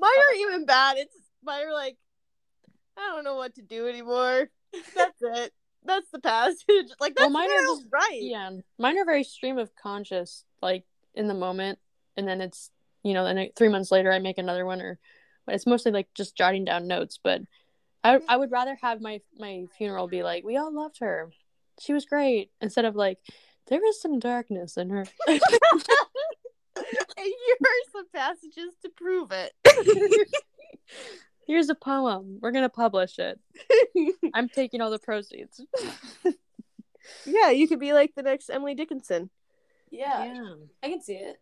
aren't 0.00 0.40
even 0.40 0.66
bad. 0.66 0.96
It's 0.98 1.16
mine 1.42 1.66
are 1.66 1.72
like, 1.72 1.96
I 2.96 3.12
don't 3.14 3.24
know 3.24 3.36
what 3.36 3.54
to 3.56 3.62
do 3.62 3.88
anymore. 3.88 4.48
That's 4.94 5.20
it. 5.22 5.52
That's 5.84 6.10
the 6.10 6.20
passage. 6.20 6.66
Like 7.00 7.14
that's 7.14 7.20
Well, 7.20 7.30
mine 7.30 7.50
are 7.50 7.62
just- 7.62 7.86
right. 7.92 8.20
Yeah, 8.20 8.50
mine 8.78 8.98
are 8.98 9.04
very 9.04 9.24
stream 9.24 9.58
of 9.58 9.74
conscious, 9.74 10.44
like 10.62 10.84
in 11.14 11.28
the 11.28 11.34
moment, 11.34 11.78
and 12.16 12.26
then 12.28 12.40
it's 12.40 12.70
you 13.02 13.14
know, 13.14 13.24
then 13.24 13.48
three 13.56 13.68
months 13.68 13.90
later 13.90 14.12
I 14.12 14.18
make 14.18 14.38
another 14.38 14.66
one, 14.66 14.80
or 14.80 14.98
but 15.46 15.54
it's 15.54 15.66
mostly 15.66 15.90
like 15.92 16.08
just 16.14 16.36
jotting 16.36 16.64
down 16.64 16.86
notes. 16.86 17.18
But 17.22 17.42
I 18.04 18.16
mm-hmm. 18.16 18.24
I 18.28 18.36
would 18.36 18.50
rather 18.50 18.76
have 18.82 19.00
my 19.00 19.20
my 19.38 19.64
funeral 19.76 20.08
be 20.08 20.22
like 20.22 20.44
we 20.44 20.56
all 20.56 20.72
loved 20.72 20.98
her, 21.00 21.30
she 21.80 21.92
was 21.92 22.04
great, 22.04 22.50
instead 22.60 22.84
of 22.84 22.94
like 22.94 23.18
there 23.68 23.84
is 23.88 24.00
some 24.00 24.18
darkness 24.18 24.76
in 24.76 24.90
her. 24.90 25.06
and 25.26 25.40
here 27.16 27.56
are 27.62 27.90
some 27.92 28.06
passages 28.14 28.74
to 28.82 28.90
prove 28.96 29.32
it. 29.32 29.52
Here's 31.50 31.68
a 31.68 31.74
poem. 31.74 32.38
We're 32.40 32.52
gonna 32.52 32.68
publish 32.68 33.18
it. 33.18 33.40
I'm 34.34 34.48
taking 34.48 34.80
all 34.80 34.90
the 34.92 35.00
proceeds. 35.00 35.60
yeah, 37.26 37.50
you 37.50 37.66
could 37.66 37.80
be 37.80 37.92
like 37.92 38.14
the 38.14 38.22
next 38.22 38.50
Emily 38.50 38.76
Dickinson. 38.76 39.30
Yeah, 39.90 40.44
I 40.80 40.88
can 40.88 41.00
see 41.02 41.14
it. 41.14 41.40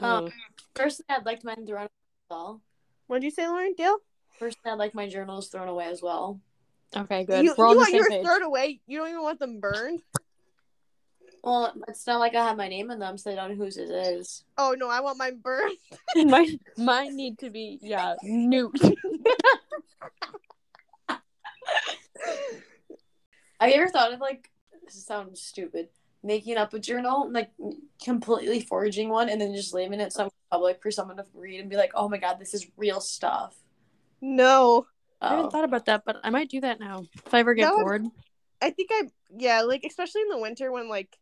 Um, 0.00 0.24
Um, 0.24 0.32
personally, 0.74 1.06
I'd 1.10 1.24
like 1.24 1.44
mine 1.44 1.64
thrown 1.68 1.82
away 1.82 1.84
as 1.84 2.30
well. 2.30 2.60
What'd 3.06 3.22
you 3.22 3.30
say, 3.30 3.46
Lauren? 3.46 3.74
Dale? 3.78 3.98
Personally, 4.40 4.72
I'd 4.72 4.78
like 4.78 4.94
my 4.96 5.08
journals 5.08 5.46
thrown 5.50 5.68
away 5.68 5.84
as 5.86 6.02
well. 6.02 6.40
okay, 6.96 7.22
good. 7.24 7.44
You, 7.44 7.54
We're 7.56 7.66
you 7.66 7.70
on 7.70 7.76
want 7.76 7.86
same 7.90 7.96
yours 7.96 8.08
page. 8.08 8.24
thrown 8.26 8.42
away? 8.42 8.80
You 8.88 8.98
don't 8.98 9.08
even 9.10 9.22
want 9.22 9.38
them 9.38 9.60
burned? 9.60 10.02
Well, 11.44 11.72
it's 11.86 12.08
not 12.08 12.18
like 12.18 12.34
I 12.34 12.44
have 12.48 12.56
my 12.56 12.68
name 12.68 12.90
in 12.90 12.98
them, 12.98 13.16
so 13.16 13.30
I 13.30 13.36
don't 13.36 13.50
know 13.50 13.64
whose 13.64 13.76
it 13.76 13.88
is. 13.88 14.42
Oh 14.58 14.74
no, 14.76 14.90
I 14.90 14.98
want 15.00 15.18
mine 15.18 15.38
burned. 15.40 15.76
mine, 16.16 16.58
mine 16.76 17.14
need 17.16 17.38
to 17.38 17.50
be 17.50 17.78
yeah 17.80 18.16
nuked. 18.24 18.94
Have 23.60 23.70
you 23.70 23.74
ever 23.76 23.88
thought 23.88 24.12
of 24.12 24.20
like 24.20 24.50
this 24.84 25.04
sounds 25.04 25.40
stupid, 25.42 25.88
making 26.22 26.56
up 26.56 26.72
a 26.74 26.78
journal, 26.78 27.30
like 27.30 27.50
completely 28.02 28.60
forging 28.60 29.08
one, 29.08 29.28
and 29.28 29.40
then 29.40 29.54
just 29.54 29.74
leaving 29.74 30.00
it 30.00 30.12
somewhere 30.12 30.30
public 30.50 30.80
for 30.82 30.90
someone 30.90 31.16
to 31.16 31.24
read 31.34 31.60
and 31.60 31.68
be 31.68 31.76
like, 31.76 31.90
"Oh 31.94 32.08
my 32.08 32.18
god, 32.18 32.38
this 32.38 32.54
is 32.54 32.66
real 32.76 33.00
stuff." 33.00 33.56
No. 34.20 34.86
Oh. 35.20 35.26
I 35.26 35.28
haven't 35.30 35.46
Oh. 35.46 35.50
thought 35.50 35.64
about 35.64 35.86
that, 35.86 36.04
but 36.06 36.16
I 36.22 36.30
might 36.30 36.48
do 36.48 36.60
that 36.60 36.78
now 36.78 37.04
if 37.26 37.34
I 37.34 37.40
ever 37.40 37.54
get 37.54 37.64
That 37.64 37.76
would- 37.76 37.82
bored. 37.84 38.04
I 38.62 38.70
think 38.70 38.90
I 38.92 39.08
yeah, 39.36 39.62
like 39.62 39.84
especially 39.84 40.22
in 40.22 40.28
the 40.28 40.38
winter 40.38 40.70
when 40.72 40.88
like 40.88 41.16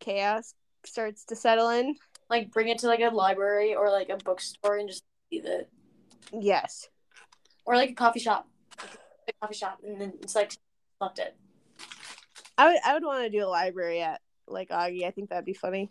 chaos 0.00 0.54
starts 0.84 1.24
to 1.26 1.36
settle 1.36 1.68
in. 1.70 1.96
Like 2.30 2.50
bring 2.52 2.68
it 2.68 2.78
to 2.78 2.86
like 2.88 3.00
a 3.00 3.08
library 3.10 3.74
or 3.74 3.90
like 3.90 4.08
a 4.08 4.16
bookstore 4.16 4.76
and 4.78 4.88
just 4.88 5.02
leave 5.32 5.44
it, 5.46 5.68
Yes. 6.32 6.88
Or 7.66 7.76
like 7.76 7.90
a 7.90 7.94
coffee 7.94 8.20
shop, 8.20 8.48
a 9.28 9.32
coffee 9.42 9.54
shop, 9.54 9.80
and 9.84 10.00
then 10.00 10.14
it's 10.22 10.34
like 10.34 10.52
left 11.00 11.18
it. 11.18 11.36
I 12.56 12.68
would 12.68 12.78
I 12.84 12.94
would 12.94 13.04
want 13.04 13.24
to 13.24 13.30
do 13.30 13.44
a 13.44 13.48
library 13.48 14.00
at 14.00 14.20
like 14.46 14.70
Augie. 14.70 15.04
I 15.04 15.10
think 15.10 15.28
that'd 15.28 15.44
be 15.44 15.52
funny. 15.52 15.90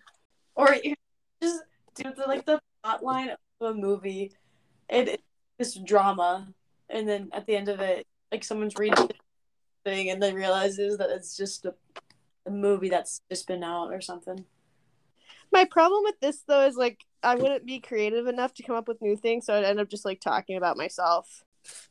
Or 0.56 0.76
just 1.42 1.64
do 1.96 2.12
the 2.16 2.24
like 2.28 2.46
the 2.46 2.60
plot 2.84 3.04
line 3.04 3.30
of 3.30 3.38
a 3.62 3.74
movie, 3.74 4.32
and 4.90 5.10
it's 5.10 5.24
this 5.60 5.76
drama, 5.76 6.48
and 6.90 7.08
then 7.08 7.30
at 7.34 7.46
the 7.46 7.56
end 7.56 7.70
of 7.70 7.80
it, 7.82 8.08
like 8.32 8.44
someone's 8.44 8.76
reading 8.78 9.08
the 9.08 9.16
thing 9.84 10.10
and 10.10 10.22
then 10.22 10.34
realizes 10.34 10.98
that 10.98 11.10
it's 11.10 11.38
just 11.38 11.66
a, 11.66 11.76
a 12.46 12.52
movie 12.52 12.90
that's 12.90 13.22
just 13.30 13.48
been 13.48 13.64
out 13.64 13.94
or 13.94 14.02
something. 14.02 14.46
My 15.52 15.66
problem 15.66 16.04
with 16.04 16.20
this 16.20 16.44
though 16.48 16.66
is 16.66 16.76
like 16.76 17.06
I 17.24 17.36
wouldn't 17.36 17.66
be 17.66 17.80
creative 17.80 18.28
enough 18.28 18.54
to 18.56 18.64
come 18.64 18.76
up 18.76 18.88
with 18.88 19.02
new 19.02 19.16
things, 19.16 19.46
so 19.46 19.54
I'd 19.54 19.64
end 19.64 19.80
up 19.80 19.90
just 19.90 20.06
like 20.06 20.20
talking 20.20 20.58
about 20.58 20.78
myself. 20.78 21.44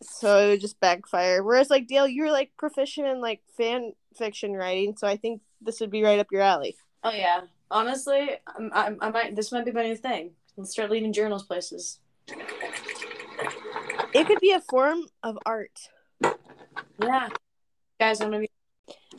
So 0.03 0.39
it 0.39 0.49
would 0.51 0.61
just 0.61 0.81
backfire. 0.81 1.43
Whereas 1.43 1.71
like 1.71 1.87
Dale, 1.87 2.09
you're 2.09 2.33
like 2.33 2.53
proficient 2.57 3.07
in 3.07 3.21
like 3.21 3.43
fan 3.57 3.93
fiction 4.17 4.53
writing, 4.53 4.97
so 4.97 5.07
I 5.07 5.17
think 5.17 5.43
this 5.61 5.81
would 5.81 5.91
be 5.91 6.03
right 6.03 6.19
up 6.19 6.29
your 6.31 6.43
alley. 6.43 6.77
Oh 7.03 7.11
yeah, 7.11 7.43
honestly, 7.71 8.31
I'm, 8.47 8.71
I'm, 8.73 8.99
I 9.01 9.11
might 9.11 9.37
this 9.37 9.53
might 9.53 9.65
be 9.65 9.73
my 9.73 9.83
new 9.83 9.97
thing. 9.97 10.33
Let's 10.57 10.71
start 10.71 10.91
leaving 10.91 11.13
journals 11.13 11.43
places. 11.43 11.99
It 14.15 14.27
could 14.27 14.41
be 14.41 14.53
a 14.53 14.61
form 14.61 15.07
of 15.23 15.39
art. 15.45 15.79
Yeah, 16.23 17.29
guys, 17.99 18.21
I'm 18.21 18.31
gonna 18.31 18.41
be 18.41 18.51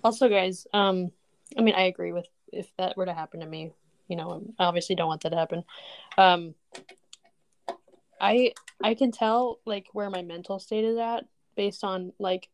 Also, 0.04 0.30
guys, 0.30 0.66
um, 0.74 1.12
I 1.58 1.62
mean, 1.62 1.76
I 1.76 1.84
agree 1.84 2.14
with 2.14 2.28
if 2.54 2.68
that 2.78 2.96
were 2.96 3.06
to 3.06 3.14
happen 3.14 3.42
to 3.42 3.46
me. 3.46 3.72
You 4.08 4.16
know, 4.16 4.44
I 4.60 4.66
obviously 4.66 4.96
don't 4.96 5.08
want 5.08 5.22
that 5.24 5.30
to 5.30 5.36
happen. 5.36 5.64
Um, 6.18 6.56
I 8.20 8.54
I 8.84 8.94
can 8.94 9.12
tell 9.12 9.60
like 9.66 9.88
where 9.94 10.10
my 10.10 10.22
mental 10.22 10.60
state 10.60 10.86
is 10.86 10.98
at 10.98 11.26
based 11.56 11.84
on 11.84 12.14
like 12.20 12.50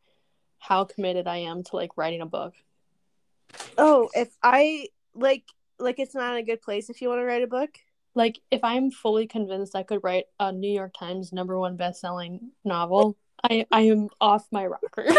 how 0.60 0.86
committed 0.86 1.28
I 1.28 1.38
am 1.38 1.64
to 1.64 1.76
like 1.76 1.98
writing 1.98 2.22
a 2.22 2.26
book. 2.26 2.54
Oh, 3.78 4.10
if 4.14 4.30
I 4.44 4.88
like 5.14 5.44
like 5.80 6.00
it's 6.00 6.16
not 6.16 6.38
a 6.38 6.44
good 6.44 6.62
place 6.62 6.90
if 6.90 7.02
you 7.02 7.10
want 7.10 7.20
to 7.20 7.26
write 7.26 7.44
a 7.44 7.48
book. 7.48 7.70
Like 8.14 8.40
if 8.52 8.64
I'm 8.64 8.92
fully 8.92 9.28
convinced 9.28 9.76
I 9.76 9.84
could 9.84 10.04
write 10.04 10.26
a 10.40 10.52
New 10.52 10.72
York 10.72 10.94
Times 10.98 11.32
number 11.34 11.58
one 11.58 11.78
best 11.78 12.02
selling 12.02 12.52
novel, 12.64 13.18
I 13.44 13.66
I 13.72 13.82
am 13.82 14.10
off 14.20 14.48
my 14.52 14.66
rocker. 14.66 15.08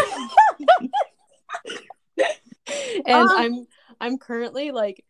and 3.05 3.29
Um, 3.29 3.29
I'm 3.31 3.67
I'm 3.99 4.17
currently 4.17 4.71
like, 4.71 5.03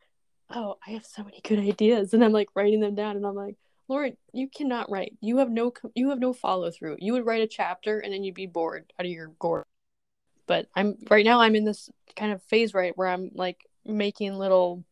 oh, 0.49 0.77
I 0.85 0.91
have 0.91 1.05
so 1.05 1.23
many 1.23 1.41
good 1.43 1.59
ideas, 1.59 2.13
and 2.13 2.23
I'm 2.23 2.31
like 2.31 2.49
writing 2.55 2.79
them 2.79 2.95
down, 2.95 3.17
and 3.17 3.25
I'm 3.25 3.35
like, 3.35 3.55
Lauren, 3.87 4.15
you 4.31 4.47
cannot 4.49 4.89
write. 4.89 5.13
You 5.21 5.37
have 5.37 5.49
no 5.49 5.73
you 5.95 6.09
have 6.09 6.19
no 6.19 6.33
follow 6.33 6.71
through. 6.71 6.97
You 6.99 7.13
would 7.13 7.25
write 7.25 7.41
a 7.41 7.47
chapter 7.47 7.99
and 7.99 8.13
then 8.13 8.23
you'd 8.23 8.35
be 8.35 8.47
bored 8.47 8.91
out 8.99 9.05
of 9.05 9.11
your 9.11 9.27
gourd. 9.39 9.65
But 10.47 10.67
I'm 10.75 10.97
right 11.09 11.25
now. 11.25 11.41
I'm 11.41 11.55
in 11.55 11.65
this 11.65 11.89
kind 12.15 12.31
of 12.31 12.41
phase 12.43 12.73
right 12.73 12.97
where 12.97 13.07
I'm 13.07 13.31
like 13.33 13.65
making 13.85 14.33
little 14.33 14.83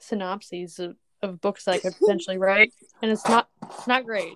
synopses 0.00 0.78
of, 0.78 0.96
of 1.22 1.40
books 1.40 1.64
that 1.64 1.72
I 1.72 1.78
could 1.78 1.96
potentially 1.96 2.38
write, 2.38 2.72
and 3.00 3.10
it's 3.10 3.26
not 3.28 3.48
it's 3.70 3.86
not 3.86 4.04
great. 4.04 4.34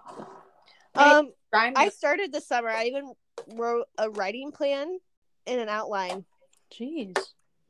Um, 0.94 1.32
Rhyme 1.53 1.74
I 1.76 1.88
started 1.90 2.32
this 2.32 2.47
summer. 2.47 2.68
I 2.68 2.84
even 2.84 3.12
wrote 3.55 3.86
a 3.99 4.11
writing 4.11 4.51
plan 4.53 4.99
and 5.47 5.61
an 5.61 5.68
outline. 5.68 6.24
Jeez, 6.72 7.16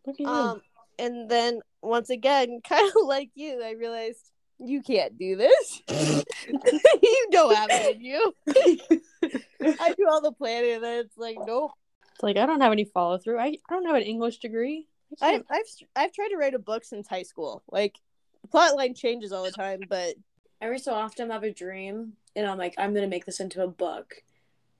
look 0.06 0.16
at 0.16 0.20
you. 0.20 0.26
Um, 0.26 0.62
and 0.98 1.28
then 1.28 1.60
once 1.82 2.10
again, 2.10 2.60
kind 2.68 2.88
of 2.88 3.06
like 3.06 3.30
you, 3.34 3.62
I 3.62 3.72
realized 3.72 4.30
you 4.58 4.82
can't 4.82 5.18
do 5.18 5.36
this. 5.36 5.82
you 5.88 7.28
don't 7.30 7.54
have 7.54 7.68
it 7.70 7.96
in 7.96 8.02
you. 8.02 8.34
I 9.80 9.94
do 9.96 10.06
all 10.08 10.20
the 10.20 10.32
planning, 10.32 10.74
and 10.74 10.84
then 10.84 10.98
it's 11.00 11.16
like, 11.18 11.36
nope. 11.44 11.72
it's 12.12 12.22
like 12.22 12.36
I 12.36 12.46
don't 12.46 12.60
have 12.60 12.72
any 12.72 12.84
follow 12.84 13.18
through. 13.18 13.38
I, 13.38 13.46
I 13.46 13.58
don't 13.70 13.86
have 13.86 13.96
an 13.96 14.02
English 14.02 14.38
degree. 14.38 14.86
I 15.20 15.34
I've 15.34 15.42
I've 15.50 15.64
I've 15.94 16.12
tried 16.12 16.28
to 16.28 16.36
write 16.36 16.54
a 16.54 16.58
book 16.58 16.84
since 16.84 17.08
high 17.08 17.22
school. 17.22 17.62
Like, 17.70 17.94
the 18.42 18.48
plot 18.48 18.76
line 18.76 18.94
changes 18.94 19.32
all 19.32 19.44
the 19.44 19.50
time, 19.50 19.80
but 19.88 20.14
every 20.60 20.78
so 20.78 20.94
often 20.94 21.30
I 21.30 21.34
have 21.34 21.42
a 21.42 21.52
dream 21.52 22.14
and 22.34 22.46
I'm 22.46 22.58
like, 22.58 22.74
I'm 22.78 22.94
gonna 22.94 23.06
make 23.06 23.26
this 23.26 23.40
into 23.40 23.62
a 23.62 23.68
book. 23.68 24.22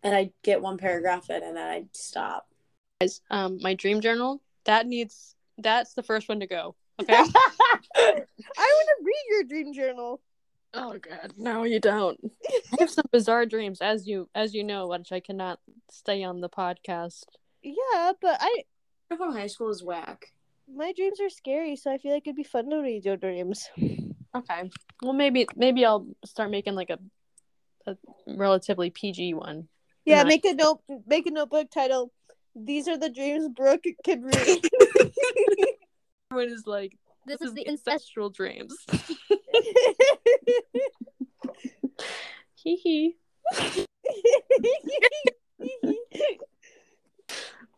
And 0.03 0.15
I 0.15 0.31
get 0.43 0.63
one 0.63 0.79
paragraph 0.79 1.31
in 1.31 1.43
and 1.43 1.57
then 1.57 1.67
I 1.67 1.85
stop. 1.93 2.49
guys, 3.01 3.21
um, 3.31 3.59
my 3.61 3.75
dream 3.75 4.01
journal 4.01 4.41
that 4.65 4.87
needs 4.87 5.35
that's 5.59 5.95
the 5.95 6.03
first 6.03 6.29
one 6.29 6.41
to 6.41 6.47
go. 6.47 6.75
Okay. 7.01 7.25
I 7.97 8.13
want 8.57 8.89
to 8.89 9.05
read 9.05 9.25
your 9.31 9.45
dream 9.45 9.73
journal. 9.73 10.21
oh 10.75 10.99
God, 10.99 11.33
no, 11.37 11.63
you 11.65 11.81
don't. 11.81 12.19
I 12.73 12.77
have 12.81 12.91
some 12.91 13.07
bizarre 13.13 13.47
dreams, 13.47 13.81
as 13.81 14.07
you 14.07 14.29
as 14.35 14.55
you 14.55 14.65
know, 14.65 14.89
which 14.89 15.13
I 15.13 15.21
cannot 15.21 15.59
stay 15.91 16.23
on 16.25 16.41
the 16.41 16.49
podcast. 16.49 17.25
Yeah, 17.63 18.13
but 18.21 18.37
I 18.41 18.65
Stuff 19.07 19.19
from 19.19 19.33
high 19.35 19.47
school 19.47 19.71
is 19.71 19.83
whack. 19.83 20.33
my 20.73 20.93
dreams 20.93 21.21
are 21.21 21.31
scary, 21.31 21.77
so 21.77 21.93
I 21.93 21.99
feel 21.99 22.13
like 22.13 22.27
it'd 22.27 22.37
be 22.37 22.43
fun 22.45 22.71
to 22.71 22.79
read 22.79 23.05
your 23.05 23.17
dreams. 23.17 23.69
Okay. 24.35 24.71
Well, 25.03 25.13
maybe 25.15 25.47
maybe 25.57 25.85
I'll 25.85 26.07
start 26.25 26.51
making 26.51 26.75
like 26.75 26.91
a 26.91 26.99
a 27.87 27.97
relatively 28.27 28.91
PG 28.91 29.35
one. 29.35 29.69
Yeah, 30.05 30.25
make 30.25 30.45
a 30.45 30.55
note. 30.55 30.83
Make 31.07 31.27
a 31.27 31.31
notebook 31.31 31.71
title. 31.71 32.13
These 32.55 32.89
are 32.89 32.99
the 32.99 33.11
dreams 33.11 33.49
Brooke 33.49 33.85
can 34.05 34.23
read. 34.23 34.65
Everyone 36.31 36.53
is 36.53 36.67
like, 36.67 36.97
this, 37.27 37.41
is, 37.41 37.55
the 37.55 37.69
ancestral 37.69 38.31
dreams. 38.31 38.75
Hee 42.55 42.77
hee. 42.77 43.17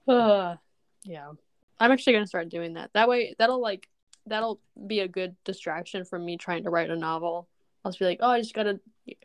Uh, 0.06 0.56
yeah. 1.04 1.30
I'm 1.78 1.92
actually 1.92 2.14
gonna 2.14 2.26
start 2.26 2.48
doing 2.48 2.74
that. 2.74 2.90
That 2.94 3.08
way, 3.08 3.34
that'll 3.38 3.60
like 3.60 3.88
that'll 4.26 4.60
be 4.86 5.00
a 5.00 5.08
good 5.08 5.36
distraction 5.44 6.04
from 6.04 6.24
me 6.24 6.36
trying 6.36 6.64
to 6.64 6.70
write 6.70 6.90
a 6.90 6.96
novel. 6.96 7.48
I'll 7.84 7.92
just 7.92 7.98
be 7.98 8.06
like, 8.06 8.18
oh, 8.20 8.30
I 8.30 8.40
just 8.40 8.54
gotta, 8.54 8.80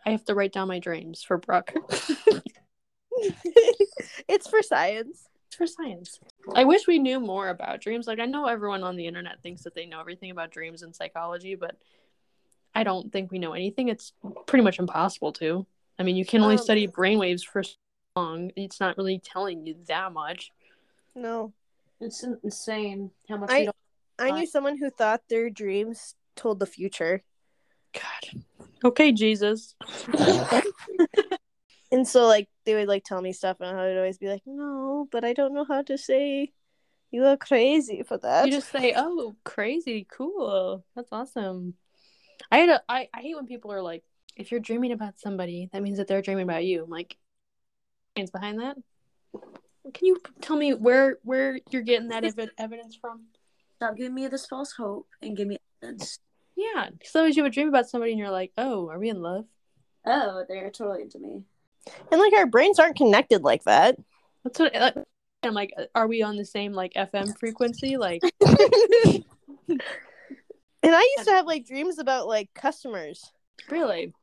I 0.06 0.12
have 0.12 0.26
to 0.26 0.36
write 0.36 0.54
down 0.54 0.68
my 0.68 0.80
dreams 0.80 1.24
for 1.24 1.38
Brooke. 1.38 1.74
it's 4.28 4.48
for 4.48 4.62
science. 4.62 5.28
It's 5.48 5.56
for 5.56 5.68
science. 5.68 6.20
I 6.54 6.66
wish 6.66 6.88
we 6.88 7.00
knew 7.00 7.20
more 7.20 7.50
about 7.50 7.82
dreams. 7.82 8.08
Like 8.08 8.20
I 8.20 8.26
know 8.26 8.48
everyone 8.48 8.84
on 8.84 8.96
the 8.96 9.08
internet 9.08 9.42
thinks 9.42 9.64
that 9.64 9.74
they 9.76 9.86
know 9.86 10.00
everything 10.00 10.32
about 10.32 10.52
dreams 10.52 10.82
and 10.84 10.96
psychology, 10.96 11.56
but 11.56 11.78
I 12.76 12.84
don't 12.84 13.12
think 13.12 13.32
we 13.32 13.40
know 13.40 13.54
anything. 13.54 13.88
It's 13.90 14.14
pretty 14.48 14.64
much 14.64 14.80
impossible 14.80 15.32
to. 15.34 15.66
I 16.00 16.04
mean, 16.04 16.16
you 16.16 16.26
can 16.26 16.42
only 16.42 16.56
Um, 16.56 16.62
study 16.64 16.88
brainwaves 16.88 17.46
for 17.46 17.64
so 17.64 17.76
long. 18.16 18.52
It's 18.56 18.80
not 18.80 18.98
really 18.98 19.20
telling 19.20 19.66
you 19.66 19.76
that 19.88 20.12
much. 20.12 20.52
No, 21.16 21.54
It's 22.00 22.24
insane 22.24 23.12
how 23.30 23.38
much 23.38 23.52
I- 23.52 23.60
we 23.60 23.66
don't 23.66 23.76
I 24.20 24.32
knew 24.32 24.46
someone 24.48 24.78
who 24.78 24.90
thought 24.90 25.22
their 25.30 25.50
dreams 25.50 26.16
told 26.36 26.60
the 26.60 26.66
future, 26.66 27.24
God. 27.94 28.42
Okay, 28.84 29.12
Jesus. 29.12 29.76
and 31.94 32.08
so 32.08 32.26
like 32.26 32.50
they 32.66 32.74
would 32.74 32.88
like 32.88 33.04
tell 33.04 33.22
me 33.22 33.32
stuff, 33.32 33.58
and 33.62 33.78
I 33.78 33.88
would 33.88 33.98
always 33.98 34.18
be 34.18 34.28
like, 34.28 34.42
"No, 34.46 35.08
but 35.12 35.24
I 35.24 35.34
don't 35.34 35.54
know 35.54 35.64
how 35.64 35.84
to 35.84 35.98
say." 35.98 36.52
You 37.12 37.26
are 37.26 37.38
crazy 37.38 38.02
for 38.02 38.18
that. 38.18 38.48
you 38.48 38.52
just 38.52 38.72
say, 38.72 38.94
"Oh, 38.96 39.36
crazy, 39.44 40.08
cool, 40.12 40.84
that's 40.96 41.10
awesome." 41.12 41.76
I 42.52 42.58
had 42.58 42.70
a, 42.70 42.82
I, 42.90 43.08
I 43.14 43.22
hate 43.22 43.36
when 43.36 43.46
people 43.46 43.72
are 43.72 43.84
like, 43.84 44.04
"If 44.36 44.50
you're 44.52 44.60
dreaming 44.60 44.92
about 44.92 45.20
somebody, 45.20 45.70
that 45.72 45.84
means 45.84 46.00
that 46.00 46.08
they're 46.08 46.24
dreaming 46.24 46.44
about 46.44 46.66
you." 46.66 46.84
I'm 46.84 46.90
like, 46.90 47.16
"Science 48.18 48.32
behind 48.32 48.60
that." 48.60 48.78
Can 49.94 50.08
you 50.08 50.18
tell 50.42 50.56
me 50.56 50.74
where 50.74 51.20
where 51.24 51.60
you're 51.70 51.84
getting 51.84 52.08
that 52.10 52.26
ev- 52.26 52.50
evidence 52.58 52.98
from? 53.00 53.26
stop 53.76 53.98
giving 53.98 54.16
me 54.16 54.28
this 54.28 54.46
false 54.46 54.72
hope 54.72 55.08
and 55.22 55.36
give 55.36 55.48
me 55.48 55.58
evidence. 55.82 56.20
Yeah, 56.56 56.90
because 56.90 57.16
otherwise 57.16 57.36
you 57.36 57.44
would 57.44 57.52
dream 57.52 57.68
about 57.68 57.90
somebody 57.90 58.14
and 58.14 58.20
you're 58.20 58.32
like, 58.32 58.52
"Oh, 58.58 58.90
are 58.90 58.98
we 58.98 59.10
in 59.10 59.22
love?" 59.22 59.46
Oh, 60.06 60.46
they're 60.48 60.72
totally 60.72 61.04
into 61.04 61.20
me. 61.20 61.44
And 62.12 62.20
like 62.20 62.34
our 62.34 62.46
brains 62.46 62.80
aren't 62.80 62.96
connected 62.96 63.44
like 63.44 63.64
that. 63.64 63.98
That's 64.44 64.60
what 64.60 64.74
like, 64.74 64.96
I'm 65.44 65.54
like. 65.54 65.74
Are 65.96 66.08
we 66.08 66.22
on 66.22 66.36
the 66.36 66.46
same 66.46 66.74
like 66.74 66.94
FM 66.94 67.38
frequency? 67.38 67.98
Like, 67.98 68.22
And 70.84 70.94
I 70.94 71.16
used 71.18 71.30
to 71.30 71.34
have 71.34 71.46
like 71.46 71.66
dreams 71.66 71.98
about 71.98 72.28
like 72.28 72.54
customers. 72.54 73.32
really? 73.72 74.14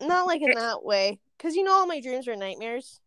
Not 0.00 0.26
like 0.26 0.40
in 0.42 0.52
that 0.52 0.82
way. 0.82 1.20
Because 1.36 1.54
you 1.54 1.62
know 1.62 1.72
all 1.72 1.86
my 1.86 2.00
dreams 2.00 2.26
are 2.26 2.36
nightmares. 2.36 3.00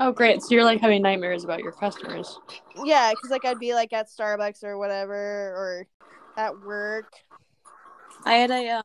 Oh, 0.00 0.10
great. 0.10 0.42
So 0.42 0.54
you're 0.54 0.64
like 0.64 0.80
having 0.80 1.02
nightmares 1.02 1.44
about 1.44 1.60
your 1.60 1.72
customers. 1.72 2.38
Yeah, 2.84 3.12
because 3.12 3.30
like 3.30 3.44
I'd 3.44 3.60
be 3.60 3.74
like 3.74 3.92
at 3.92 4.08
Starbucks 4.08 4.64
or 4.64 4.76
whatever, 4.76 5.14
or 5.14 5.86
at 6.36 6.60
work. 6.60 7.12
I 8.24 8.34
had 8.34 8.50
a 8.50 8.68
uh, 8.70 8.82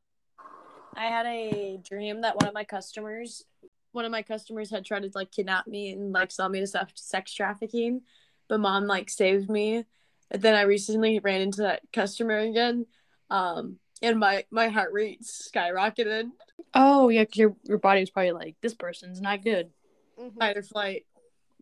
I 0.95 1.05
had 1.05 1.26
a 1.26 1.80
dream 1.84 2.22
that 2.22 2.36
one 2.36 2.47
of 2.47 2.53
my 2.53 2.64
customers 2.64 3.43
one 3.91 4.05
of 4.05 4.11
my 4.11 4.21
customers 4.21 4.69
had 4.69 4.85
tried 4.85 5.03
to 5.03 5.11
like 5.15 5.31
kidnap 5.31 5.67
me 5.67 5.91
and 5.91 6.11
like 6.11 6.31
sell 6.31 6.49
me 6.49 6.59
to 6.59 6.67
sex, 6.67 6.93
sex 6.95 7.33
trafficking, 7.33 8.01
but 8.47 8.59
mom 8.59 8.85
like 8.85 9.09
saved 9.09 9.49
me. 9.49 9.85
And 10.31 10.41
then 10.41 10.55
I 10.55 10.61
recently 10.61 11.19
ran 11.19 11.41
into 11.41 11.61
that 11.63 11.81
customer 11.91 12.37
again. 12.39 12.85
Um 13.29 13.79
and 14.01 14.19
my 14.19 14.45
my 14.51 14.67
heart 14.69 14.93
rate 14.93 15.23
skyrocketed. 15.23 16.29
Oh 16.73 17.09
yeah, 17.09 17.25
'cause 17.25 17.37
your 17.37 17.55
your 17.63 17.77
body 17.79 18.01
was 18.01 18.09
probably 18.09 18.31
like, 18.31 18.55
this 18.61 18.73
person's 18.75 19.21
not 19.21 19.43
good. 19.43 19.71
Mhm. 20.19 20.37
Fight 20.37 20.57
or 20.57 20.63
flight. 20.63 21.05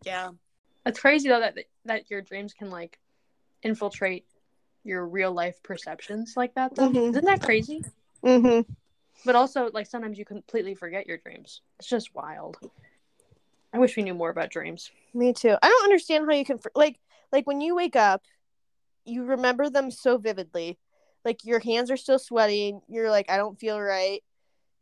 Yeah. 0.04 0.30
That's 0.84 1.00
crazy 1.00 1.28
though 1.28 1.40
that 1.40 1.56
that 1.86 2.10
your 2.10 2.22
dreams 2.22 2.52
can 2.52 2.70
like 2.70 2.98
infiltrate 3.62 4.26
your 4.84 5.06
real 5.06 5.32
life 5.32 5.62
perceptions 5.62 6.34
like 6.36 6.54
that 6.54 6.74
though. 6.74 6.90
Mhm. 6.90 7.10
Isn't 7.10 7.24
that 7.24 7.42
crazy? 7.42 7.82
Mm-hmm. 8.22 8.70
But 9.24 9.34
also 9.34 9.70
like 9.72 9.86
sometimes 9.86 10.18
you 10.18 10.24
completely 10.24 10.74
forget 10.74 11.06
your 11.06 11.18
dreams. 11.18 11.60
It's 11.78 11.88
just 11.88 12.14
wild. 12.14 12.58
I 13.72 13.78
wish 13.78 13.96
we 13.96 14.02
knew 14.02 14.14
more 14.14 14.30
about 14.30 14.50
dreams. 14.50 14.90
Me 15.12 15.32
too. 15.32 15.56
I 15.60 15.68
don't 15.68 15.84
understand 15.84 16.26
how 16.26 16.34
you 16.34 16.44
can 16.44 16.58
like 16.74 16.98
like 17.32 17.46
when 17.46 17.60
you 17.60 17.74
wake 17.74 17.96
up, 17.96 18.22
you 19.04 19.24
remember 19.24 19.68
them 19.70 19.90
so 19.90 20.18
vividly. 20.18 20.78
Like 21.24 21.44
your 21.44 21.60
hands 21.60 21.90
are 21.90 21.96
still 21.96 22.18
sweating. 22.18 22.80
You're 22.88 23.10
like, 23.10 23.30
I 23.30 23.36
don't 23.36 23.58
feel 23.58 23.80
right, 23.80 24.22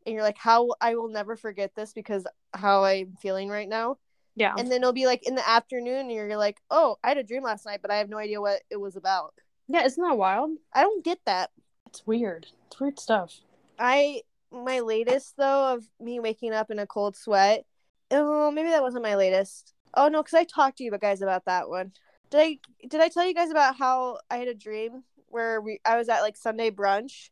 and 0.04 0.14
you're 0.14 0.22
like, 0.22 0.38
how 0.38 0.68
I 0.80 0.94
will 0.94 1.08
never 1.08 1.36
forget 1.36 1.74
this 1.74 1.92
because 1.92 2.26
how 2.52 2.84
I'm 2.84 3.16
feeling 3.20 3.48
right 3.48 3.68
now. 3.68 3.98
Yeah. 4.36 4.54
And 4.56 4.70
then 4.70 4.82
it'll 4.82 4.92
be 4.92 5.06
like 5.06 5.26
in 5.26 5.34
the 5.34 5.48
afternoon, 5.48 6.00
and 6.00 6.12
you're 6.12 6.36
like, 6.36 6.58
oh, 6.70 6.98
I 7.02 7.08
had 7.08 7.16
a 7.16 7.24
dream 7.24 7.42
last 7.42 7.64
night, 7.64 7.80
but 7.80 7.90
I 7.90 7.96
have 7.96 8.10
no 8.10 8.18
idea 8.18 8.40
what 8.40 8.60
it 8.70 8.76
was 8.76 8.96
about. 8.96 9.32
yeah, 9.66 9.84
isn't 9.84 10.02
that 10.02 10.18
wild? 10.18 10.50
I 10.74 10.82
don't 10.82 11.02
get 11.02 11.18
that. 11.24 11.50
It's 11.86 12.06
weird. 12.06 12.46
It's 12.66 12.78
weird 12.78 13.00
stuff. 13.00 13.40
I 13.78 14.22
my 14.52 14.80
latest 14.80 15.36
though 15.36 15.74
of 15.74 15.84
me 16.00 16.20
waking 16.20 16.52
up 16.52 16.70
in 16.70 16.78
a 16.78 16.86
cold 16.86 17.16
sweat. 17.16 17.64
Oh, 18.10 18.50
maybe 18.50 18.70
that 18.70 18.82
wasn't 18.82 19.04
my 19.04 19.16
latest. 19.16 19.74
Oh 19.94 20.08
no, 20.08 20.22
because 20.22 20.34
I 20.34 20.44
talked 20.44 20.78
to 20.78 20.84
you 20.84 20.96
guys 20.98 21.22
about 21.22 21.44
that 21.46 21.68
one. 21.68 21.92
Did 22.30 22.40
I 22.40 22.58
did 22.88 23.00
I 23.00 23.08
tell 23.08 23.26
you 23.26 23.34
guys 23.34 23.50
about 23.50 23.76
how 23.76 24.18
I 24.30 24.38
had 24.38 24.48
a 24.48 24.54
dream 24.54 25.04
where 25.28 25.60
we 25.60 25.80
I 25.84 25.96
was 25.96 26.08
at 26.08 26.20
like 26.22 26.36
Sunday 26.36 26.70
brunch 26.70 27.30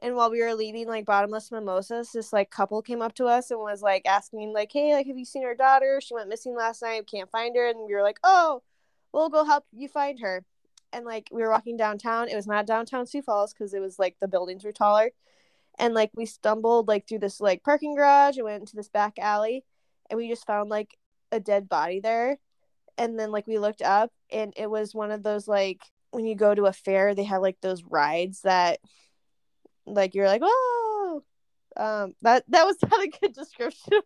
and 0.00 0.16
while 0.16 0.30
we 0.30 0.42
were 0.42 0.54
leaving 0.54 0.88
like 0.88 1.06
bottomless 1.06 1.50
mimosas, 1.52 2.12
this 2.12 2.32
like 2.32 2.50
couple 2.50 2.82
came 2.82 3.00
up 3.00 3.14
to 3.14 3.26
us 3.26 3.50
and 3.50 3.60
was 3.60 3.80
like 3.82 4.06
asking 4.06 4.52
like, 4.52 4.70
"Hey, 4.72 4.92
like 4.94 5.06
have 5.06 5.16
you 5.16 5.24
seen 5.24 5.44
our 5.44 5.54
daughter? 5.54 6.00
She 6.00 6.14
went 6.14 6.28
missing 6.28 6.56
last 6.56 6.82
night. 6.82 7.06
Can't 7.06 7.30
find 7.30 7.54
her." 7.56 7.68
And 7.68 7.86
we 7.86 7.94
were 7.94 8.02
like, 8.02 8.18
"Oh, 8.24 8.62
we'll 9.12 9.28
go 9.28 9.44
help 9.44 9.64
you 9.72 9.88
find 9.88 10.20
her." 10.20 10.44
And 10.92 11.04
like 11.04 11.28
we 11.32 11.42
were 11.42 11.50
walking 11.50 11.76
downtown. 11.76 12.28
It 12.28 12.36
was 12.36 12.46
not 12.46 12.66
downtown 12.66 13.06
Sioux 13.06 13.22
Falls 13.22 13.52
because 13.52 13.72
it 13.72 13.80
was 13.80 13.98
like 13.98 14.16
the 14.20 14.28
buildings 14.28 14.64
were 14.64 14.72
taller. 14.72 15.10
And 15.78 15.94
like 15.94 16.10
we 16.14 16.26
stumbled 16.26 16.88
like 16.88 17.08
through 17.08 17.18
this 17.20 17.40
like 17.40 17.62
parking 17.62 17.94
garage 17.94 18.36
and 18.36 18.44
went 18.44 18.60
into 18.60 18.76
this 18.76 18.88
back 18.88 19.18
alley 19.18 19.64
and 20.08 20.16
we 20.16 20.28
just 20.28 20.46
found 20.46 20.70
like 20.70 20.96
a 21.32 21.40
dead 21.40 21.68
body 21.68 22.00
there. 22.00 22.38
And 22.96 23.18
then 23.18 23.32
like 23.32 23.46
we 23.46 23.58
looked 23.58 23.82
up 23.82 24.12
and 24.30 24.52
it 24.56 24.70
was 24.70 24.94
one 24.94 25.10
of 25.10 25.22
those 25.22 25.48
like 25.48 25.82
when 26.10 26.26
you 26.26 26.36
go 26.36 26.54
to 26.54 26.66
a 26.66 26.72
fair, 26.72 27.14
they 27.14 27.24
have 27.24 27.42
like 27.42 27.60
those 27.60 27.82
rides 27.82 28.42
that 28.42 28.78
like 29.86 30.14
you're 30.14 30.28
like, 30.28 30.42
oh 30.44 31.22
um 31.76 32.14
that 32.22 32.44
that 32.48 32.64
was 32.64 32.76
not 32.90 33.02
a 33.02 33.08
good 33.08 33.32
description. 33.32 33.94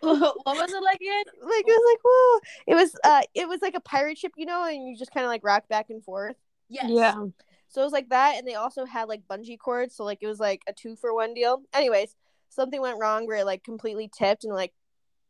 what 0.00 0.44
was 0.44 0.72
it 0.72 0.82
like 0.82 0.96
again? 0.96 1.24
like 1.42 1.64
it 1.64 1.78
was 1.78 1.92
like 1.92 2.00
whoa 2.02 2.40
it 2.66 2.74
was 2.74 2.96
uh 3.04 3.22
it 3.34 3.48
was 3.48 3.62
like 3.62 3.74
a 3.74 3.80
pirate 3.80 4.18
ship 4.18 4.32
you 4.36 4.46
know 4.46 4.64
and 4.64 4.88
you 4.88 4.96
just 4.96 5.12
kind 5.12 5.24
of 5.24 5.28
like 5.28 5.44
rock 5.44 5.68
back 5.68 5.90
and 5.90 6.02
forth 6.02 6.36
Yes. 6.72 6.86
Yeah. 6.88 7.26
So 7.72 7.80
it 7.80 7.84
was 7.84 7.92
like 7.92 8.10
that 8.10 8.36
and 8.36 8.46
they 8.46 8.54
also 8.54 8.84
had 8.84 9.08
like 9.08 9.26
bungee 9.28 9.58
cords 9.58 9.96
so 9.96 10.04
like 10.04 10.18
it 10.20 10.26
was 10.26 10.38
like 10.38 10.62
a 10.68 10.72
two 10.72 10.94
for 10.94 11.14
one 11.14 11.34
deal 11.34 11.62
anyways 11.72 12.14
something 12.50 12.80
went 12.80 13.00
wrong 13.00 13.26
where 13.26 13.38
it 13.38 13.46
like 13.46 13.64
completely 13.64 14.10
tipped 14.16 14.44
and 14.44 14.52
like 14.52 14.72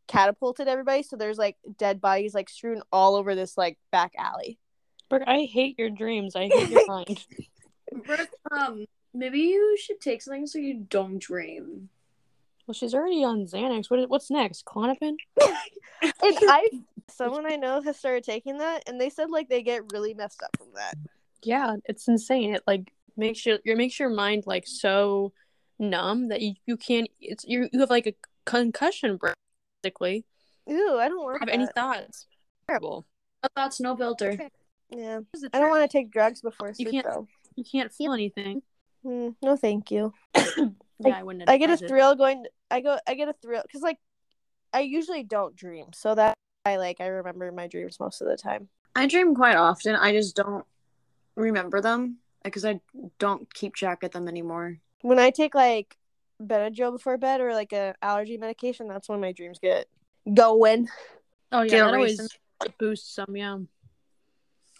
catapulted 0.08 0.66
everybody 0.66 1.02
so 1.02 1.16
there's 1.16 1.38
like 1.38 1.56
dead 1.78 2.00
bodies 2.00 2.34
like 2.34 2.48
strewn 2.48 2.82
all 2.92 3.14
over 3.14 3.34
this 3.36 3.56
like 3.56 3.78
back 3.92 4.12
alley 4.18 4.58
Brooke, 5.08 5.24
I 5.26 5.42
hate 5.42 5.78
your 5.78 5.90
dreams. 5.90 6.34
I 6.34 6.48
hate 6.48 6.70
your 6.70 6.86
mind. 6.86 7.26
Brooke, 8.06 8.30
um, 8.50 8.86
maybe 9.12 9.40
you 9.40 9.76
should 9.78 10.00
take 10.00 10.22
something 10.22 10.46
so 10.46 10.58
you 10.58 10.86
don't 10.88 11.18
dream. 11.18 11.90
Well, 12.66 12.72
she's 12.72 12.94
already 12.94 13.22
on 13.22 13.44
Xanax. 13.44 13.90
What? 13.90 14.08
What's 14.08 14.30
next? 14.30 14.64
Klonopin? 14.64 15.16
and 16.02 16.14
i 16.22 16.66
someone 17.08 17.50
i 17.50 17.56
know 17.56 17.80
has 17.82 17.96
started 17.98 18.24
taking 18.24 18.58
that 18.58 18.82
and 18.86 19.00
they 19.00 19.10
said 19.10 19.30
like 19.30 19.48
they 19.48 19.62
get 19.62 19.92
really 19.92 20.14
messed 20.14 20.42
up 20.42 20.56
from 20.56 20.68
that 20.74 20.94
Yeah, 21.42 21.76
it's 21.84 22.08
insane. 22.08 22.54
It 22.54 22.62
like 22.66 22.92
makes 23.16 23.44
your 23.46 23.58
it 23.64 23.76
makes 23.76 23.98
your 23.98 24.08
mind 24.10 24.44
like 24.46 24.64
so 24.66 25.32
numb 25.78 26.28
that 26.28 26.40
you, 26.42 26.54
you 26.66 26.76
can't. 26.76 27.08
It's 27.20 27.44
you 27.46 27.68
you 27.72 27.80
have 27.80 27.90
like 27.90 28.06
a 28.06 28.14
concussion 28.44 29.18
basically. 29.82 30.24
Ooh, 30.70 30.96
i 30.98 31.08
don't 31.08 31.22
want 31.22 31.40
Have 31.40 31.48
any 31.48 31.64
that. 31.66 31.74
thoughts? 31.74 32.26
Terrible. 32.68 33.04
Oh, 33.42 33.48
that's 33.56 33.80
no 33.80 33.96
filter. 33.96 34.38
yeah 34.90 35.18
i 35.52 35.58
don't 35.58 35.70
want 35.70 35.82
to 35.82 35.88
take 35.98 36.12
drugs 36.12 36.40
before 36.42 36.72
sleep 36.74 36.90
can't- 36.90 37.06
though 37.06 37.26
You 37.56 37.64
can't 37.64 37.92
feel 37.92 38.12
anything. 38.12 38.62
Hmm, 39.02 39.30
no 39.42 39.56
thank 39.56 39.90
you 39.90 40.12
Yeah, 41.04 41.18
I 41.18 41.22
wouldn't. 41.24 41.50
I 41.50 41.56
get 41.56 41.70
a 41.70 41.72
advise 41.72 41.82
it. 41.82 41.88
thrill 41.88 42.14
going. 42.14 42.44
I 42.70 42.80
go. 42.80 42.96
I 43.08 43.14
get 43.14 43.28
a 43.28 43.32
thrill 43.42 43.62
because 43.62 43.82
like 43.82 43.98
I 44.72 44.80
usually 44.82 45.24
don't 45.24 45.56
dream, 45.56 45.86
so 45.92 46.14
that 46.14 46.34
I 46.64 46.76
like 46.76 47.00
I 47.00 47.06
remember 47.06 47.50
my 47.50 47.66
dreams 47.66 47.98
most 47.98 48.20
of 48.20 48.28
the 48.28 48.36
time. 48.36 48.68
I 48.94 49.06
dream 49.08 49.34
quite 49.34 49.56
often. 49.56 49.96
I 49.96 50.12
just 50.12 50.36
don't 50.36 50.64
remember 51.36 51.80
them 51.80 52.18
because 52.44 52.64
I 52.64 52.80
don't 53.18 53.52
keep 53.52 53.74
track 53.74 54.02
of 54.02 54.10
them 54.12 54.28
anymore. 54.28 54.78
When 55.00 55.18
I 55.18 55.30
take 55.30 55.54
like 55.54 55.96
Benadryl 56.42 56.92
before 56.92 57.18
bed 57.18 57.40
or 57.40 57.52
like 57.52 57.72
a 57.72 57.94
allergy 58.02 58.36
medication, 58.36 58.88
that's 58.88 59.08
when 59.08 59.20
my 59.20 59.32
dreams 59.32 59.58
get 59.58 59.86
going. 60.32 60.88
Oh 61.50 61.62
yeah, 61.62 61.68
Get 61.70 61.84
that 61.84 61.94
always 61.94 62.28
boosts 62.78 63.14
some. 63.14 63.36
Yeah. 63.36 63.58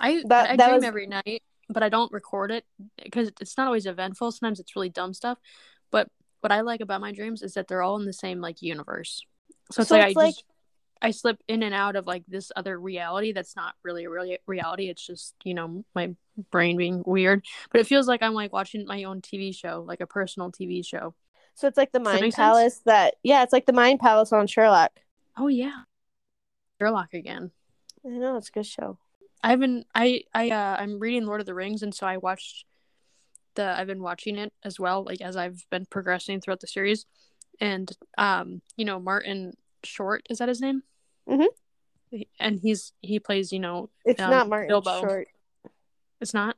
I 0.01 0.23
That- 0.27 0.51
I 0.51 0.57
that 0.57 0.65
dream 0.67 0.75
was- 0.77 0.85
every 0.85 1.07
night, 1.07 1.43
but 1.69 1.83
I 1.83 1.89
don't 1.89 2.13
record 2.13 2.51
it 2.51 2.65
because 3.03 3.31
it's 3.41 3.57
not 3.57 3.67
always 3.67 3.87
eventful. 3.87 4.33
Sometimes 4.33 4.61
it's 4.61 4.75
really 4.75 4.89
dumb 4.89 5.15
stuff. 5.15 5.39
But 5.91 6.09
what 6.41 6.51
I 6.53 6.63
like 6.63 6.81
about 6.81 7.01
my 7.01 7.13
dreams 7.13 7.43
is 7.43 7.55
that 7.55 7.69
they're 7.69 7.83
all 7.83 7.97
in 8.01 8.07
the 8.07 8.13
same 8.13 8.41
like 8.41 8.63
universe. 8.63 9.25
So 9.71 9.83
it's 9.83 9.89
So 9.89 9.97
like 9.97 10.09
it's 10.09 10.17
I 10.17 10.21
like- 10.21 10.35
just 10.35 10.45
I 11.03 11.11
slip 11.11 11.43
in 11.49 11.63
and 11.63 11.75
out 11.75 11.97
of 11.97 12.07
like 12.07 12.25
this 12.27 12.53
other 12.55 12.79
reality 12.79 13.33
that's 13.33 13.57
not 13.57 13.75
really 13.83 14.05
a 14.05 14.11
real 14.11 14.37
reality. 14.47 14.89
It's 14.89 15.05
just 15.05 15.35
you 15.45 15.55
know 15.55 15.85
my 15.95 16.15
brain 16.51 16.77
being 16.77 17.03
weird. 17.05 17.45
But 17.71 17.81
it 17.81 17.87
feels 17.87 18.07
like 18.07 18.23
I'm 18.23 18.35
like 18.35 18.53
watching 18.53 18.87
my 18.87 19.05
own 19.05 19.21
TV 19.21 19.55
show, 19.55 19.85
like 19.87 20.01
a 20.01 20.07
personal 20.07 20.53
TV 20.53 20.87
show. 20.87 21.15
So 21.55 21.67
it's 21.67 21.77
like 21.77 21.93
the 21.93 21.99
that 21.99 22.05
Mind 22.05 22.21
sense? 22.21 22.37
Palace 22.37 22.81
that 22.87 23.15
yeah, 23.23 23.43
it's 23.43 23.53
like 23.53 23.67
the 23.67 23.73
Mind 23.73 24.01
Palace 24.01 24.33
on 24.33 24.47
Sherlock. 24.47 24.93
Oh 25.37 25.49
yeah, 25.49 25.83
Sherlock 26.81 27.13
again. 27.15 27.51
I 28.07 28.09
know 28.09 28.37
it's 28.37 28.49
a 28.49 28.53
good 28.53 28.67
show. 28.67 28.99
I've 29.43 29.61
been 29.61 29.85
I 29.95 30.23
I 30.33 30.51
uh 30.51 30.77
I'm 30.79 30.99
reading 31.01 31.27
Lord 31.27 31.41
of 31.41 31.47
the 31.47 31.55
Rings 31.55 31.83
and 31.83 31.95
so 31.95 32.07
I 32.07 32.19
watched 32.19 32.65
the 33.55 33.65
I've 33.79 33.89
been 33.89 34.03
watching 34.03 34.39
it 34.39 34.53
as 34.63 34.79
well 34.79 35.05
like 35.05 35.21
as 35.21 35.37
I've 35.37 35.67
been 35.71 35.85
progressing 35.87 36.41
throughout 36.41 36.61
the 36.61 36.67
series 36.67 37.07
and 37.61 37.91
um 38.17 38.63
you 38.77 38.85
know 38.85 39.01
Martin 39.01 39.55
Short 39.85 40.27
is 40.31 40.39
that 40.39 40.49
his 40.49 40.61
name? 40.61 40.85
Mhm. 41.29 41.47
And 42.39 42.61
he's 42.61 42.93
he 43.01 43.19
plays 43.21 43.53
you 43.53 43.59
know 43.61 43.91
It's 44.05 44.21
Um, 44.21 44.31
not 44.31 44.49
Martin 44.49 44.69
Bilbo. 44.69 45.01
Short. 45.01 45.29
it's 46.21 46.35
not 46.35 46.57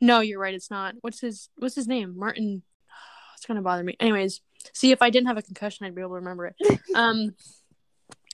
no 0.00 0.20
you're 0.20 0.38
right 0.40 0.54
it's 0.54 0.70
not 0.70 0.94
what's 1.00 1.20
his 1.20 1.48
what's 1.56 1.74
his 1.74 1.86
name 1.88 2.16
Martin 2.18 2.62
it's 3.36 3.46
gonna 3.46 3.62
bother 3.62 3.82
me 3.84 3.96
anyways 4.00 4.40
see 4.74 4.92
if 4.92 5.00
I 5.02 5.10
didn't 5.10 5.28
have 5.28 5.38
a 5.38 5.42
concussion 5.42 5.86
I'd 5.86 5.94
be 5.94 6.00
able 6.02 6.10
to 6.10 6.14
remember 6.16 6.46
it 6.46 6.56
um 6.94 7.34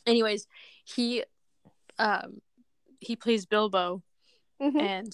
anyways 0.07 0.47
he 0.85 1.23
um 1.99 2.41
he 3.01 3.15
plays 3.17 3.47
Bilbo 3.47 4.03
Mhm. 4.61 4.81
and 4.81 5.13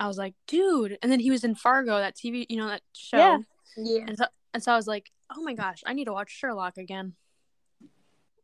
I 0.00 0.08
was 0.08 0.18
like, 0.18 0.34
dude. 0.48 0.98
And 1.00 1.10
then 1.12 1.20
he 1.20 1.30
was 1.30 1.44
in 1.44 1.54
Fargo, 1.54 1.96
that 1.98 2.16
TV, 2.16 2.44
you 2.48 2.56
know, 2.56 2.66
that 2.66 2.82
show. 2.96 3.16
Yeah. 3.16 3.38
Yeah. 3.76 4.04
And 4.08 4.18
so, 4.18 4.24
and 4.52 4.60
so 4.60 4.72
I 4.72 4.76
was 4.76 4.88
like, 4.88 5.12
oh 5.34 5.40
my 5.42 5.54
gosh, 5.54 5.84
I 5.86 5.92
need 5.92 6.06
to 6.06 6.12
watch 6.12 6.30
Sherlock 6.32 6.76
again, 6.78 7.14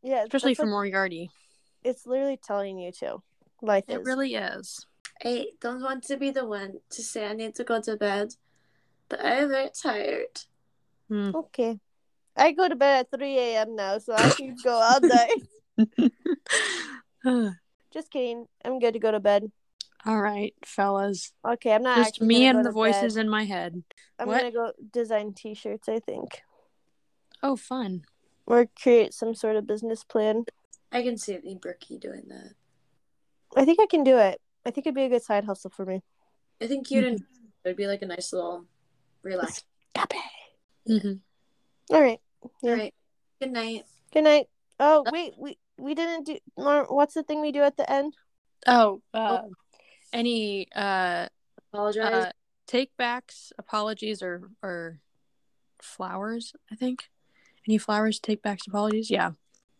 Yeah, 0.02 0.22
especially 0.22 0.54
for 0.54 0.62
like- 0.62 0.70
Moriarty. 0.70 1.30
It's 1.82 2.06
literally 2.06 2.38
telling 2.42 2.78
you 2.78 2.92
to. 3.00 3.22
Life 3.62 3.84
It 3.88 4.00
is. 4.00 4.06
really 4.06 4.34
is. 4.34 4.86
I 5.24 5.46
don't 5.60 5.82
want 5.82 6.04
to 6.04 6.16
be 6.16 6.30
the 6.30 6.46
one 6.46 6.80
to 6.90 7.02
say 7.02 7.26
I 7.26 7.32
need 7.34 7.54
to 7.56 7.64
go 7.64 7.80
to 7.80 7.96
bed, 7.96 8.34
but 9.08 9.22
I'm 9.24 9.48
very 9.50 9.70
tired. 9.70 10.40
Hmm. 11.08 11.30
Okay. 11.34 11.78
I 12.36 12.52
go 12.52 12.68
to 12.68 12.76
bed 12.76 13.06
at 13.12 13.18
3 13.18 13.38
a.m. 13.38 13.76
now, 13.76 13.98
so 13.98 14.14
I 14.14 14.30
can 14.30 14.56
go 14.64 14.72
all 14.72 15.00
night. 15.02 15.42
Just 17.92 18.10
kidding. 18.10 18.46
I'm 18.64 18.78
good 18.78 18.94
to 18.94 19.00
go 19.00 19.10
to 19.10 19.20
bed. 19.20 19.50
All 20.06 20.20
right, 20.22 20.54
fellas. 20.64 21.32
Okay, 21.46 21.72
I'm 21.72 21.82
not 21.82 21.96
Just 21.98 22.22
me 22.22 22.46
and 22.46 22.64
the 22.64 22.70
voices 22.70 23.16
bed. 23.16 23.20
in 23.22 23.28
my 23.28 23.44
head. 23.44 23.82
I'm 24.18 24.28
what? 24.28 24.38
gonna 24.38 24.52
go 24.52 24.72
design 24.92 25.34
T-shirts. 25.34 25.88
I 25.88 25.98
think, 25.98 26.40
Oh, 27.42 27.56
fun. 27.56 28.04
or 28.46 28.66
create 28.80 29.12
some 29.12 29.34
sort 29.34 29.56
of 29.56 29.66
business 29.66 30.04
plan. 30.04 30.44
I 30.92 31.02
can 31.02 31.16
see 31.16 31.36
the 31.36 31.54
Brookie 31.54 31.98
doing 31.98 32.24
that. 32.28 32.54
I 33.56 33.64
think 33.64 33.80
I 33.80 33.86
can 33.86 34.04
do 34.04 34.16
it. 34.18 34.40
I 34.64 34.70
think 34.70 34.86
it'd 34.86 34.94
be 34.94 35.04
a 35.04 35.08
good 35.08 35.22
side 35.22 35.44
hustle 35.44 35.70
for 35.70 35.84
me. 35.84 36.02
I 36.60 36.66
think 36.66 36.90
you'd 36.90 37.04
enjoy 37.04 37.24
it. 37.24 37.28
It'd 37.64 37.76
be 37.76 37.86
like 37.86 38.02
a 38.02 38.06
nice 38.06 38.32
little 38.32 38.64
relax. 39.22 39.64
Stop 39.90 40.12
it. 40.86 41.02
hmm 41.02 41.94
All 41.94 42.00
right. 42.00 42.20
Yeah. 42.62 42.70
All 42.70 42.76
right. 42.76 42.94
Good 43.40 43.52
night. 43.52 43.84
Good 44.12 44.24
night. 44.24 44.48
Oh 44.78 45.04
wait, 45.12 45.34
we 45.38 45.58
we 45.78 45.94
didn't 45.94 46.26
do. 46.26 46.38
Lauren, 46.56 46.86
What's 46.86 47.14
the 47.14 47.22
thing 47.22 47.40
we 47.40 47.52
do 47.52 47.62
at 47.62 47.76
the 47.76 47.90
end? 47.90 48.14
Oh, 48.66 49.02
uh, 49.14 49.42
any 50.12 50.68
uh, 50.74 51.26
Apologize. 51.72 52.12
uh, 52.26 52.30
take 52.66 52.96
backs, 52.96 53.52
apologies, 53.58 54.22
or 54.22 54.50
or 54.62 55.00
flowers? 55.80 56.52
I 56.70 56.76
think. 56.76 57.08
Any 57.68 57.78
flowers, 57.78 58.18
take 58.18 58.42
backs, 58.42 58.66
apologies? 58.66 59.10
Yeah. 59.10 59.32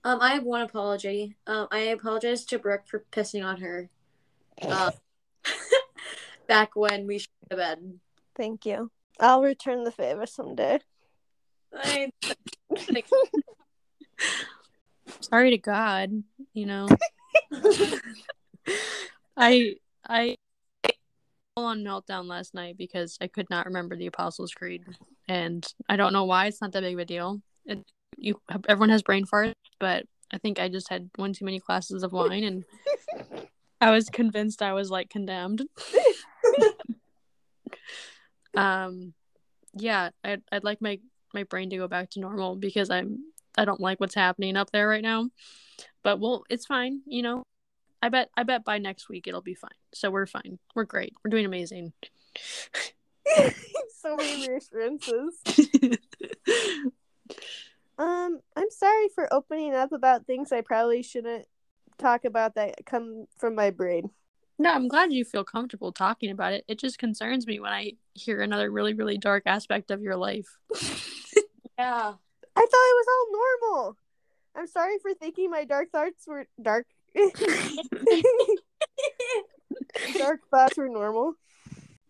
Um, 0.05 0.19
I 0.21 0.35
have 0.35 0.45
one 0.45 0.63
apology. 0.63 1.37
Um, 1.47 1.69
I 1.71 1.79
apologize 1.81 2.45
to 2.47 2.59
Brooke 2.59 2.87
for 2.87 3.05
pissing 3.13 3.45
on 3.45 3.61
her. 3.61 3.91
Um, 4.67 4.93
back 6.49 6.75
when 6.75 7.07
we 7.07 7.19
should 7.19 7.29
have 7.51 7.59
bed. 7.59 8.01
Thank 8.37 8.67
you. 8.67 8.91
I'll 9.19 9.43
return 9.43 9.85
the 9.85 9.93
favor 9.93 10.27
someday. 10.27 10.81
I, 11.75 12.11
Sorry 15.21 15.51
to 15.51 15.59
God, 15.59 16.11
you 16.53 16.67
know. 16.67 16.89
I 19.37 19.75
I 20.09 20.37
full 21.55 21.67
on 21.67 21.85
meltdown 21.85 22.27
last 22.27 22.55
night 22.55 22.77
because 22.77 23.19
I 23.21 23.27
could 23.27 23.49
not 23.51 23.67
remember 23.67 23.97
the 23.97 24.07
Apostles' 24.07 24.55
Creed, 24.55 24.85
and 25.29 25.67
I 25.89 25.97
don't 25.97 26.13
know 26.13 26.25
why. 26.25 26.47
It's 26.47 26.61
not 26.61 26.73
that 26.73 26.83
big 26.83 26.95
of 26.95 27.01
a 27.01 27.05
deal. 27.05 27.41
It, 27.67 27.85
you 28.17 28.41
everyone 28.69 28.91
has 28.91 29.03
brain 29.03 29.25
farts, 29.25 29.55
but 29.79 30.05
I 30.33 30.39
think 30.39 30.61
I 30.61 30.69
just 30.69 30.89
had 30.89 31.11
one 31.17 31.33
too 31.33 31.45
many 31.45 31.59
glasses 31.59 32.03
of 32.03 32.13
wine, 32.13 32.45
and 32.45 32.65
I 33.81 33.91
was 33.91 34.09
convinced 34.09 34.63
I 34.63 34.73
was 34.73 34.91
like 34.91 35.11
condemned. 35.11 35.63
um, 38.57 39.15
yeah, 39.75 40.11
I'd 40.23 40.43
I'd 40.53 40.65
like 40.65 40.81
my 40.81 40.99
my 41.35 41.45
brain 41.45 41.71
to 41.71 41.77
go 41.77 41.89
back 41.89 42.11
to 42.11 42.21
normal 42.21 42.57
because 42.57 42.91
I'm 42.91 43.19
I 43.57 43.65
don't 43.65 43.81
like 43.81 44.01
what's 44.01 44.15
happening 44.15 44.57
up 44.57 44.71
there 44.71 44.89
right 44.89 45.03
now. 45.03 45.29
But 46.03 46.21
well, 46.21 46.45
it's 46.49 46.67
fine, 46.67 47.03
you 47.07 47.23
know. 47.23 47.45
I 48.03 48.09
bet 48.09 48.31
I 48.37 48.45
bet 48.45 48.65
by 48.65 48.79
next 48.79 49.09
week 49.09 49.27
it'll 49.27 49.43
be 49.43 49.55
fine. 49.55 49.71
So 49.93 50.11
we're 50.11 50.27
fine. 50.27 50.59
We're 50.75 50.85
great. 50.85 51.13
We're 51.23 51.31
doing 51.31 51.47
amazing. 51.47 51.93
so 54.01 54.17
many 54.17 54.49
reassurances. 54.49 55.37
Um, 58.01 58.41
I'm 58.57 58.71
sorry 58.71 59.09
for 59.15 59.33
opening 59.33 59.75
up 59.75 59.93
about 59.93 60.27
things 60.27 60.51
I 60.53 60.63
probably 60.63 61.03
shouldn't 61.03 61.47
talk 61.99 62.25
about 62.25 62.55
that 62.55 62.87
come 62.87 63.27
from 63.37 63.55
my 63.55 63.71
brain. 63.71 64.11
no, 64.59 64.73
I'm 64.73 64.89
glad 64.89 65.13
you 65.13 65.25
feel 65.25 65.45
comfortable 65.45 65.93
talking 65.93 66.31
about 66.31 66.55
it. 66.55 66.65
It 66.67 66.79
just 66.79 66.99
concerns 66.99 67.47
me 67.47 67.61
when 67.61 67.73
I 67.73 67.93
hear 68.15 68.41
another 68.41 68.71
really 68.71 68.95
really 68.95 69.19
dark 69.19 69.43
aspect 69.47 69.91
of 69.91 70.01
your 70.03 70.17
life. 70.17 70.59
Yeah. 71.79 72.13
I 72.57 72.61
thought 72.61 72.91
it 72.91 73.01
was 73.01 73.07
all 73.09 73.27
normal. 73.33 73.97
I'm 74.55 74.67
sorry 74.67 74.99
for 75.01 75.15
thinking 75.15 75.51
my 75.51 75.65
dark 75.65 75.91
thoughts 75.91 76.27
were 76.27 76.47
dark. 76.61 76.87
dark 80.19 80.41
thoughts 80.51 80.77
were 80.77 80.91
normal. 80.91 81.37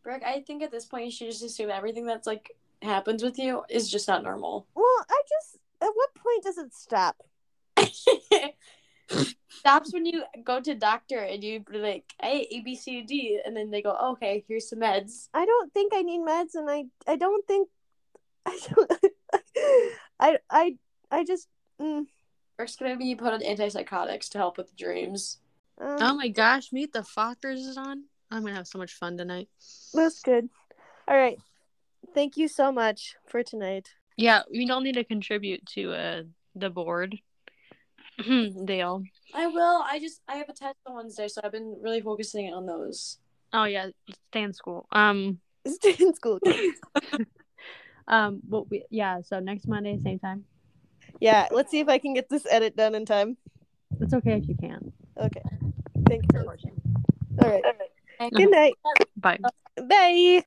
Brooke, 0.02 0.24
I 0.26 0.40
think 0.40 0.64
at 0.64 0.72
this 0.72 0.86
point 0.86 1.04
you 1.04 1.10
should 1.12 1.30
just 1.30 1.44
assume 1.44 1.70
everything 1.70 2.04
that's 2.04 2.26
like 2.26 2.50
happens 2.82 3.22
with 3.22 3.38
you 3.38 3.62
is 3.68 3.88
just 3.88 4.08
not 4.08 4.24
normal. 4.24 4.66
Well, 4.74 5.06
I 5.08 5.22
just 5.28 5.58
at 5.80 5.90
what 5.94 6.14
point 6.14 6.44
does 6.44 6.58
it 6.58 6.74
stop? 6.74 7.16
Stops 9.48 9.92
when 9.92 10.06
you 10.06 10.22
go 10.44 10.60
to 10.60 10.74
doctor 10.74 11.18
and 11.18 11.42
you 11.42 11.60
be 11.60 11.78
like, 11.78 12.04
hey, 12.22 12.46
A 12.50 12.60
B 12.60 12.76
C 12.76 13.02
D, 13.02 13.40
and 13.44 13.56
then 13.56 13.70
they 13.70 13.82
go, 13.82 13.96
okay, 14.12 14.44
here's 14.48 14.68
some 14.68 14.78
meds. 14.80 15.28
I 15.34 15.44
don't 15.44 15.72
think 15.72 15.92
I 15.94 16.02
need 16.02 16.20
meds, 16.20 16.54
and 16.54 16.70
I 16.70 16.84
I 17.06 17.16
don't 17.16 17.46
think 17.46 17.68
I 18.46 18.58
don't. 18.68 18.92
I 20.20 20.38
I 20.50 20.76
I 21.10 21.24
just. 21.24 21.48
Mm, 21.80 22.06
Brooke's 22.56 22.76
gonna 22.76 22.96
be 22.96 23.14
put 23.14 23.32
on 23.32 23.40
antipsychotics 23.40 24.28
to 24.30 24.38
help 24.38 24.56
with 24.58 24.76
dreams. 24.76 25.38
um, 25.80 25.96
Oh 26.00 26.14
my 26.14 26.28
gosh, 26.28 26.72
Meet 26.72 26.92
the 26.92 27.00
Fockers 27.00 27.56
is 27.56 27.76
on. 27.76 28.04
I'm 28.30 28.42
gonna 28.42 28.54
have 28.54 28.68
so 28.68 28.78
much 28.78 28.92
fun 28.94 29.16
tonight. 29.16 29.48
that's 29.92 30.22
good. 30.22 30.48
All 31.08 31.16
right. 31.16 31.38
Thank 32.14 32.36
you 32.36 32.48
so 32.48 32.70
much 32.70 33.16
for 33.26 33.42
tonight. 33.42 33.88
Yeah, 34.20 34.42
we 34.50 34.66
don't 34.66 34.84
need 34.84 34.96
to 34.96 35.04
contribute 35.04 35.64
to 35.74 35.92
uh 35.92 36.22
the 36.54 36.68
board. 36.68 37.16
Dale. 38.64 39.02
I 39.32 39.46
will. 39.46 39.82
I 39.82 39.98
just 39.98 40.20
I 40.28 40.36
have 40.36 40.48
a 40.50 40.52
test 40.52 40.76
on 40.86 40.94
Wednesday, 40.94 41.26
so 41.28 41.40
I've 41.42 41.52
been 41.52 41.78
really 41.80 42.02
focusing 42.02 42.52
on 42.52 42.66
those. 42.66 43.18
Oh 43.54 43.64
yeah, 43.64 43.88
stay 44.30 44.42
in 44.42 44.52
school. 44.52 44.86
Um 44.92 45.40
Stay 45.66 45.96
in 45.98 46.14
school. 46.14 46.38
um 48.08 48.40
well 48.46 48.66
we, 48.70 48.84
yeah, 48.90 49.22
so 49.22 49.40
next 49.40 49.66
Monday, 49.66 49.98
same 49.98 50.18
time. 50.18 50.44
yeah. 51.20 51.48
Let's 51.50 51.70
see 51.70 51.80
if 51.80 51.88
I 51.88 51.96
can 51.96 52.12
get 52.12 52.28
this 52.28 52.46
edit 52.50 52.76
done 52.76 52.94
in 52.94 53.06
time. 53.06 53.38
It's 54.00 54.12
okay 54.12 54.34
if 54.34 54.48
you 54.48 54.56
can't. 54.60 54.92
Okay. 55.16 55.42
Thank 56.08 56.24
you. 56.32 56.40
For 56.40 56.44
listening. 56.44 56.80
All 57.42 57.48
right. 57.48 57.64
Okay. 58.20 58.36
Good 58.36 58.50
night. 58.50 58.74
Bye. 59.16 59.38
Bye. 59.76 60.44